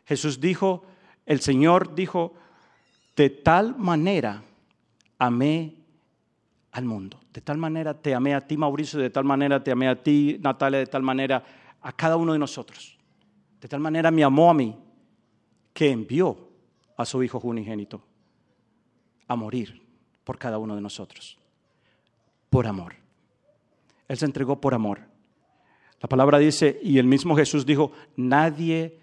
Jesús 0.06 0.40
dijo, 0.40 0.86
el 1.26 1.40
Señor 1.40 1.96
dijo, 1.96 2.36
de 3.16 3.32
tal 3.32 3.76
manera 3.76 4.44
amé 5.18 5.74
al 6.72 6.86
mundo. 6.86 7.20
De 7.34 7.42
tal 7.42 7.58
manera 7.58 7.96
te 7.96 8.14
amé 8.14 8.36
a 8.36 8.42
ti, 8.42 8.58
Mauricio, 8.58 9.00
de 9.00 9.10
tal 9.10 9.24
manera 9.24 9.64
te 9.64 9.72
amé 9.72 9.88
a 9.88 9.96
ti, 9.96 10.38
Natalia, 10.40 10.78
de 10.78 10.86
tal 10.86 11.02
manera 11.02 11.44
a 11.82 11.92
cada 11.94 12.16
uno 12.16 12.34
de 12.34 12.38
nosotros. 12.38 12.96
De 13.60 13.68
tal 13.68 13.80
manera 13.80 14.12
me 14.12 14.24
amó 14.24 14.52
a 14.52 14.54
mí 14.54 14.78
que 15.74 15.90
envió 15.90 16.38
a 16.96 17.06
su 17.06 17.24
Hijo 17.24 17.40
unigénito 17.40 18.04
a 19.28 19.36
morir 19.36 19.82
por 20.24 20.38
cada 20.38 20.60
uno 20.60 20.76
de 20.76 20.82
nosotros. 20.82 21.40
Por 22.52 22.68
amor. 22.68 23.01
Él 24.12 24.18
se 24.18 24.26
entregó 24.26 24.60
por 24.60 24.74
amor. 24.74 25.00
La 26.02 26.10
palabra 26.10 26.38
dice, 26.38 26.78
y 26.84 26.98
el 26.98 27.06
mismo 27.06 27.34
Jesús 27.34 27.66
dijo, 27.66 27.94
nadie 28.18 29.00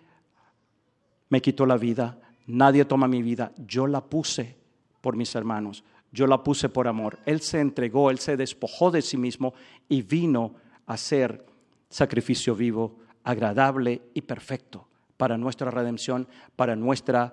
me 1.31 1.41
quitó 1.41 1.65
la 1.65 1.79
vida, 1.79 2.21
nadie 2.47 2.85
toma 2.85 3.09
mi 3.09 3.23
vida, 3.23 3.53
yo 3.57 3.87
la 3.87 4.05
puse 4.05 4.59
por 5.01 5.17
mis 5.17 5.35
hermanos, 5.35 5.83
yo 6.13 6.27
la 6.27 6.45
puse 6.45 6.69
por 6.69 6.89
amor. 6.89 7.21
Él 7.25 7.41
se 7.41 7.59
entregó, 7.59 8.11
él 8.11 8.19
se 8.19 8.37
despojó 8.37 8.91
de 8.91 9.01
sí 9.01 9.17
mismo 9.17 9.55
y 9.89 10.03
vino 10.03 10.57
a 10.85 10.99
ser 10.99 11.47
sacrificio 11.89 12.55
vivo, 12.55 12.99
agradable 13.25 14.03
y 14.13 14.21
perfecto 14.21 14.89
para 15.17 15.39
nuestra 15.39 15.71
redención, 15.71 16.29
para 16.55 16.77
nuestra 16.77 17.33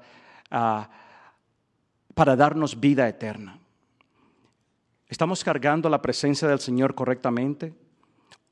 ah, 0.49 0.89
para 2.13 2.37
darnos 2.37 2.79
vida 2.79 3.05
eterna. 3.09 3.59
¿Estamos 5.07 5.43
cargando 5.43 5.87
la 5.89 6.01
presencia 6.01 6.47
del 6.47 6.59
Señor 6.59 6.95
correctamente 6.95 7.73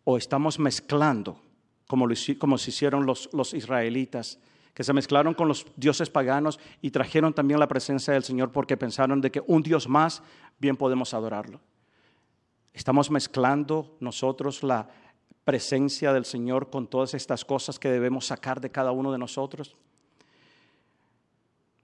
o 0.04 0.18
estamos 0.18 0.60
mezclando 0.60 1.39
como, 1.88 2.08
como 2.38 2.58
se 2.58 2.70
hicieron 2.70 3.06
los, 3.06 3.30
los 3.34 3.54
israelitas? 3.54 4.39
que 4.74 4.84
se 4.84 4.91
mezclaron 4.91 5.36
con 5.36 5.47
los 5.47 5.68
dioses 5.76 6.10
paganos 6.10 6.60
y 6.82 6.89
trajeron 6.89 7.32
también 7.32 7.60
la 7.60 7.68
presencia 7.68 8.14
del 8.14 8.24
Señor 8.24 8.51
porque 8.51 8.76
pensaron 8.76 9.22
de 9.22 9.30
que 9.32 9.43
un 9.45 9.62
Dios 9.62 9.88
más 9.88 10.24
bien 10.58 10.76
podemos 10.76 11.14
adorarlo. 11.14 11.62
Estamos 12.74 13.12
mezclando 13.12 13.95
nosotros 13.99 14.64
la 14.64 14.89
presencia 15.43 16.12
del 16.12 16.26
Señor 16.26 16.72
con 16.72 16.88
todas 16.88 17.14
estas 17.14 17.45
cosas 17.45 17.78
que 17.78 17.91
debemos 17.91 18.26
sacar 18.26 18.60
de 18.62 18.72
cada 18.72 18.91
uno 18.91 19.12
de 19.12 19.20
nosotros. 19.20 19.76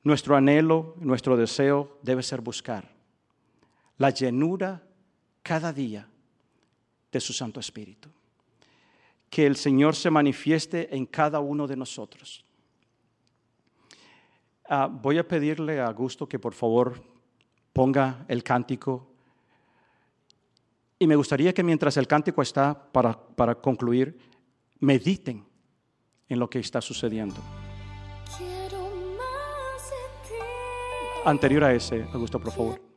Nuestro 0.01 0.35
anhelo, 0.35 0.95
nuestro 0.97 1.37
deseo 1.37 1.99
debe 2.01 2.23
ser 2.23 2.41
buscar 2.41 2.98
la 3.99 4.09
llenura 4.09 4.81
cada 5.43 5.71
día 5.71 6.07
de 7.11 7.19
su 7.19 7.31
Santo 7.31 7.59
Espíritu. 7.59 8.09
Que 9.29 9.45
el 9.45 9.55
Señor 9.55 9.95
se 9.95 10.09
manifieste 10.09 10.95
en 10.95 11.05
cada 11.05 11.39
uno 11.39 11.67
de 11.67 11.75
nosotros. 11.75 12.43
Ah, 14.67 14.87
voy 14.87 15.17
a 15.17 15.27
pedirle 15.27 15.79
a 15.79 15.87
Augusto 15.87 16.27
que 16.27 16.39
por 16.39 16.53
favor 16.53 17.01
ponga 17.73 18.25
el 18.27 18.43
cántico. 18.43 19.07
Y 20.97 21.05
me 21.05 21.15
gustaría 21.15 21.53
que 21.53 21.63
mientras 21.63 21.97
el 21.97 22.07
cántico 22.07 22.41
está 22.41 22.91
para, 22.91 23.19
para 23.19 23.55
concluir, 23.55 24.17
mediten 24.79 25.45
en 26.27 26.39
lo 26.39 26.49
que 26.49 26.59
está 26.59 26.81
sucediendo. 26.81 27.41
Anterior 31.25 31.65
a 31.65 31.73
ese, 31.73 32.03
Augusto, 32.13 32.39
por 32.39 32.51
favor. 32.51 32.88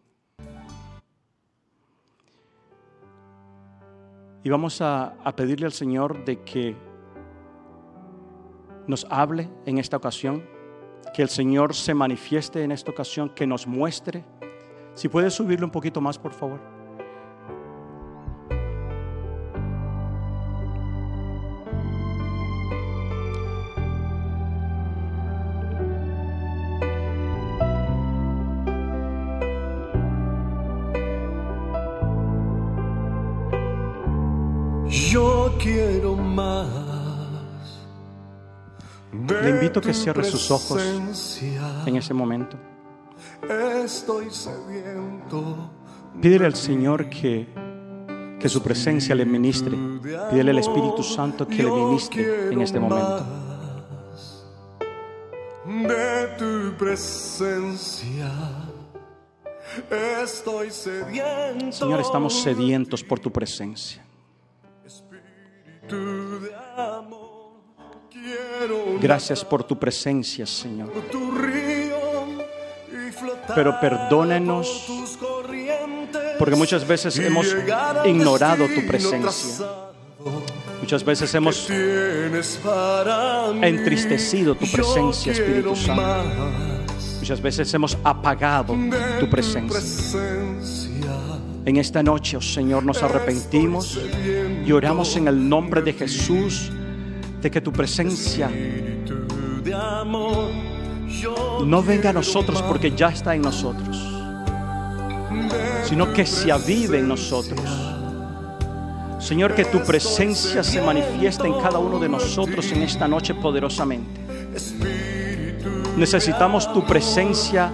Y 4.44 4.50
vamos 4.50 4.80
a, 4.80 5.14
a 5.22 5.36
pedirle 5.36 5.66
al 5.66 5.72
Señor 5.72 6.24
de 6.24 6.40
que 6.42 6.76
nos 8.86 9.06
hable 9.10 9.48
en 9.66 9.78
esta 9.78 9.96
ocasión, 9.96 10.44
que 11.14 11.22
el 11.22 11.28
Señor 11.28 11.74
se 11.74 11.94
manifieste 11.94 12.62
en 12.62 12.72
esta 12.72 12.90
ocasión, 12.90 13.30
que 13.30 13.46
nos 13.46 13.66
muestre. 13.66 14.24
Si 14.94 15.08
puede 15.08 15.30
subirle 15.30 15.64
un 15.64 15.70
poquito 15.70 16.00
más, 16.00 16.18
por 16.18 16.32
favor. 16.32 16.81
Invito 39.62 39.78
a 39.78 39.82
que 39.82 39.94
cierre 39.94 40.24
sus 40.24 40.50
ojos 40.50 40.82
en 41.86 41.96
ese 41.96 42.12
momento. 42.12 42.58
Pídele 46.20 46.46
al 46.46 46.54
Señor 46.54 47.08
que, 47.08 47.46
que 48.40 48.48
su 48.48 48.62
presencia 48.62 49.14
le 49.14 49.24
ministre. 49.24 49.76
Pídele 50.30 50.50
al 50.50 50.58
Espíritu 50.58 51.02
Santo 51.02 51.46
que 51.46 51.62
le 51.62 51.70
ministre 51.70 52.52
en 52.52 52.60
este 52.60 52.80
momento. 52.80 53.24
De 55.64 56.26
tu 56.38 56.76
presencia. 56.76 58.30
Estoy 60.22 60.70
sediento. 60.70 61.72
Señor, 61.72 62.00
estamos 62.00 62.42
sedientos 62.42 63.04
por 63.04 63.20
tu 63.20 63.30
presencia. 63.30 64.04
Gracias 69.00 69.44
por 69.44 69.64
tu 69.64 69.78
presencia, 69.78 70.46
Señor. 70.46 70.90
Pero 73.54 73.80
perdónenos 73.80 74.86
porque 76.38 76.56
muchas 76.56 76.86
veces 76.86 77.18
hemos 77.18 77.54
ignorado 78.04 78.66
tu 78.68 78.86
presencia. 78.86 79.66
Muchas 80.80 81.04
veces 81.04 81.32
hemos 81.34 81.68
entristecido 83.62 84.54
tu 84.54 84.66
presencia, 84.70 85.32
Espíritu 85.32 85.76
Santo. 85.76 86.02
Muchas 87.20 87.40
veces 87.40 87.72
hemos 87.74 87.96
apagado 88.02 88.76
tu 89.20 89.30
presencia. 89.30 90.18
En 91.64 91.76
esta 91.76 92.02
noche, 92.02 92.36
oh 92.36 92.40
Señor, 92.40 92.84
nos 92.84 93.00
arrepentimos 93.04 94.00
y 94.66 94.72
oramos 94.72 95.14
en 95.14 95.28
el 95.28 95.48
nombre 95.48 95.80
de 95.80 95.92
Jesús 95.92 96.72
de 97.42 97.50
que 97.50 97.60
tu 97.60 97.72
presencia 97.72 98.48
no 101.66 101.82
venga 101.82 102.10
a 102.10 102.12
nosotros 102.12 102.62
porque 102.62 102.92
ya 102.92 103.08
está 103.08 103.34
en 103.34 103.42
nosotros, 103.42 104.00
sino 105.82 106.12
que 106.12 106.24
se 106.24 106.52
avive 106.52 107.00
en 107.00 107.08
nosotros. 107.08 107.60
Señor, 109.18 109.54
que 109.54 109.64
tu 109.64 109.80
presencia 109.82 110.62
se 110.62 110.80
manifieste 110.80 111.46
en 111.46 111.54
cada 111.60 111.78
uno 111.78 111.98
de 111.98 112.08
nosotros 112.08 112.70
en 112.72 112.82
esta 112.82 113.06
noche 113.06 113.34
poderosamente. 113.34 114.20
Necesitamos 115.96 116.72
tu 116.72 116.84
presencia 116.84 117.72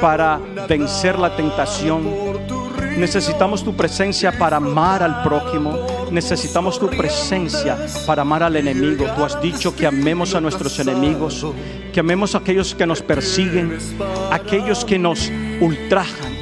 para 0.00 0.40
vencer 0.68 1.18
la 1.18 1.36
tentación 1.36 2.38
Necesitamos 2.98 3.62
tu 3.62 3.76
presencia 3.76 4.36
para 4.36 4.56
amar 4.56 5.04
al 5.04 5.22
prójimo. 5.22 5.97
Necesitamos 6.10 6.78
tu 6.78 6.88
presencia 6.88 7.76
para 8.06 8.22
amar 8.22 8.42
al 8.42 8.56
enemigo. 8.56 9.06
Tú 9.16 9.24
has 9.24 9.40
dicho 9.40 9.74
que 9.74 9.86
amemos 9.86 10.34
a 10.34 10.40
nuestros 10.40 10.78
enemigos, 10.78 11.46
que 11.92 12.00
amemos 12.00 12.34
a 12.34 12.38
aquellos 12.38 12.74
que 12.74 12.86
nos 12.86 13.02
persiguen, 13.02 13.78
aquellos 14.30 14.84
que 14.84 14.98
nos 14.98 15.30
ultrajan, 15.60 16.32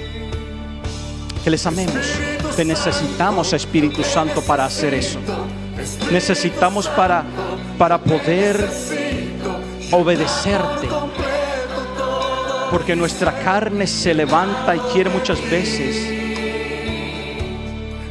que 1.42 1.50
les 1.50 1.66
amemos. 1.66 2.06
Te 2.54 2.64
necesitamos, 2.64 3.52
Espíritu 3.52 4.02
Santo, 4.02 4.40
para 4.42 4.64
hacer 4.64 4.94
eso. 4.94 5.18
Necesitamos 6.10 6.88
para, 6.88 7.24
para 7.76 7.98
poder 7.98 8.68
obedecerte. 9.90 10.88
Porque 12.70 12.96
nuestra 12.96 13.32
carne 13.40 13.86
se 13.86 14.12
levanta 14.12 14.74
y 14.74 14.80
quiere 14.92 15.10
muchas 15.10 15.40
veces 15.50 16.15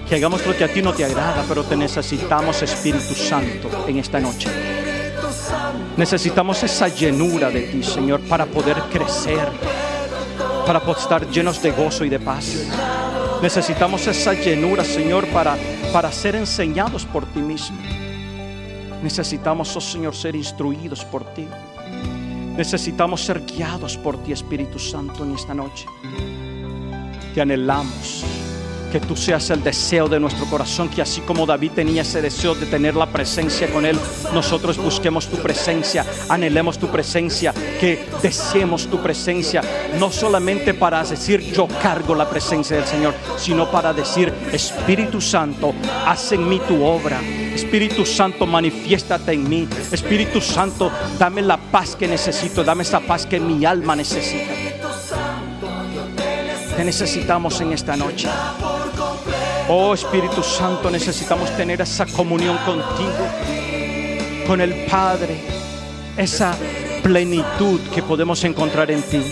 que 0.08 0.16
hagamos 0.16 0.46
lo 0.46 0.56
que 0.56 0.64
a 0.64 0.68
ti 0.68 0.82
no 0.82 0.94
te 0.94 1.04
agrada, 1.04 1.44
pero 1.48 1.64
te 1.64 1.76
necesitamos 1.76 2.62
Espíritu 2.62 3.16
Santo 3.16 3.86
en 3.88 3.98
esta 3.98 4.20
noche. 4.20 4.50
Necesitamos 5.98 6.62
esa 6.64 6.88
llenura 6.88 7.50
de 7.50 7.62
ti, 7.64 7.82
Señor, 7.82 8.22
para 8.22 8.46
poder 8.46 8.78
crecer, 8.92 9.48
para 10.66 10.80
estar 10.92 11.28
llenos 11.30 11.62
de 11.62 11.72
gozo 11.72 12.06
y 12.06 12.10
de 12.10 12.20
paz. 12.20 12.68
Necesitamos 13.42 14.06
esa 14.08 14.34
llenura, 14.34 14.84
Señor, 14.84 15.26
para, 15.28 15.58
para 15.92 16.12
ser 16.12 16.36
enseñados 16.36 17.06
por 17.06 17.26
ti 17.26 17.40
mismo. 17.40 17.78
Necesitamos, 19.02 19.76
oh 19.76 19.82
Señor, 19.82 20.16
ser 20.16 20.36
instruidos 20.36 21.04
por 21.06 21.24
ti. 21.34 21.48
Necesitamos 22.58 23.22
ser 23.22 23.42
guiados 23.46 23.98
por 23.98 24.22
ti, 24.24 24.32
Espíritu 24.32 24.80
Santo, 24.80 25.24
en 25.24 25.34
esta 25.34 25.54
noche. 25.54 25.86
Te 27.34 27.42
anhelamos 27.42 28.24
que 28.96 29.02
tú 29.02 29.18
seas 29.18 29.50
el 29.50 29.62
deseo 29.62 30.08
de 30.08 30.22
nuestro 30.22 30.46
corazón, 30.46 30.88
que 30.88 31.02
así 31.02 31.20
como 31.20 31.46
David 31.46 31.74
tenía 31.76 32.04
ese 32.04 32.22
deseo 32.22 32.56
de 32.56 32.66
tener 32.66 32.96
la 32.96 33.08
presencia 33.08 33.70
con 33.74 33.86
Él, 33.86 34.00
nosotros 34.34 34.78
busquemos 34.78 35.28
tu 35.28 35.36
presencia, 35.36 36.06
anhelemos 36.30 36.80
tu 36.80 36.88
presencia, 36.88 37.54
que 37.78 38.08
deseemos 38.22 38.88
tu 38.88 39.04
presencia, 39.04 39.62
no 40.00 40.14
solamente 40.14 40.74
para 40.74 41.04
decir 41.04 41.42
yo 41.42 41.68
cargo 41.84 42.16
la 42.16 42.30
presencia 42.30 42.78
del 42.78 42.86
Señor, 42.86 43.14
sino 43.36 43.70
para 43.70 43.92
decir 43.92 44.32
Espíritu 44.54 45.20
Santo, 45.20 45.74
haz 46.06 46.32
en 46.32 46.48
mí 46.48 46.62
tu 46.66 46.82
obra. 46.82 47.20
Espíritu 47.54 48.06
Santo, 48.06 48.46
manifiéstate 48.46 49.34
en 49.34 49.50
mí. 49.50 49.68
Espíritu 49.92 50.40
Santo, 50.40 50.90
dame 51.20 51.42
la 51.42 51.58
paz 51.58 51.98
que 51.98 52.08
necesito, 52.08 52.64
dame 52.64 52.84
esa 52.84 53.02
paz 53.02 53.26
que 53.26 53.42
mi 53.42 53.66
alma 53.66 53.94
necesita. 53.94 54.54
Te 56.78 56.86
necesitamos 56.86 57.60
en 57.60 57.74
esta 57.74 57.98
noche. 57.98 58.30
Oh 59.68 59.94
Espíritu 59.94 60.44
Santo, 60.44 60.90
necesitamos 60.92 61.50
tener 61.58 61.82
esa 61.82 62.06
comunión 62.06 62.58
contigo, 62.58 64.46
con 64.46 64.62
el 64.62 64.86
Padre, 64.86 65.38
esa 66.18 66.56
plenitud 67.02 67.80
que 67.94 68.04
podemos 68.04 68.44
encontrar 68.44 68.92
en 68.92 69.02
ti. 69.02 69.24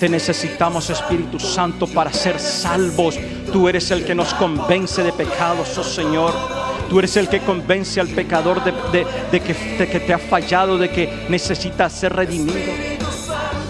Te 0.00 0.08
necesitamos, 0.08 0.90
Espíritu 0.90 1.38
Santo, 1.38 1.86
para 1.86 2.12
ser 2.12 2.38
salvos. 2.40 3.16
Tú 3.52 3.68
eres 3.68 3.90
el 3.92 4.04
que 4.04 4.14
nos 4.14 4.34
convence 4.34 5.02
de 5.02 5.12
pecados, 5.12 5.78
oh 5.78 5.84
Señor. 5.84 6.34
Tú 6.90 6.98
eres 6.98 7.16
el 7.16 7.28
que 7.28 7.40
convence 7.40 8.00
al 8.00 8.08
pecador 8.08 8.62
de, 8.64 8.72
de- 9.30 9.40
que, 9.40 9.54
de 9.54 9.88
que 9.88 10.00
te 10.00 10.12
ha 10.12 10.18
fallado, 10.18 10.78
de 10.78 10.90
que 10.90 11.26
necesita 11.28 11.88
ser 11.88 12.12
redimido. 12.12 12.95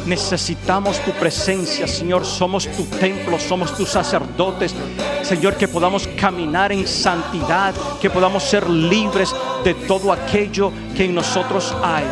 Necesitamos 0.06 1.00
tu 1.04 1.10
presencia, 1.12 1.88
Señor. 1.88 2.24
Somos 2.24 2.68
tu 2.68 2.84
templo, 2.84 3.38
somos 3.38 3.76
tus 3.76 3.88
sacerdotes. 3.88 4.74
Señor, 5.22 5.56
que 5.56 5.66
podamos 5.66 6.06
caminar 6.16 6.70
en 6.70 6.86
santidad, 6.86 7.74
que 8.00 8.08
podamos 8.08 8.44
ser 8.44 8.70
libres 8.70 9.34
de 9.64 9.74
todo 9.74 10.12
aquello 10.12 10.72
que 10.96 11.06
en 11.06 11.14
nosotros 11.14 11.74
hay, 11.82 12.04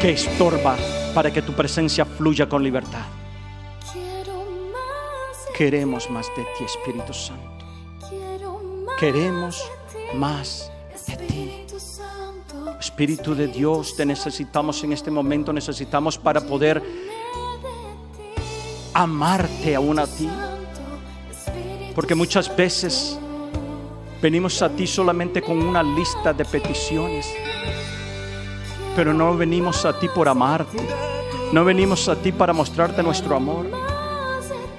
que 0.00 0.12
estorba 0.12 0.76
para 1.12 1.32
que 1.32 1.42
tu 1.42 1.52
presencia 1.52 2.04
fluya 2.04 2.48
con 2.48 2.62
libertad. 2.62 3.06
Queremos 5.56 6.10
más 6.10 6.26
de 6.36 6.44
ti, 6.56 6.64
Espíritu 6.64 7.12
Santo. 7.12 7.64
Queremos 8.98 9.70
más 10.14 10.70
de 11.06 11.16
ti. 11.16 11.64
Espíritu 12.84 13.34
de 13.34 13.48
Dios, 13.48 13.96
te 13.96 14.04
necesitamos 14.04 14.84
en 14.84 14.92
este 14.92 15.10
momento, 15.10 15.54
necesitamos 15.54 16.18
para 16.18 16.42
poder 16.42 16.82
amarte 18.92 19.74
aún 19.74 19.98
a 19.98 20.06
ti. 20.06 20.28
Porque 21.94 22.14
muchas 22.14 22.54
veces 22.54 23.18
venimos 24.20 24.60
a 24.60 24.68
ti 24.68 24.86
solamente 24.86 25.40
con 25.40 25.62
una 25.62 25.82
lista 25.82 26.34
de 26.34 26.44
peticiones, 26.44 27.26
pero 28.94 29.14
no 29.14 29.34
venimos 29.34 29.86
a 29.86 29.98
ti 29.98 30.06
por 30.14 30.28
amarte, 30.28 30.76
no 31.52 31.64
venimos 31.64 32.06
a 32.10 32.16
ti 32.16 32.32
para 32.32 32.52
mostrarte 32.52 33.02
nuestro 33.02 33.34
amor, 33.34 33.66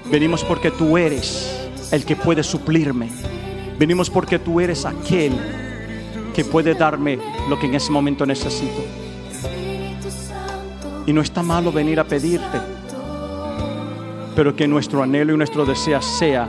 venimos 0.04 0.44
porque 0.44 0.70
tú 0.70 0.96
eres 0.96 1.68
el 1.90 2.04
que 2.04 2.14
puede 2.14 2.44
suplirme, 2.44 3.10
venimos 3.76 4.08
porque 4.08 4.38
tú 4.38 4.60
eres 4.60 4.84
aquel 4.84 5.65
que 6.36 6.44
puede 6.44 6.74
darme 6.74 7.18
lo 7.48 7.58
que 7.58 7.64
en 7.64 7.76
ese 7.76 7.90
momento 7.90 8.26
necesito. 8.26 8.84
Y 11.06 11.12
no 11.14 11.22
está 11.22 11.42
malo 11.42 11.72
venir 11.72 11.98
a 11.98 12.04
pedirte, 12.04 12.60
pero 14.34 14.54
que 14.54 14.68
nuestro 14.68 15.02
anhelo 15.02 15.32
y 15.32 15.38
nuestro 15.38 15.64
deseo 15.64 16.02
sea 16.02 16.46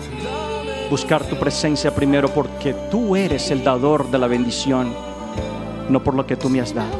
buscar 0.90 1.24
tu 1.24 1.38
presencia 1.38 1.96
primero 1.96 2.28
porque 2.28 2.76
tú 2.92 3.16
eres 3.16 3.50
el 3.50 3.64
dador 3.64 4.12
de 4.12 4.18
la 4.18 4.28
bendición, 4.28 4.94
no 5.88 6.04
por 6.04 6.16
lo 6.16 6.28
que 6.28 6.36
tú 6.36 6.50
me 6.50 6.60
has 6.60 6.74
dado. 6.74 7.00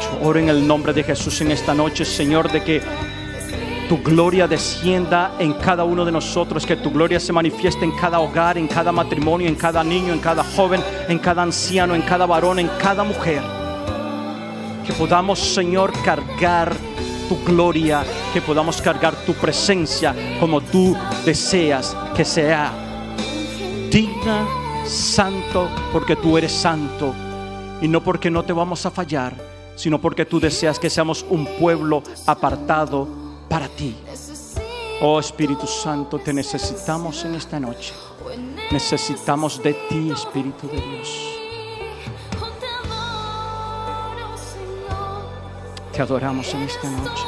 Yo 0.00 0.28
oro 0.28 0.38
en 0.38 0.50
el 0.50 0.64
nombre 0.64 0.92
de 0.92 1.02
Jesús 1.02 1.40
en 1.40 1.50
esta 1.50 1.74
noche, 1.74 2.04
Señor, 2.04 2.52
de 2.52 2.62
que 2.62 2.80
tu 3.92 3.98
gloria 3.98 4.48
descienda 4.48 5.36
en 5.38 5.52
cada 5.52 5.84
uno 5.84 6.06
de 6.06 6.12
nosotros, 6.12 6.64
que 6.64 6.76
tu 6.76 6.90
gloria 6.90 7.20
se 7.20 7.30
manifieste 7.30 7.84
en 7.84 7.92
cada 7.92 8.20
hogar, 8.20 8.56
en 8.56 8.66
cada 8.66 8.90
matrimonio, 8.90 9.46
en 9.46 9.54
cada 9.54 9.84
niño, 9.84 10.14
en 10.14 10.18
cada 10.18 10.42
joven, 10.42 10.82
en 11.10 11.18
cada 11.18 11.42
anciano, 11.42 11.94
en 11.94 12.00
cada 12.00 12.24
varón, 12.24 12.58
en 12.58 12.70
cada 12.80 13.04
mujer. 13.04 13.42
Que 14.86 14.94
podamos, 14.94 15.38
Señor, 15.40 15.92
cargar 16.02 16.74
tu 17.28 17.36
gloria, 17.44 18.02
que 18.32 18.40
podamos 18.40 18.80
cargar 18.80 19.14
tu 19.26 19.34
presencia 19.34 20.16
como 20.40 20.62
tú 20.62 20.96
deseas 21.26 21.94
que 22.16 22.24
sea. 22.24 22.72
Digna, 23.90 24.46
santo, 24.86 25.68
porque 25.92 26.16
tú 26.16 26.38
eres 26.38 26.52
santo. 26.52 27.12
Y 27.82 27.88
no 27.88 28.02
porque 28.02 28.30
no 28.30 28.42
te 28.42 28.54
vamos 28.54 28.86
a 28.86 28.90
fallar, 28.90 29.34
sino 29.76 30.00
porque 30.00 30.24
tú 30.24 30.40
deseas 30.40 30.78
que 30.78 30.88
seamos 30.88 31.26
un 31.28 31.44
pueblo 31.44 32.02
apartado 32.26 33.20
para 33.52 33.68
ti. 33.68 33.94
Oh 35.02 35.20
Espíritu 35.20 35.66
Santo, 35.66 36.18
te 36.18 36.32
necesitamos 36.32 37.22
en 37.26 37.34
esta 37.34 37.60
noche. 37.60 37.92
Necesitamos 38.70 39.62
de 39.62 39.74
ti, 39.74 40.10
Espíritu 40.10 40.68
de 40.68 40.80
Dios. 40.80 41.08
Te 45.92 46.00
adoramos 46.00 46.54
en 46.54 46.62
esta 46.62 46.88
noche. 46.88 47.24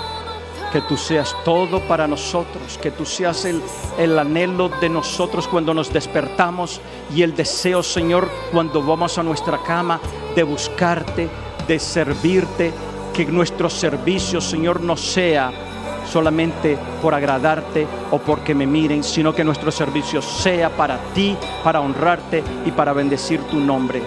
Que 0.72 0.80
tú 0.80 0.96
seas 0.96 1.36
todo 1.44 1.86
para 1.86 2.08
nosotros, 2.08 2.78
que 2.80 2.90
tú 2.90 3.04
seas 3.04 3.44
el, 3.44 3.62
el 3.98 4.18
anhelo 4.18 4.70
de 4.80 4.88
nosotros 4.88 5.46
cuando 5.46 5.74
nos 5.74 5.92
despertamos 5.92 6.80
y 7.14 7.22
el 7.22 7.36
deseo, 7.36 7.82
Señor, 7.82 8.30
cuando 8.50 8.82
vamos 8.82 9.18
a 9.18 9.22
nuestra 9.22 9.62
cama 9.62 10.00
de 10.34 10.42
buscarte, 10.42 11.28
de 11.68 11.78
servirte, 11.78 12.72
que 13.12 13.26
nuestro 13.26 13.68
servicio, 13.68 14.40
Señor, 14.40 14.80
no 14.80 14.96
sea 14.96 15.73
solamente 16.14 16.78
por 17.02 17.12
agradarte 17.12 17.88
o 18.12 18.18
porque 18.18 18.54
me 18.54 18.68
miren, 18.68 19.02
sino 19.02 19.34
que 19.34 19.42
nuestro 19.42 19.72
servicio 19.72 20.22
sea 20.22 20.70
para 20.70 20.96
ti, 21.12 21.36
para 21.64 21.80
honrarte 21.80 22.44
y 22.64 22.70
para 22.70 22.92
bendecir 22.92 23.40
tu 23.50 23.58
nombre. 23.58 24.00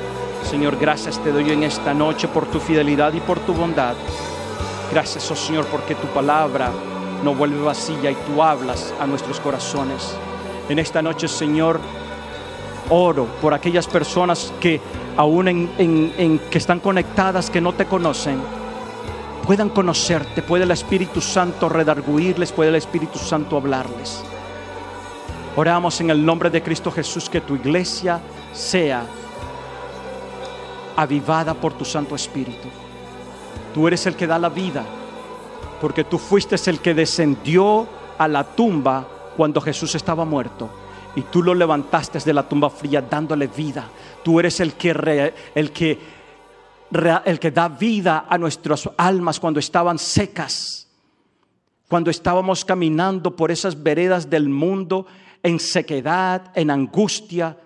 Señor, 0.49 0.77
gracias 0.77 1.21
te 1.21 1.33
doy 1.33 1.51
en 1.51 1.63
esta 1.63 1.93
noche 1.93 2.29
por 2.29 2.45
tu 2.45 2.61
fidelidad 2.61 3.11
y 3.11 3.19
por 3.19 3.41
tu 3.41 3.53
bondad. 3.53 3.95
Gracias, 4.89 5.29
oh 5.29 5.35
Señor, 5.35 5.65
porque 5.65 5.95
tu 5.95 6.07
palabra 6.07 6.71
no 7.25 7.35
vuelve 7.35 7.61
vacía 7.61 8.09
y 8.09 8.15
tú 8.25 8.41
hablas 8.41 8.93
a 9.01 9.05
nuestros 9.05 9.41
corazones. 9.41 10.15
En 10.69 10.79
esta 10.79 11.01
noche, 11.01 11.27
Señor, 11.27 11.77
oro 12.89 13.25
por 13.41 13.53
aquellas 13.53 13.85
personas 13.85 14.53
que 14.61 14.79
aún 15.17 15.49
en, 15.49 16.39
que 16.49 16.57
están 16.57 16.79
conectadas, 16.79 17.49
que 17.49 17.59
no 17.59 17.73
te 17.73 17.83
conocen, 17.83 18.39
puedan 19.47 19.69
conocerte, 19.69 20.41
puede 20.41 20.65
el 20.65 20.71
Espíritu 20.71 21.21
Santo 21.21 21.69
redarguirles, 21.69 22.51
puede 22.51 22.69
el 22.69 22.75
Espíritu 22.75 23.17
Santo 23.17 23.55
hablarles. 23.55 24.21
Oramos 25.55 26.01
en 26.01 26.09
el 26.09 26.23
nombre 26.23 26.49
de 26.49 26.61
Cristo 26.61 26.91
Jesús 26.91 27.29
que 27.29 27.39
tu 27.39 27.55
iglesia 27.55 28.19
sea 28.53 29.05
avivada 30.97 31.53
por 31.53 31.71
tu 31.73 31.85
Santo 31.85 32.13
Espíritu. 32.13 32.67
Tú 33.73 33.87
eres 33.87 34.05
el 34.05 34.17
que 34.17 34.27
da 34.27 34.37
la 34.37 34.49
vida, 34.49 34.83
porque 35.79 36.03
tú 36.03 36.17
fuiste 36.17 36.57
el 36.69 36.81
que 36.81 36.93
descendió 36.93 37.87
a 38.17 38.27
la 38.27 38.43
tumba 38.43 39.07
cuando 39.37 39.61
Jesús 39.61 39.95
estaba 39.95 40.25
muerto. 40.25 40.69
Y 41.15 41.21
tú 41.21 41.41
lo 41.41 41.55
levantaste 41.55 42.19
de 42.19 42.33
la 42.33 42.43
tumba 42.43 42.69
fría 42.69 43.01
dándole 43.01 43.47
vida. 43.47 43.85
Tú 44.23 44.41
eres 44.41 44.59
el 44.59 44.73
que, 44.73 45.33
el 45.55 45.71
que, 45.71 46.16
el 46.91 47.39
que 47.39 47.51
da 47.51 47.67
vida 47.67 48.25
a 48.29 48.37
nuestras 48.37 48.89
almas 48.97 49.39
cuando 49.39 49.59
estaban 49.59 49.97
secas. 49.97 50.87
Cuando 51.87 52.09
estábamos 52.09 52.65
caminando 52.65 53.35
por 53.35 53.51
esas 53.51 53.81
veredas 53.81 54.29
del 54.29 54.49
mundo 54.49 55.07
en 55.43 55.59
sequedad, 55.59 56.51
en 56.55 56.69
angustia. 56.69 57.57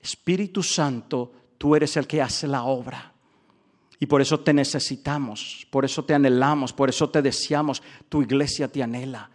Espíritu 0.00 0.62
Santo, 0.62 1.32
tú 1.58 1.74
eres 1.74 1.96
el 1.96 2.06
que 2.06 2.22
hace 2.22 2.46
la 2.46 2.62
obra. 2.64 3.12
Y 4.00 4.06
por 4.06 4.20
eso 4.20 4.38
te 4.38 4.52
necesitamos, 4.52 5.66
por 5.70 5.84
eso 5.84 6.04
te 6.04 6.14
anhelamos, 6.14 6.72
por 6.72 6.88
eso 6.88 7.10
te 7.10 7.20
deseamos. 7.20 7.82
Tu 8.08 8.22
iglesia 8.22 8.68
te 8.68 8.82
anhela. 8.82 9.30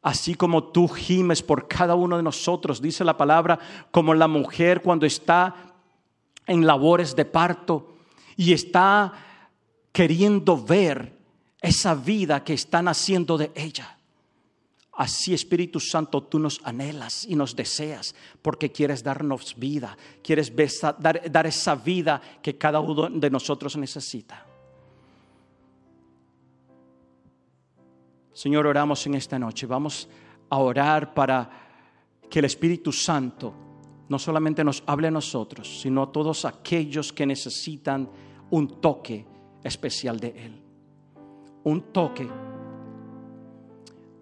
Así 0.00 0.36
como 0.36 0.62
tú 0.62 0.86
gimes 0.86 1.42
por 1.42 1.66
cada 1.66 1.96
uno 1.96 2.16
de 2.16 2.22
nosotros, 2.22 2.80
dice 2.80 3.04
la 3.04 3.16
palabra, 3.16 3.58
como 3.90 4.14
la 4.14 4.28
mujer 4.28 4.80
cuando 4.80 5.04
está 5.04 5.67
en 6.48 6.66
labores 6.66 7.14
de 7.14 7.24
parto 7.24 7.98
y 8.36 8.52
está 8.52 9.12
queriendo 9.92 10.56
ver 10.56 11.16
esa 11.60 11.94
vida 11.94 12.42
que 12.42 12.54
está 12.54 12.82
naciendo 12.82 13.38
de 13.38 13.52
ella. 13.54 13.96
Así, 14.92 15.32
Espíritu 15.32 15.78
Santo, 15.78 16.24
tú 16.24 16.40
nos 16.40 16.60
anhelas 16.64 17.24
y 17.24 17.36
nos 17.36 17.54
deseas 17.54 18.16
porque 18.42 18.72
quieres 18.72 19.04
darnos 19.04 19.54
vida, 19.56 19.96
quieres 20.24 20.52
dar, 20.98 21.30
dar 21.30 21.46
esa 21.46 21.76
vida 21.76 22.20
que 22.42 22.58
cada 22.58 22.80
uno 22.80 23.08
de 23.08 23.30
nosotros 23.30 23.76
necesita. 23.76 24.44
Señor, 28.32 28.66
oramos 28.66 29.06
en 29.06 29.14
esta 29.14 29.38
noche. 29.38 29.66
Vamos 29.66 30.08
a 30.50 30.58
orar 30.58 31.12
para 31.12 31.50
que 32.30 32.38
el 32.38 32.44
Espíritu 32.44 32.92
Santo 32.92 33.67
no 34.08 34.18
solamente 34.18 34.64
nos 34.64 34.82
hable 34.86 35.08
a 35.08 35.10
nosotros, 35.10 35.80
sino 35.80 36.02
a 36.02 36.12
todos 36.12 36.44
aquellos 36.44 37.12
que 37.12 37.26
necesitan 37.26 38.08
un 38.50 38.80
toque 38.80 39.26
especial 39.62 40.18
de 40.18 40.28
Él. 40.28 40.62
Un 41.64 41.92
toque 41.92 42.28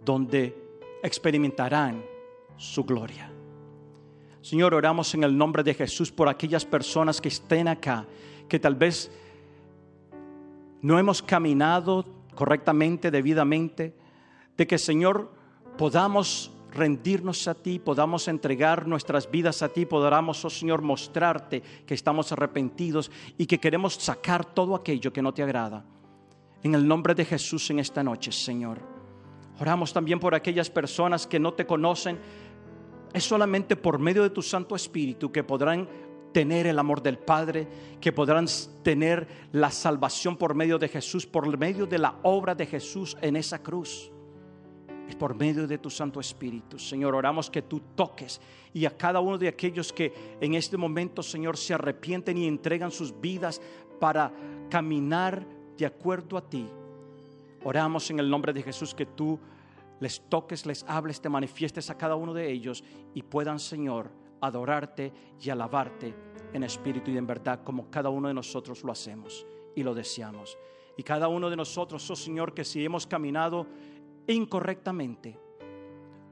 donde 0.04 0.56
experimentarán 1.02 2.02
su 2.56 2.84
gloria. 2.84 3.30
Señor, 4.40 4.74
oramos 4.74 5.14
en 5.14 5.24
el 5.24 5.36
nombre 5.36 5.62
de 5.62 5.74
Jesús 5.74 6.10
por 6.10 6.28
aquellas 6.28 6.64
personas 6.64 7.20
que 7.20 7.28
estén 7.28 7.68
acá, 7.68 8.06
que 8.48 8.58
tal 8.58 8.76
vez 8.76 9.10
no 10.82 10.98
hemos 10.98 11.20
caminado 11.22 12.06
correctamente, 12.34 13.10
debidamente, 13.10 13.94
de 14.56 14.66
que 14.66 14.78
Señor 14.78 15.32
podamos 15.76 16.52
rendirnos 16.76 17.48
a 17.48 17.54
ti, 17.54 17.78
podamos 17.78 18.28
entregar 18.28 18.86
nuestras 18.86 19.30
vidas 19.30 19.62
a 19.62 19.68
ti, 19.68 19.86
podamos, 19.86 20.44
oh 20.44 20.50
Señor, 20.50 20.82
mostrarte 20.82 21.62
que 21.84 21.94
estamos 21.94 22.30
arrepentidos 22.32 23.10
y 23.36 23.46
que 23.46 23.58
queremos 23.58 23.94
sacar 23.94 24.44
todo 24.44 24.74
aquello 24.74 25.12
que 25.12 25.22
no 25.22 25.34
te 25.34 25.42
agrada. 25.42 25.84
En 26.62 26.74
el 26.74 26.86
nombre 26.86 27.14
de 27.14 27.24
Jesús 27.24 27.70
en 27.70 27.78
esta 27.78 28.02
noche, 28.02 28.30
Señor. 28.32 28.78
Oramos 29.58 29.92
también 29.92 30.20
por 30.20 30.34
aquellas 30.34 30.70
personas 30.70 31.26
que 31.26 31.38
no 31.38 31.54
te 31.54 31.66
conocen. 31.66 32.18
Es 33.12 33.24
solamente 33.24 33.76
por 33.76 33.98
medio 33.98 34.22
de 34.22 34.30
tu 34.30 34.42
Santo 34.42 34.76
Espíritu 34.76 35.32
que 35.32 35.44
podrán 35.44 35.88
tener 36.32 36.66
el 36.66 36.78
amor 36.78 37.02
del 37.02 37.18
Padre, 37.18 37.66
que 38.00 38.12
podrán 38.12 38.46
tener 38.82 39.26
la 39.52 39.70
salvación 39.70 40.36
por 40.36 40.54
medio 40.54 40.78
de 40.78 40.88
Jesús, 40.88 41.26
por 41.26 41.56
medio 41.56 41.86
de 41.86 41.98
la 41.98 42.16
obra 42.24 42.54
de 42.54 42.66
Jesús 42.66 43.16
en 43.22 43.36
esa 43.36 43.62
cruz. 43.62 44.12
Por 45.18 45.34
medio 45.34 45.66
de 45.66 45.78
tu 45.78 45.88
Santo 45.88 46.20
Espíritu. 46.20 46.78
Señor, 46.78 47.14
oramos 47.14 47.50
que 47.50 47.62
tú 47.62 47.80
toques 47.94 48.40
y 48.74 48.84
a 48.84 48.96
cada 48.96 49.20
uno 49.20 49.38
de 49.38 49.48
aquellos 49.48 49.92
que 49.92 50.36
en 50.40 50.54
este 50.54 50.76
momento, 50.76 51.22
Señor, 51.22 51.56
se 51.56 51.72
arrepienten 51.72 52.36
y 52.36 52.46
entregan 52.46 52.90
sus 52.90 53.18
vidas 53.18 53.62
para 53.98 54.32
caminar 54.68 55.46
de 55.78 55.86
acuerdo 55.86 56.36
a 56.36 56.48
ti. 56.48 56.68
Oramos 57.64 58.10
en 58.10 58.18
el 58.18 58.28
nombre 58.28 58.52
de 58.52 58.62
Jesús 58.62 58.94
que 58.94 59.06
tú 59.06 59.38
les 60.00 60.20
toques, 60.28 60.66
les 60.66 60.84
hables, 60.88 61.20
te 61.20 61.28
manifiestes 61.28 61.88
a 61.90 61.96
cada 61.96 62.16
uno 62.16 62.34
de 62.34 62.50
ellos 62.50 62.84
y 63.14 63.22
puedan, 63.22 63.58
Señor, 63.58 64.10
adorarte 64.40 65.12
y 65.40 65.50
alabarte 65.50 66.14
en 66.52 66.62
espíritu 66.62 67.10
y 67.10 67.16
en 67.16 67.26
verdad 67.26 67.62
como 67.64 67.90
cada 67.90 68.10
uno 68.10 68.28
de 68.28 68.34
nosotros 68.34 68.84
lo 68.84 68.92
hacemos 68.92 69.46
y 69.74 69.82
lo 69.82 69.94
deseamos. 69.94 70.56
Y 70.96 71.02
cada 71.02 71.28
uno 71.28 71.50
de 71.50 71.56
nosotros, 71.56 72.10
oh 72.10 72.16
Señor, 72.16 72.54
que 72.54 72.64
si 72.64 72.84
hemos 72.84 73.06
caminado 73.06 73.66
incorrectamente 74.26 75.38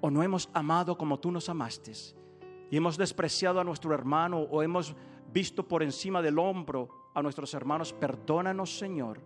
o 0.00 0.10
no 0.10 0.22
hemos 0.22 0.50
amado 0.52 0.98
como 0.98 1.18
tú 1.18 1.30
nos 1.30 1.48
amaste 1.48 1.92
y 2.70 2.76
hemos 2.76 2.96
despreciado 2.96 3.60
a 3.60 3.64
nuestro 3.64 3.94
hermano 3.94 4.40
o 4.40 4.62
hemos 4.62 4.94
visto 5.32 5.66
por 5.66 5.82
encima 5.82 6.20
del 6.22 6.38
hombro 6.38 7.10
a 7.14 7.22
nuestros 7.22 7.54
hermanos, 7.54 7.92
perdónanos 7.92 8.76
Señor. 8.76 9.20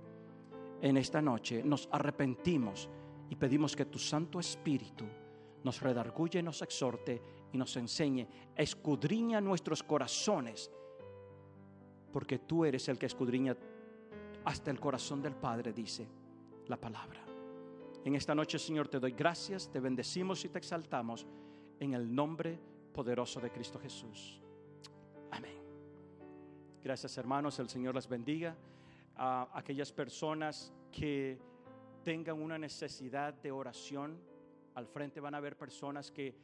En 0.81 0.97
esta 0.97 1.21
noche 1.21 1.63
nos 1.65 1.89
arrepentimos 1.91 2.89
y 3.29 3.37
pedimos 3.37 3.75
que 3.75 3.87
tu 3.87 3.99
Santo 3.99 4.39
Espíritu 4.39 5.05
nos 5.65 5.81
redarguye, 5.81 6.43
nos 6.43 6.63
exhorte 6.63 7.21
y 7.53 7.59
nos 7.59 7.77
enseñe, 7.77 8.29
escudriña 8.55 9.41
nuestros 9.41 9.83
corazones, 9.83 10.71
porque 12.13 12.39
tú 12.39 12.65
eres 12.65 12.89
el 12.89 12.99
que 12.99 13.07
escudriña 13.07 13.57
hasta 14.45 14.71
el 14.71 14.79
corazón 14.79 15.21
del 15.21 15.35
Padre, 15.35 15.73
dice 15.73 16.07
la 16.67 16.77
palabra. 16.77 17.28
En 18.05 18.15
esta 18.15 18.35
noche, 18.35 18.59
Señor, 18.59 18.89
te 18.89 19.01
doy 19.01 19.13
gracias, 19.13 19.71
te 19.71 19.81
bendecimos 19.81 20.45
y 20.45 20.49
te 20.49 20.59
exaltamos 20.59 21.27
en 21.81 21.95
el 21.95 22.15
nombre 22.15 22.59
poderoso 22.93 23.41
de 23.41 23.51
Cristo 23.51 23.79
Jesús. 23.79 24.41
Amén. 25.31 25.59
Gracias, 26.83 27.19
hermanos, 27.19 27.59
el 27.59 27.69
Señor 27.69 27.95
les 27.95 28.09
bendiga. 28.09 28.57
A 29.17 29.49
aquellas 29.53 29.93
personas 29.93 30.73
que 30.93 31.39
tengan 32.05 32.41
una 32.41 32.57
necesidad 32.57 33.35
de 33.35 33.51
oración, 33.51 34.19
al 34.75 34.87
frente 34.87 35.21
van 35.21 35.35
a 35.35 35.39
haber 35.39 35.59
personas 35.59 36.11
que 36.11 36.35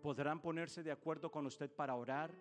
podrán 0.00 0.40
ponerse 0.40 0.82
de 0.82 0.92
acuerdo 0.92 1.30
con 1.30 1.44
usted 1.44 1.70
para 1.70 1.96
orar, 1.96 2.32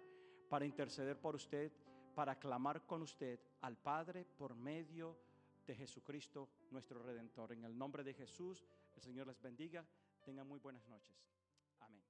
para 0.48 0.66
interceder 0.66 1.20
por 1.20 1.36
usted, 1.36 1.72
para 2.16 2.38
clamar 2.38 2.86
con 2.86 3.02
usted 3.02 3.40
al 3.62 3.78
Padre 3.78 4.26
por 4.38 4.56
medio 4.56 5.18
de 5.70 5.76
Jesucristo, 5.76 6.50
nuestro 6.72 7.00
Redentor. 7.04 7.54
En 7.54 7.64
el 7.64 7.78
nombre 7.78 8.04
de 8.04 8.16
Jesús, 8.16 8.66
el 8.96 9.02
Señor 9.04 9.28
les 9.28 9.40
bendiga. 9.40 9.86
Tengan 10.26 10.48
muy 10.48 10.60
buenas 10.60 10.84
noches. 10.88 11.16
Amén. 11.80 12.04